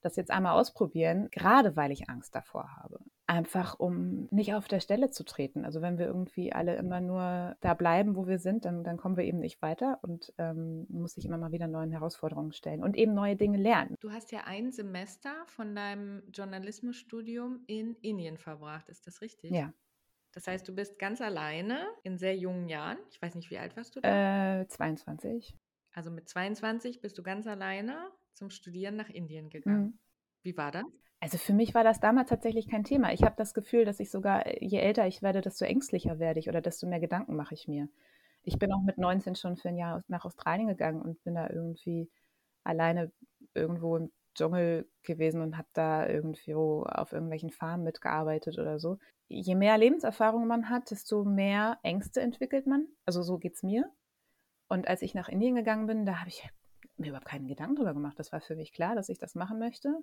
das 0.00 0.16
jetzt 0.16 0.30
einmal 0.30 0.58
ausprobieren, 0.58 1.28
gerade 1.30 1.76
weil 1.76 1.92
ich 1.92 2.08
Angst 2.08 2.34
davor 2.34 2.74
habe. 2.76 2.98
Einfach 3.32 3.80
um 3.80 4.28
nicht 4.30 4.52
auf 4.52 4.68
der 4.68 4.80
Stelle 4.80 5.10
zu 5.10 5.24
treten. 5.24 5.64
Also 5.64 5.80
wenn 5.80 5.96
wir 5.96 6.04
irgendwie 6.04 6.52
alle 6.52 6.76
immer 6.76 7.00
nur 7.00 7.56
da 7.62 7.72
bleiben, 7.72 8.14
wo 8.14 8.26
wir 8.26 8.38
sind, 8.38 8.66
dann, 8.66 8.84
dann 8.84 8.98
kommen 8.98 9.16
wir 9.16 9.24
eben 9.24 9.38
nicht 9.38 9.62
weiter 9.62 10.00
und 10.02 10.34
ähm, 10.36 10.84
muss 10.90 11.14
sich 11.14 11.24
immer 11.24 11.38
mal 11.38 11.50
wieder 11.50 11.66
neuen 11.66 11.90
Herausforderungen 11.92 12.52
stellen 12.52 12.82
und 12.82 12.94
eben 12.94 13.14
neue 13.14 13.34
Dinge 13.34 13.56
lernen. 13.56 13.96
Du 14.00 14.12
hast 14.12 14.32
ja 14.32 14.40
ein 14.44 14.70
Semester 14.70 15.30
von 15.46 15.74
deinem 15.74 16.22
Journalismusstudium 16.30 17.64
in 17.66 17.96
Indien 18.02 18.36
verbracht, 18.36 18.90
ist 18.90 19.06
das 19.06 19.22
richtig? 19.22 19.50
Ja. 19.50 19.72
Das 20.32 20.46
heißt, 20.46 20.68
du 20.68 20.74
bist 20.74 20.98
ganz 20.98 21.22
alleine 21.22 21.86
in 22.02 22.18
sehr 22.18 22.36
jungen 22.36 22.68
Jahren. 22.68 22.98
Ich 23.10 23.22
weiß 23.22 23.34
nicht, 23.34 23.50
wie 23.50 23.56
alt 23.56 23.78
warst 23.78 23.96
du 23.96 24.00
da? 24.00 24.60
Äh, 24.60 24.68
22. 24.68 25.56
Also 25.94 26.10
mit 26.10 26.28
22 26.28 27.00
bist 27.00 27.16
du 27.16 27.22
ganz 27.22 27.46
alleine 27.46 27.96
zum 28.34 28.50
Studieren 28.50 28.96
nach 28.96 29.08
Indien 29.08 29.48
gegangen. 29.48 29.84
Mhm. 29.84 29.98
Wie 30.42 30.56
war 30.56 30.72
das? 30.72 30.84
Also 31.20 31.38
für 31.38 31.52
mich 31.52 31.72
war 31.74 31.84
das 31.84 32.00
damals 32.00 32.30
tatsächlich 32.30 32.68
kein 32.68 32.82
Thema. 32.82 33.12
Ich 33.12 33.22
habe 33.22 33.36
das 33.36 33.54
Gefühl, 33.54 33.84
dass 33.84 34.00
ich 34.00 34.10
sogar, 34.10 34.44
äh, 34.44 34.64
je 34.64 34.78
älter 34.78 35.06
ich 35.06 35.22
werde, 35.22 35.40
desto 35.40 35.64
ängstlicher 35.64 36.18
werde 36.18 36.40
ich 36.40 36.48
oder 36.48 36.60
desto 36.60 36.88
mehr 36.88 36.98
Gedanken 36.98 37.36
mache 37.36 37.54
ich 37.54 37.68
mir. 37.68 37.88
Ich 38.42 38.58
bin 38.58 38.72
auch 38.72 38.82
mit 38.82 38.98
19 38.98 39.36
schon 39.36 39.56
für 39.56 39.68
ein 39.68 39.76
Jahr 39.76 40.02
nach 40.08 40.24
Australien 40.24 40.66
gegangen 40.66 41.00
und 41.00 41.22
bin 41.22 41.34
da 41.34 41.48
irgendwie 41.48 42.10
alleine 42.64 43.12
irgendwo 43.54 43.96
im 43.96 44.10
Dschungel 44.34 44.88
gewesen 45.04 45.42
und 45.42 45.56
habe 45.56 45.68
da 45.74 46.08
irgendwo 46.08 46.82
auf 46.84 47.12
irgendwelchen 47.12 47.50
Farmen 47.50 47.84
mitgearbeitet 47.84 48.58
oder 48.58 48.80
so. 48.80 48.98
Je 49.28 49.54
mehr 49.54 49.78
Lebenserfahrung 49.78 50.46
man 50.46 50.70
hat, 50.70 50.90
desto 50.90 51.24
mehr 51.24 51.78
Ängste 51.82 52.20
entwickelt 52.20 52.66
man. 52.66 52.88
Also 53.06 53.22
so 53.22 53.38
geht 53.38 53.54
es 53.54 53.62
mir. 53.62 53.88
Und 54.68 54.88
als 54.88 55.02
ich 55.02 55.14
nach 55.14 55.28
Indien 55.28 55.54
gegangen 55.54 55.86
bin, 55.86 56.04
da 56.04 56.18
habe 56.18 56.30
ich 56.30 56.48
mir 56.96 57.08
überhaupt 57.08 57.28
keinen 57.28 57.46
Gedanken 57.46 57.76
drüber 57.76 57.94
gemacht. 57.94 58.18
Das 58.18 58.32
war 58.32 58.40
für 58.40 58.56
mich 58.56 58.72
klar, 58.72 58.94
dass 58.94 59.08
ich 59.08 59.18
das 59.18 59.34
machen 59.34 59.58
möchte. 59.58 59.94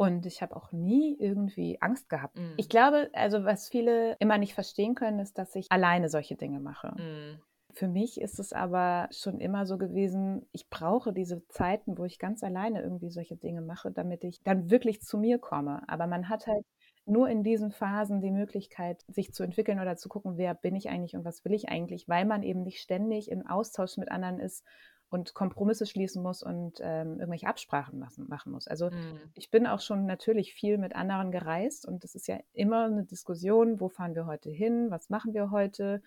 Und 0.00 0.26
ich 0.26 0.42
habe 0.42 0.54
auch 0.54 0.70
nie 0.70 1.16
irgendwie 1.18 1.82
Angst 1.82 2.08
gehabt. 2.08 2.38
Mhm. 2.38 2.54
Ich 2.56 2.68
glaube, 2.68 3.10
also 3.14 3.44
was 3.44 3.68
viele 3.68 4.16
immer 4.20 4.38
nicht 4.38 4.54
verstehen 4.54 4.94
können, 4.94 5.18
ist, 5.18 5.36
dass 5.38 5.54
ich 5.56 5.66
alleine 5.70 6.08
solche 6.08 6.36
Dinge 6.36 6.60
mache. 6.60 6.94
Mhm. 6.96 7.42
Für 7.72 7.88
mich 7.88 8.20
ist 8.20 8.38
es 8.38 8.52
aber 8.52 9.08
schon 9.10 9.40
immer 9.40 9.66
so 9.66 9.76
gewesen, 9.76 10.46
ich 10.52 10.70
brauche 10.70 11.12
diese 11.12 11.46
Zeiten, 11.48 11.98
wo 11.98 12.04
ich 12.04 12.20
ganz 12.20 12.44
alleine 12.44 12.80
irgendwie 12.80 13.10
solche 13.10 13.36
Dinge 13.36 13.60
mache, 13.60 13.90
damit 13.90 14.22
ich 14.22 14.40
dann 14.44 14.70
wirklich 14.70 15.02
zu 15.02 15.18
mir 15.18 15.38
komme. 15.38 15.82
Aber 15.88 16.06
man 16.06 16.28
hat 16.28 16.46
halt 16.46 16.64
nur 17.04 17.28
in 17.28 17.42
diesen 17.42 17.72
Phasen 17.72 18.20
die 18.20 18.30
Möglichkeit, 18.30 19.02
sich 19.08 19.32
zu 19.32 19.42
entwickeln 19.42 19.80
oder 19.80 19.96
zu 19.96 20.08
gucken, 20.08 20.36
wer 20.36 20.54
bin 20.54 20.76
ich 20.76 20.88
eigentlich 20.90 21.16
und 21.16 21.24
was 21.24 21.44
will 21.44 21.54
ich 21.54 21.68
eigentlich, 21.68 22.08
weil 22.08 22.24
man 22.24 22.44
eben 22.44 22.62
nicht 22.62 22.80
ständig 22.80 23.30
im 23.30 23.46
Austausch 23.46 23.96
mit 23.96 24.12
anderen 24.12 24.38
ist 24.38 24.64
und 25.10 25.34
Kompromisse 25.34 25.86
schließen 25.86 26.22
muss 26.22 26.42
und 26.42 26.78
ähm, 26.80 27.14
irgendwelche 27.18 27.46
Absprachen 27.46 27.98
machen, 27.98 28.26
machen 28.28 28.52
muss. 28.52 28.68
Also 28.68 28.90
Mhm. 28.90 29.20
ich 29.34 29.50
bin 29.50 29.66
auch 29.66 29.80
schon 29.80 30.06
natürlich 30.06 30.52
viel 30.52 30.78
mit 30.78 30.94
anderen 30.94 31.30
gereist 31.32 31.86
und 31.86 32.04
es 32.04 32.14
ist 32.14 32.28
ja 32.28 32.38
immer 32.52 32.84
eine 32.84 33.04
Diskussion, 33.04 33.80
wo 33.80 33.88
fahren 33.88 34.14
wir 34.14 34.26
heute 34.26 34.50
hin, 34.50 34.90
was 34.90 35.08
machen 35.08 35.32
wir 35.34 35.50
heute, 35.50 36.02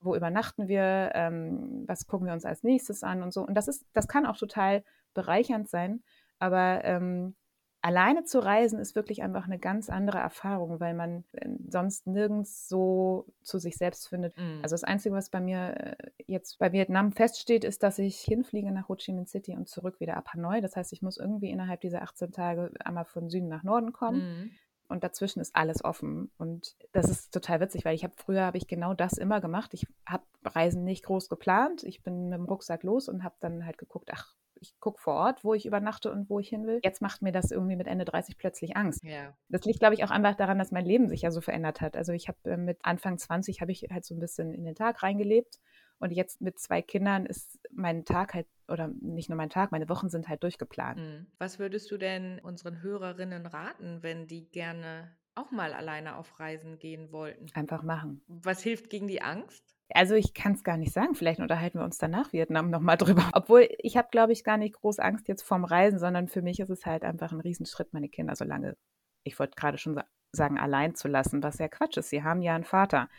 wo 0.00 0.16
übernachten 0.16 0.66
wir, 0.68 1.12
ähm, 1.14 1.84
was 1.86 2.06
gucken 2.06 2.26
wir 2.26 2.34
uns 2.34 2.44
als 2.44 2.64
nächstes 2.64 3.02
an 3.04 3.22
und 3.22 3.32
so. 3.32 3.46
Und 3.46 3.54
das 3.54 3.68
ist, 3.68 3.84
das 3.92 4.08
kann 4.08 4.26
auch 4.26 4.36
total 4.36 4.82
bereichernd 5.14 5.68
sein, 5.68 6.02
aber 6.38 6.84
ähm, 6.84 7.36
alleine 7.82 8.24
zu 8.24 8.38
reisen 8.38 8.78
ist 8.78 8.94
wirklich 8.94 9.22
einfach 9.22 9.44
eine 9.44 9.58
ganz 9.58 9.90
andere 9.90 10.18
Erfahrung, 10.18 10.80
weil 10.80 10.94
man 10.94 11.24
äh, 11.32 11.48
sonst 11.68 12.06
nirgends 12.06 12.68
so 12.68 13.26
zu 13.42 13.58
sich 13.58 13.76
selbst 13.76 14.08
findet. 14.08 14.36
Mhm. 14.38 14.60
Also 14.62 14.74
das 14.74 14.84
Einzige, 14.84 15.14
was 15.14 15.28
bei 15.28 15.40
mir 15.40 15.74
äh, 15.76 15.96
jetzt 16.26 16.58
bei 16.58 16.72
Vietnam 16.72 17.12
feststeht, 17.12 17.64
ist, 17.64 17.82
dass 17.82 17.98
ich 17.98 18.20
hinfliege 18.20 18.70
nach 18.70 18.88
Ho 18.88 18.94
Chi 18.94 19.12
Minh 19.12 19.26
City 19.26 19.56
und 19.56 19.68
zurück 19.68 20.00
wieder 20.00 20.16
ab 20.16 20.32
Hanoi. 20.32 20.60
Das 20.60 20.76
heißt, 20.76 20.92
ich 20.92 21.02
muss 21.02 21.18
irgendwie 21.18 21.50
innerhalb 21.50 21.80
dieser 21.80 22.02
18 22.02 22.30
Tage 22.30 22.70
einmal 22.84 23.04
von 23.04 23.28
Süden 23.28 23.48
nach 23.48 23.64
Norden 23.64 23.92
kommen. 23.92 24.20
Mhm. 24.20 24.50
Und 24.88 25.02
dazwischen 25.02 25.40
ist 25.40 25.56
alles 25.56 25.84
offen. 25.84 26.30
Und 26.38 26.76
das 26.92 27.08
ist 27.08 27.32
total 27.32 27.60
witzig, 27.60 27.84
weil 27.84 27.94
ich 27.94 28.04
habe 28.04 28.14
früher 28.16 28.42
habe 28.42 28.58
ich 28.58 28.68
genau 28.68 28.94
das 28.94 29.14
immer 29.14 29.40
gemacht. 29.40 29.74
Ich 29.74 29.86
habe 30.06 30.24
Reisen 30.44 30.84
nicht 30.84 31.04
groß 31.04 31.28
geplant. 31.28 31.82
Ich 31.82 32.02
bin 32.02 32.28
mit 32.28 32.38
dem 32.38 32.44
Rucksack 32.44 32.82
los 32.82 33.08
und 33.08 33.24
habe 33.24 33.34
dann 33.40 33.64
halt 33.64 33.78
geguckt, 33.78 34.10
ach, 34.12 34.34
ich 34.62 34.78
gucke 34.78 35.00
vor 35.00 35.14
Ort, 35.14 35.44
wo 35.44 35.54
ich 35.54 35.66
übernachte 35.66 36.10
und 36.12 36.30
wo 36.30 36.38
ich 36.38 36.48
hin 36.48 36.66
will. 36.66 36.80
Jetzt 36.82 37.02
macht 37.02 37.20
mir 37.20 37.32
das 37.32 37.50
irgendwie 37.50 37.76
mit 37.76 37.88
Ende 37.88 38.04
30 38.04 38.38
plötzlich 38.38 38.76
Angst. 38.76 39.02
Ja. 39.02 39.36
Das 39.48 39.64
liegt, 39.64 39.80
glaube 39.80 39.94
ich, 39.94 40.04
auch 40.04 40.10
einfach 40.10 40.36
daran, 40.36 40.58
dass 40.58 40.70
mein 40.70 40.86
Leben 40.86 41.08
sich 41.08 41.22
ja 41.22 41.30
so 41.30 41.40
verändert 41.40 41.80
hat. 41.80 41.96
Also 41.96 42.12
ich 42.12 42.28
habe 42.28 42.38
äh, 42.44 42.56
mit 42.56 42.78
Anfang 42.82 43.18
20 43.18 43.60
habe 43.60 43.72
ich 43.72 43.88
halt 43.90 44.04
so 44.04 44.14
ein 44.14 44.20
bisschen 44.20 44.54
in 44.54 44.64
den 44.64 44.76
Tag 44.76 45.02
reingelebt. 45.02 45.58
Und 45.98 46.10
jetzt 46.10 46.40
mit 46.40 46.58
zwei 46.58 46.82
Kindern 46.82 47.26
ist 47.26 47.60
mein 47.70 48.04
Tag 48.04 48.34
halt, 48.34 48.46
oder 48.68 48.88
nicht 48.88 49.28
nur 49.28 49.36
mein 49.36 49.50
Tag, 49.50 49.70
meine 49.70 49.88
Wochen 49.88 50.08
sind 50.08 50.28
halt 50.28 50.42
durchgeplant. 50.42 50.98
Mhm. 50.98 51.26
Was 51.38 51.58
würdest 51.58 51.90
du 51.90 51.96
denn 51.96 52.40
unseren 52.40 52.82
Hörerinnen 52.82 53.46
raten, 53.46 54.02
wenn 54.02 54.26
die 54.26 54.50
gerne 54.50 55.16
auch 55.34 55.50
mal 55.50 55.72
alleine 55.72 56.16
auf 56.16 56.40
Reisen 56.40 56.78
gehen 56.78 57.12
wollten? 57.12 57.46
Einfach 57.54 57.82
machen. 57.82 58.22
Was 58.26 58.62
hilft 58.62 58.90
gegen 58.90 59.06
die 59.08 59.22
Angst? 59.22 59.76
Also 59.94 60.14
ich 60.14 60.34
kann 60.34 60.52
es 60.52 60.64
gar 60.64 60.76
nicht 60.76 60.92
sagen. 60.92 61.14
Vielleicht 61.14 61.40
unterhalten 61.40 61.78
wir 61.78 61.84
uns 61.84 61.98
danach 61.98 62.32
Vietnam 62.32 62.70
nochmal 62.70 62.96
drüber. 62.96 63.24
Obwohl 63.34 63.68
ich 63.78 63.96
habe, 63.96 64.08
glaube 64.10 64.32
ich, 64.32 64.44
gar 64.44 64.56
nicht 64.56 64.74
groß 64.74 64.98
Angst 64.98 65.28
jetzt 65.28 65.42
vorm 65.42 65.64
Reisen, 65.64 65.98
sondern 65.98 66.28
für 66.28 66.42
mich 66.42 66.60
ist 66.60 66.70
es 66.70 66.86
halt 66.86 67.04
einfach 67.04 67.32
ein 67.32 67.40
Riesenschritt, 67.40 67.92
meine 67.92 68.08
Kinder 68.08 68.36
so 68.36 68.44
lange, 68.44 68.76
ich 69.24 69.38
wollte 69.38 69.54
gerade 69.56 69.78
schon 69.78 69.94
sa 69.94 70.04
sagen, 70.34 70.58
allein 70.58 70.94
zu 70.94 71.08
lassen, 71.08 71.42
was 71.42 71.58
ja 71.58 71.68
Quatsch 71.68 71.98
ist. 71.98 72.08
Sie 72.08 72.22
haben 72.22 72.40
ja 72.40 72.54
einen 72.54 72.64
Vater. 72.64 73.10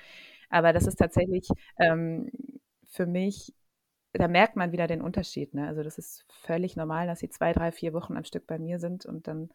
Aber 0.49 0.73
das 0.73 0.87
ist 0.87 0.95
tatsächlich 0.95 1.47
ähm, 1.77 2.31
für 2.89 3.05
mich, 3.05 3.53
da 4.13 4.27
merkt 4.27 4.55
man 4.55 4.71
wieder 4.71 4.87
den 4.87 5.01
Unterschied. 5.01 5.53
Ne? 5.53 5.67
Also 5.67 5.83
das 5.83 5.99
ist 5.99 6.25
völlig 6.29 6.75
normal, 6.75 7.05
dass 7.05 7.19
sie 7.19 7.29
zwei, 7.29 7.53
drei, 7.53 7.71
vier 7.71 7.93
Wochen 7.93 8.17
am 8.17 8.23
Stück 8.23 8.47
bei 8.47 8.57
mir 8.57 8.79
sind 8.79 9.05
und 9.05 9.27
dann 9.27 9.49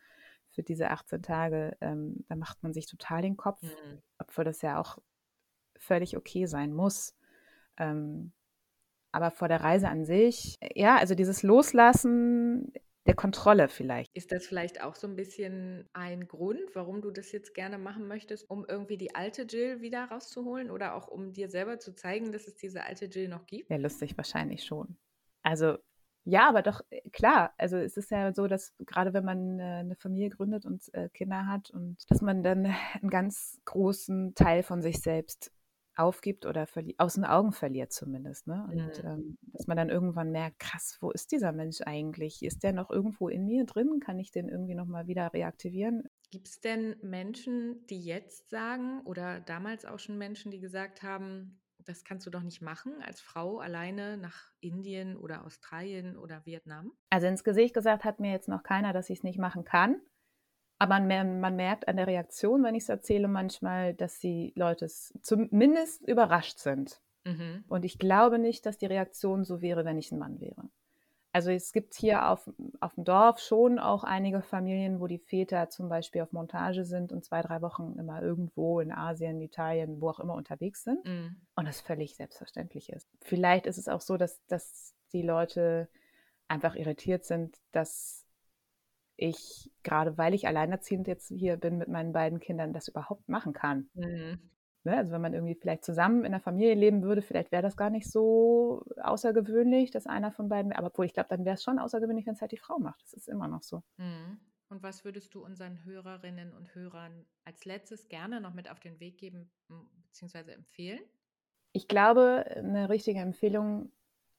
für 0.51 0.63
diese 0.63 0.91
18 0.91 1.23
Tage, 1.23 1.77
ähm, 1.81 2.25
da 2.29 2.37
macht 2.37 2.63
man 2.63 2.73
sich 2.73 2.87
total 2.87 3.23
den 3.23 3.37
Kopf, 3.37 3.61
Mhm. 3.63 4.03
obwohl 4.19 4.45
das 4.45 4.63
ja 4.63 4.81
auch 4.81 4.99
völlig 5.79 6.17
okay 6.17 6.47
sein 6.47 6.73
muss. 6.73 7.17
Ähm, 7.77 8.33
aber 9.13 9.31
vor 9.31 9.49
der 9.49 9.63
Reise 9.63 9.89
an 9.89 10.05
sich, 10.05 10.59
ja, 10.75 10.97
also 10.97 11.15
dieses 11.15 11.43
Loslassen 11.43 12.73
der 13.07 13.15
Kontrolle 13.15 13.69
vielleicht. 13.69 14.15
Ist 14.15 14.33
das 14.33 14.47
vielleicht 14.47 14.83
auch 14.83 14.95
so 14.95 15.07
ein 15.07 15.17
bisschen 15.17 15.89
ein 15.95 16.29
Grund, 16.29 16.61
warum 16.75 17.01
du 17.01 17.11
das 17.11 17.33
jetzt 17.33 17.55
gerne 17.55 17.79
machen 17.79 18.07
möchtest, 18.07 18.49
um 18.51 18.67
irgendwie 18.69 18.99
die 18.99 19.15
alte 19.15 19.43
Jill 19.43 19.81
wieder 19.81 20.05
rauszuholen 20.05 20.71
oder 20.71 20.95
auch 20.95 21.09
um 21.09 21.33
dir 21.33 21.49
selber 21.49 21.79
zu 21.79 21.95
zeigen, 21.95 22.33
dass 22.33 22.47
es 22.47 22.57
diese 22.57 22.85
alte 22.85 23.07
Jill 23.07 23.29
noch 23.29 23.47
gibt? 23.47 23.71
Ja, 23.71 23.79
lustig 23.79 24.15
wahrscheinlich 24.19 24.65
schon. 24.65 24.99
Also 25.43 25.79
ja, 26.25 26.47
aber 26.47 26.61
doch 26.61 26.83
äh, 26.91 27.01
klar. 27.09 27.55
Also 27.57 27.79
es 27.79 27.97
ist 27.97 28.11
ja 28.11 28.35
so, 28.35 28.47
dass 28.47 28.75
gerade 28.81 29.15
wenn 29.15 29.25
man 29.25 29.59
äh, 29.59 29.63
eine 29.63 29.97
Familie 29.97 30.29
gründet 30.29 30.67
und 30.67 30.93
äh, 30.93 31.09
Kinder 31.09 31.47
hat 31.47 31.71
und 31.71 31.97
dass 32.11 32.21
man 32.21 32.43
dann 32.43 32.67
einen 32.67 33.09
ganz 33.09 33.59
großen 33.65 34.35
Teil 34.35 34.63
von 34.63 34.83
sich 34.83 35.01
selbst 35.01 35.51
aufgibt 35.99 36.47
oder 36.47 36.67
aus 36.99 37.15
den 37.15 37.25
Augen 37.25 37.53
verliert 37.53 37.93
zumindest. 37.93 38.47
Ne? 38.47 38.67
Und 38.71 39.01
Mhm. 39.03 39.03
ähm, 39.05 39.39
dass 39.53 39.67
man 39.67 39.77
dann 39.77 39.91
irgendwann 39.91 40.31
merkt, 40.33 40.59
krass, 40.61 40.99
wo 41.01 41.11
ist 41.11 41.33
dieser 41.33 41.53
Mensch 41.53 41.81
eigentlich? 41.85 42.43
Ist 42.43 42.63
der 42.63 42.73
noch 42.73 42.91
irgendwo 42.91 43.29
in 43.29 43.47
mir 43.47 43.65
drin? 43.67 44.01
Kann 44.01 44.19
ich 44.19 44.31
den 44.31 44.49
irgendwie 44.49 44.75
nochmal 44.75 45.07
wieder 45.07 45.33
reaktivieren? 45.33 46.05
Gibt 46.31 46.49
es 46.49 46.61
denn 46.61 46.97
Menschen, 47.03 47.87
die 47.87 48.03
jetzt 48.03 48.49
sagen 48.51 49.01
oder 49.03 49.41
damals 49.41 49.85
auch 49.85 49.99
schon 49.99 50.17
Menschen, 50.19 50.51
die 50.51 50.61
gesagt 50.61 51.03
haben, 51.03 51.61
das 51.79 52.05
kannst 52.05 52.27
du 52.27 52.31
doch 52.31 52.43
nicht 52.43 52.61
machen 52.63 53.01
als 53.03 53.21
Frau 53.21 53.59
alleine 53.59 54.17
nach 54.19 54.51
Indien 54.61 55.17
oder 55.17 55.45
Australien 55.45 56.17
oder 56.19 56.45
Vietnam? 56.47 56.93
Also 57.11 57.27
ins 57.27 57.45
Gesicht 57.45 57.75
gesagt 57.75 58.05
hat 58.05 58.19
mir 58.19 58.31
jetzt 58.33 58.49
noch 58.49 58.63
keiner, 58.63 58.93
dass 58.95 59.11
ich 59.11 59.19
es 59.19 59.23
nicht 59.23 59.39
machen 59.39 59.65
kann. 59.65 60.01
Aber 60.79 61.01
man, 61.01 61.41
man 61.41 61.57
merkt 61.57 61.89
an 61.89 61.97
der 61.97 62.07
Reaktion, 62.07 62.63
wenn 62.63 62.75
ich 62.75 62.85
es 62.85 62.89
erzähle, 62.89 63.29
manchmal, 63.29 63.95
dass 63.95 64.19
die 64.19 64.53
Leute 64.55 64.87
zumindest 64.87 66.07
überrascht 66.07 66.59
sind. 66.59 67.01
Mhm. 67.25 67.65
Und 67.69 67.85
ich 67.85 67.99
glaube 67.99 68.39
nicht, 68.39 68.65
dass 68.65 68.79
die 68.79 68.87
Reaktion 68.87 69.45
so 69.45 69.61
wäre, 69.61 69.85
wenn 69.85 69.99
ich 69.99 70.13
ein 70.13 70.19
Mann 70.19 70.41
wäre. 70.41 70.69
Also 71.33 71.51
es 71.51 71.73
gibt 71.73 71.95
hier 71.95 72.31
auf, 72.31 72.49
auf 72.81 72.95
dem 72.95 73.05
Dorf 73.05 73.39
schon 73.39 73.79
auch 73.79 74.03
einige 74.03 74.41
Familien, 74.41 74.99
wo 74.99 75.07
die 75.07 75.19
Väter 75.19 75.69
zum 75.69 75.89
Beispiel 75.89 76.23
auf 76.23 76.33
Montage 76.33 76.85
sind 76.85 77.13
und 77.13 77.25
zwei, 77.25 77.43
drei 77.43 77.61
Wochen 77.61 77.97
immer 77.99 78.23
irgendwo 78.23 78.81
in 78.81 78.91
Asien, 78.93 79.41
Italien, 79.43 80.01
wo 80.01 80.09
auch 80.09 80.21
immer 80.21 80.35
unterwegs 80.35 80.85
sind 80.85 81.05
Mhm. 81.05 81.37
und 81.55 81.69
das 81.69 81.81
völlig 81.81 82.17
selbstverständlich 82.17 82.89
ist. 82.91 83.09
Vielleicht 83.21 83.67
ist 83.67 83.79
es 83.79 83.89
auch 83.89 84.01
so, 84.01 84.17
dass, 84.17 84.45
dass 84.47 84.95
die 85.13 85.23
Leute 85.23 85.89
einfach 86.49 86.75
irritiert 86.75 87.25
sind, 87.25 87.59
dass 87.73 88.25
ich, 89.19 89.71
gerade 89.83 90.17
weil 90.17 90.33
ich 90.33 90.47
alleinerziehend 90.47 91.09
jetzt 91.09 91.29
hier 91.29 91.57
bin 91.57 91.77
mit 91.77 91.89
meinen 91.89 92.13
beiden 92.13 92.39
Kindern, 92.39 92.73
das 92.73 92.89
überhaupt 92.89 93.29
machen 93.29 93.53
kann. 93.53 93.91
Mhm. 93.95 94.39
Ne? 94.85 94.97
Also 94.97 95.13
wenn 95.13 95.21
man 95.21 95.35
irgendwie 95.35 95.57
vielleicht 95.57 95.85
zusammen 95.85 96.25
in 96.25 96.31
der 96.31 96.41
Familie 96.41 96.75
leben 96.75 97.03
würde, 97.03 97.21
vielleicht 97.21 97.51
wäre 97.51 97.63
das 97.63 97.77
gar 97.77 97.91
nicht 97.91 98.09
so 98.11 98.85
außergewöhnlich, 99.03 99.91
dass 99.91 100.07
einer 100.07 100.31
von 100.31 100.49
beiden, 100.49 100.73
aber 100.73 100.87
obwohl 100.87 101.05
ich 101.05 101.15
glaube, 101.15 101.29
dann 101.31 101.45
wäre 101.45 101.55
es 101.55 101.65
schon 101.65 101.81
außergewöhnlich, 101.81 102.27
wenn 102.27 102.35
es 102.35 102.41
halt 102.41 102.53
die 102.53 102.59
Frau 102.59 102.79
macht. 102.79 103.03
Das 103.03 103.13
ist 103.13 103.29
immer 103.29 103.49
noch 103.49 103.63
so. 103.63 103.83
Mhm. 103.97 104.39
Und 104.69 104.83
was 104.83 105.05
würdest 105.05 105.35
du 105.35 105.45
unseren 105.45 105.85
Hörerinnen 105.85 106.53
und 106.53 106.75
Hörern 106.75 107.27
als 107.45 107.65
letztes 107.65 108.09
gerne 108.09 108.41
noch 108.41 108.55
mit 108.55 108.71
auf 108.71 108.79
den 108.79 109.01
Weg 109.01 109.19
geben 109.19 109.51
bzw. 110.13 110.53
empfehlen? 110.53 111.01
Ich 111.73 111.89
glaube, 111.89 112.45
eine 112.55 112.89
richtige 112.89 113.19
Empfehlung 113.19 113.91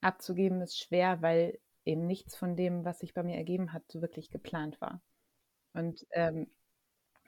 abzugeben 0.01 0.61
ist 0.61 0.80
schwer, 0.80 1.21
weil 1.21 1.59
eben 1.86 2.05
nichts 2.05 2.36
von 2.36 2.55
dem, 2.55 2.86
was 2.86 2.99
sich 2.99 3.13
bei 3.13 3.23
mir 3.23 3.36
ergeben 3.36 3.73
hat, 3.73 3.84
so 3.88 4.01
wirklich 4.01 4.30
geplant 4.30 4.80
war. 4.82 5.01
Und 5.73 6.05
ähm, 6.11 6.47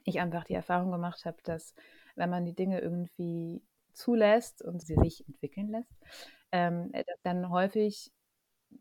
ich 0.04 0.20
einfach 0.20 0.44
die 0.44 0.54
Erfahrung 0.54 0.92
gemacht 0.92 1.26
habe, 1.26 1.38
dass 1.44 1.74
wenn 2.16 2.30
man 2.30 2.46
die 2.46 2.56
Dinge 2.56 2.80
irgendwie 2.80 3.62
zulässt 3.94 4.62
und 4.62 4.82
sie 4.82 4.96
sich 4.96 5.28
entwickeln 5.28 5.70
lässt, 5.70 5.94
ähm, 6.52 6.90
äh, 6.94 7.04
dann 7.24 7.50
häufig 7.50 8.12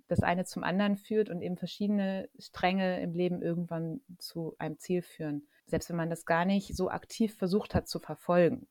das 0.08 0.22
eine 0.22 0.44
zum 0.44 0.62
anderen 0.64 0.96
führt 0.96 1.30
und 1.30 1.42
eben 1.42 1.56
verschiedene 1.56 2.28
Stränge 2.38 3.00
im 3.02 3.12
Leben 3.12 3.42
irgendwann 3.42 4.00
zu 4.18 4.54
einem 4.58 4.78
Ziel 4.78 5.02
führen, 5.02 5.48
selbst 5.66 5.88
wenn 5.88 5.96
man 5.96 6.10
das 6.10 6.26
gar 6.26 6.44
nicht 6.44 6.76
so 6.76 6.90
aktiv 6.90 7.36
versucht 7.36 7.74
hat 7.74 7.88
zu 7.88 7.98
verfolgen. 7.98 8.68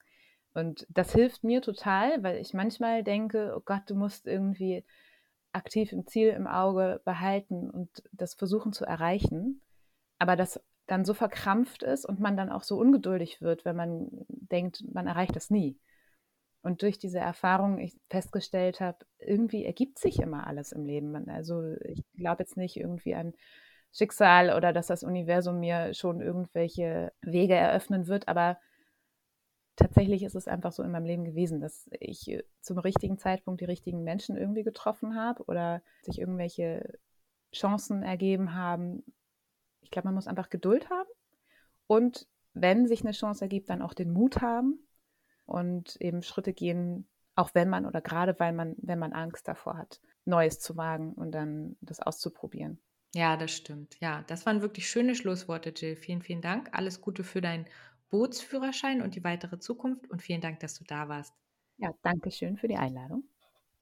Und 0.54 0.88
das 0.90 1.14
hilft 1.14 1.44
mir 1.44 1.62
total, 1.62 2.24
weil 2.24 2.38
ich 2.38 2.54
manchmal 2.54 3.04
denke, 3.04 3.54
oh 3.56 3.62
Gott, 3.64 3.84
du 3.88 3.96
musst 3.96 4.28
irgendwie 4.28 4.84
aktiv 5.52 5.92
im 5.92 6.06
Ziel 6.08 6.30
im 6.30 6.48
Auge 6.48 7.02
behalten 7.06 7.70
und 7.70 7.90
das 8.12 8.34
versuchen 8.34 8.74
zu 8.74 8.86
erreichen. 8.86 9.62
Aber 10.20 10.36
das 10.36 10.62
dann 10.88 11.06
so 11.06 11.14
verkrampft 11.14 11.84
ist 11.84 12.06
und 12.06 12.20
man 12.20 12.36
dann 12.36 12.52
auch 12.52 12.64
so 12.64 12.78
ungeduldig 12.78 13.42
wird, 13.42 13.64
wenn 13.64 13.76
man 13.76 14.10
denkt, 14.28 14.84
man 14.92 15.08
erreicht 15.08 15.36
das 15.36 15.50
nie. 15.50 15.80
Und 16.62 16.82
durch 16.82 16.98
diese 16.98 17.20
Erfahrung 17.20 17.78
ich 17.80 17.96
festgestellt 18.10 18.82
habe, 18.82 18.98
irgendwie 19.20 19.66
ergibt 19.66 20.00
sich 20.00 20.20
immer 20.20 20.46
alles 20.48 20.72
im 20.72 20.86
Leben. 20.86 21.30
Also 21.30 21.76
ich 21.84 22.04
glaube 22.16 22.44
jetzt 22.44 22.58
nicht 22.58 22.76
irgendwie 22.76 23.16
an 23.16 23.34
Schicksal 23.92 24.56
oder 24.56 24.74
dass 24.74 24.88
das 24.88 25.04
Universum 25.04 25.60
mir 25.60 25.94
schon 25.94 26.22
irgendwelche 26.22 27.12
Wege 27.22 27.56
eröffnen 27.56 28.08
wird, 28.08 28.28
aber 28.28 28.60
tatsächlich 29.80 30.24
ist 30.24 30.36
es 30.36 30.48
einfach 30.48 30.72
so 30.72 30.84
in 30.84 30.92
meinem 30.92 31.06
Leben 31.06 31.26
gewesen, 31.26 31.60
dass 31.62 31.90
ich 32.00 32.44
zum 32.62 32.78
richtigen 32.78 33.18
Zeitpunkt 33.18 33.62
die 33.62 33.66
richtigen 33.66 34.04
Menschen 34.04 34.38
irgendwie 34.38 34.64
getroffen 34.64 35.16
habe 35.16 35.44
oder 35.46 35.82
sich 36.02 36.20
irgendwelche 36.20 37.00
Chancen 37.54 38.04
ergeben 38.04 38.54
haben, 38.54 39.04
ich 39.82 39.90
glaube, 39.90 40.10
man 40.10 40.16
muss 40.16 40.28
einfach 40.28 40.50
Geduld 40.50 40.90
haben 40.90 41.10
und 41.88 42.28
wenn 42.54 42.88
sich 42.88 43.02
eine 43.02 43.12
Chance 43.12 43.46
ergibt, 43.46 43.70
dann 43.70 43.82
auch 43.82 43.94
den 43.94 44.12
Mut 44.12 44.42
haben 44.42 44.80
und 45.46 45.96
eben 46.02 46.22
Schritte 46.22 46.54
gehen, 46.54 47.08
auch 47.36 47.52
wenn 47.54 47.70
man 47.70 47.86
oder 47.86 48.02
gerade 48.02 48.40
weil 48.40 48.54
man, 48.54 48.76
wenn 48.78 49.00
man 49.00 49.14
Angst 49.14 49.48
davor 49.48 49.78
hat, 49.78 50.02
Neues 50.26 50.60
zu 50.60 50.78
wagen 50.78 51.14
und 51.14 51.32
dann 51.32 51.78
das 51.82 52.00
auszuprobieren. 52.00 52.80
Ja, 53.16 53.38
das 53.38 53.52
stimmt. 53.52 53.98
Ja, 54.02 54.24
das 54.28 54.46
waren 54.46 54.62
wirklich 54.62 54.88
schöne 54.88 55.16
Schlussworte, 55.16 55.74
Jill. 55.76 55.96
Vielen, 55.96 56.22
vielen 56.22 56.42
Dank. 56.42 56.70
Alles 56.74 57.02
Gute 57.02 57.24
für 57.24 57.42
deinen 57.42 57.66
Bootsführerschein 58.10 59.02
und 59.02 59.16
die 59.16 59.24
weitere 59.24 59.60
Zukunft 59.60 60.10
und 60.10 60.22
vielen 60.22 60.42
Dank, 60.42 60.60
dass 60.60 60.76
du 60.76 60.84
da 60.84 61.08
warst. 61.10 61.34
Ja, 61.78 61.92
danke 62.02 62.32
schön 62.32 62.58
für 62.58 62.68
die 62.68 62.78
Einladung. 62.78 63.24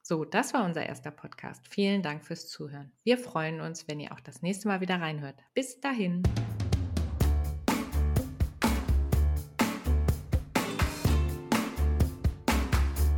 So, 0.01 0.23
das 0.23 0.53
war 0.53 0.63
unser 0.63 0.85
erster 0.85 1.11
Podcast. 1.11 1.67
Vielen 1.67 2.01
Dank 2.01 2.23
fürs 2.23 2.47
Zuhören. 2.47 2.93
Wir 3.03 3.17
freuen 3.17 3.59
uns, 3.59 3.87
wenn 3.87 3.99
ihr 3.99 4.13
auch 4.13 4.21
das 4.21 4.41
nächste 4.41 4.69
Mal 4.69 4.79
wieder 4.79 5.01
reinhört. 5.01 5.35
Bis 5.53 5.81
dahin. 5.81 6.23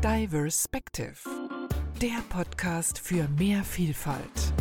Diverspective, 0.02 1.18
der 2.02 2.24
Podcast 2.30 3.00
für 3.00 3.28
mehr 3.38 3.64
Vielfalt. 3.64 4.54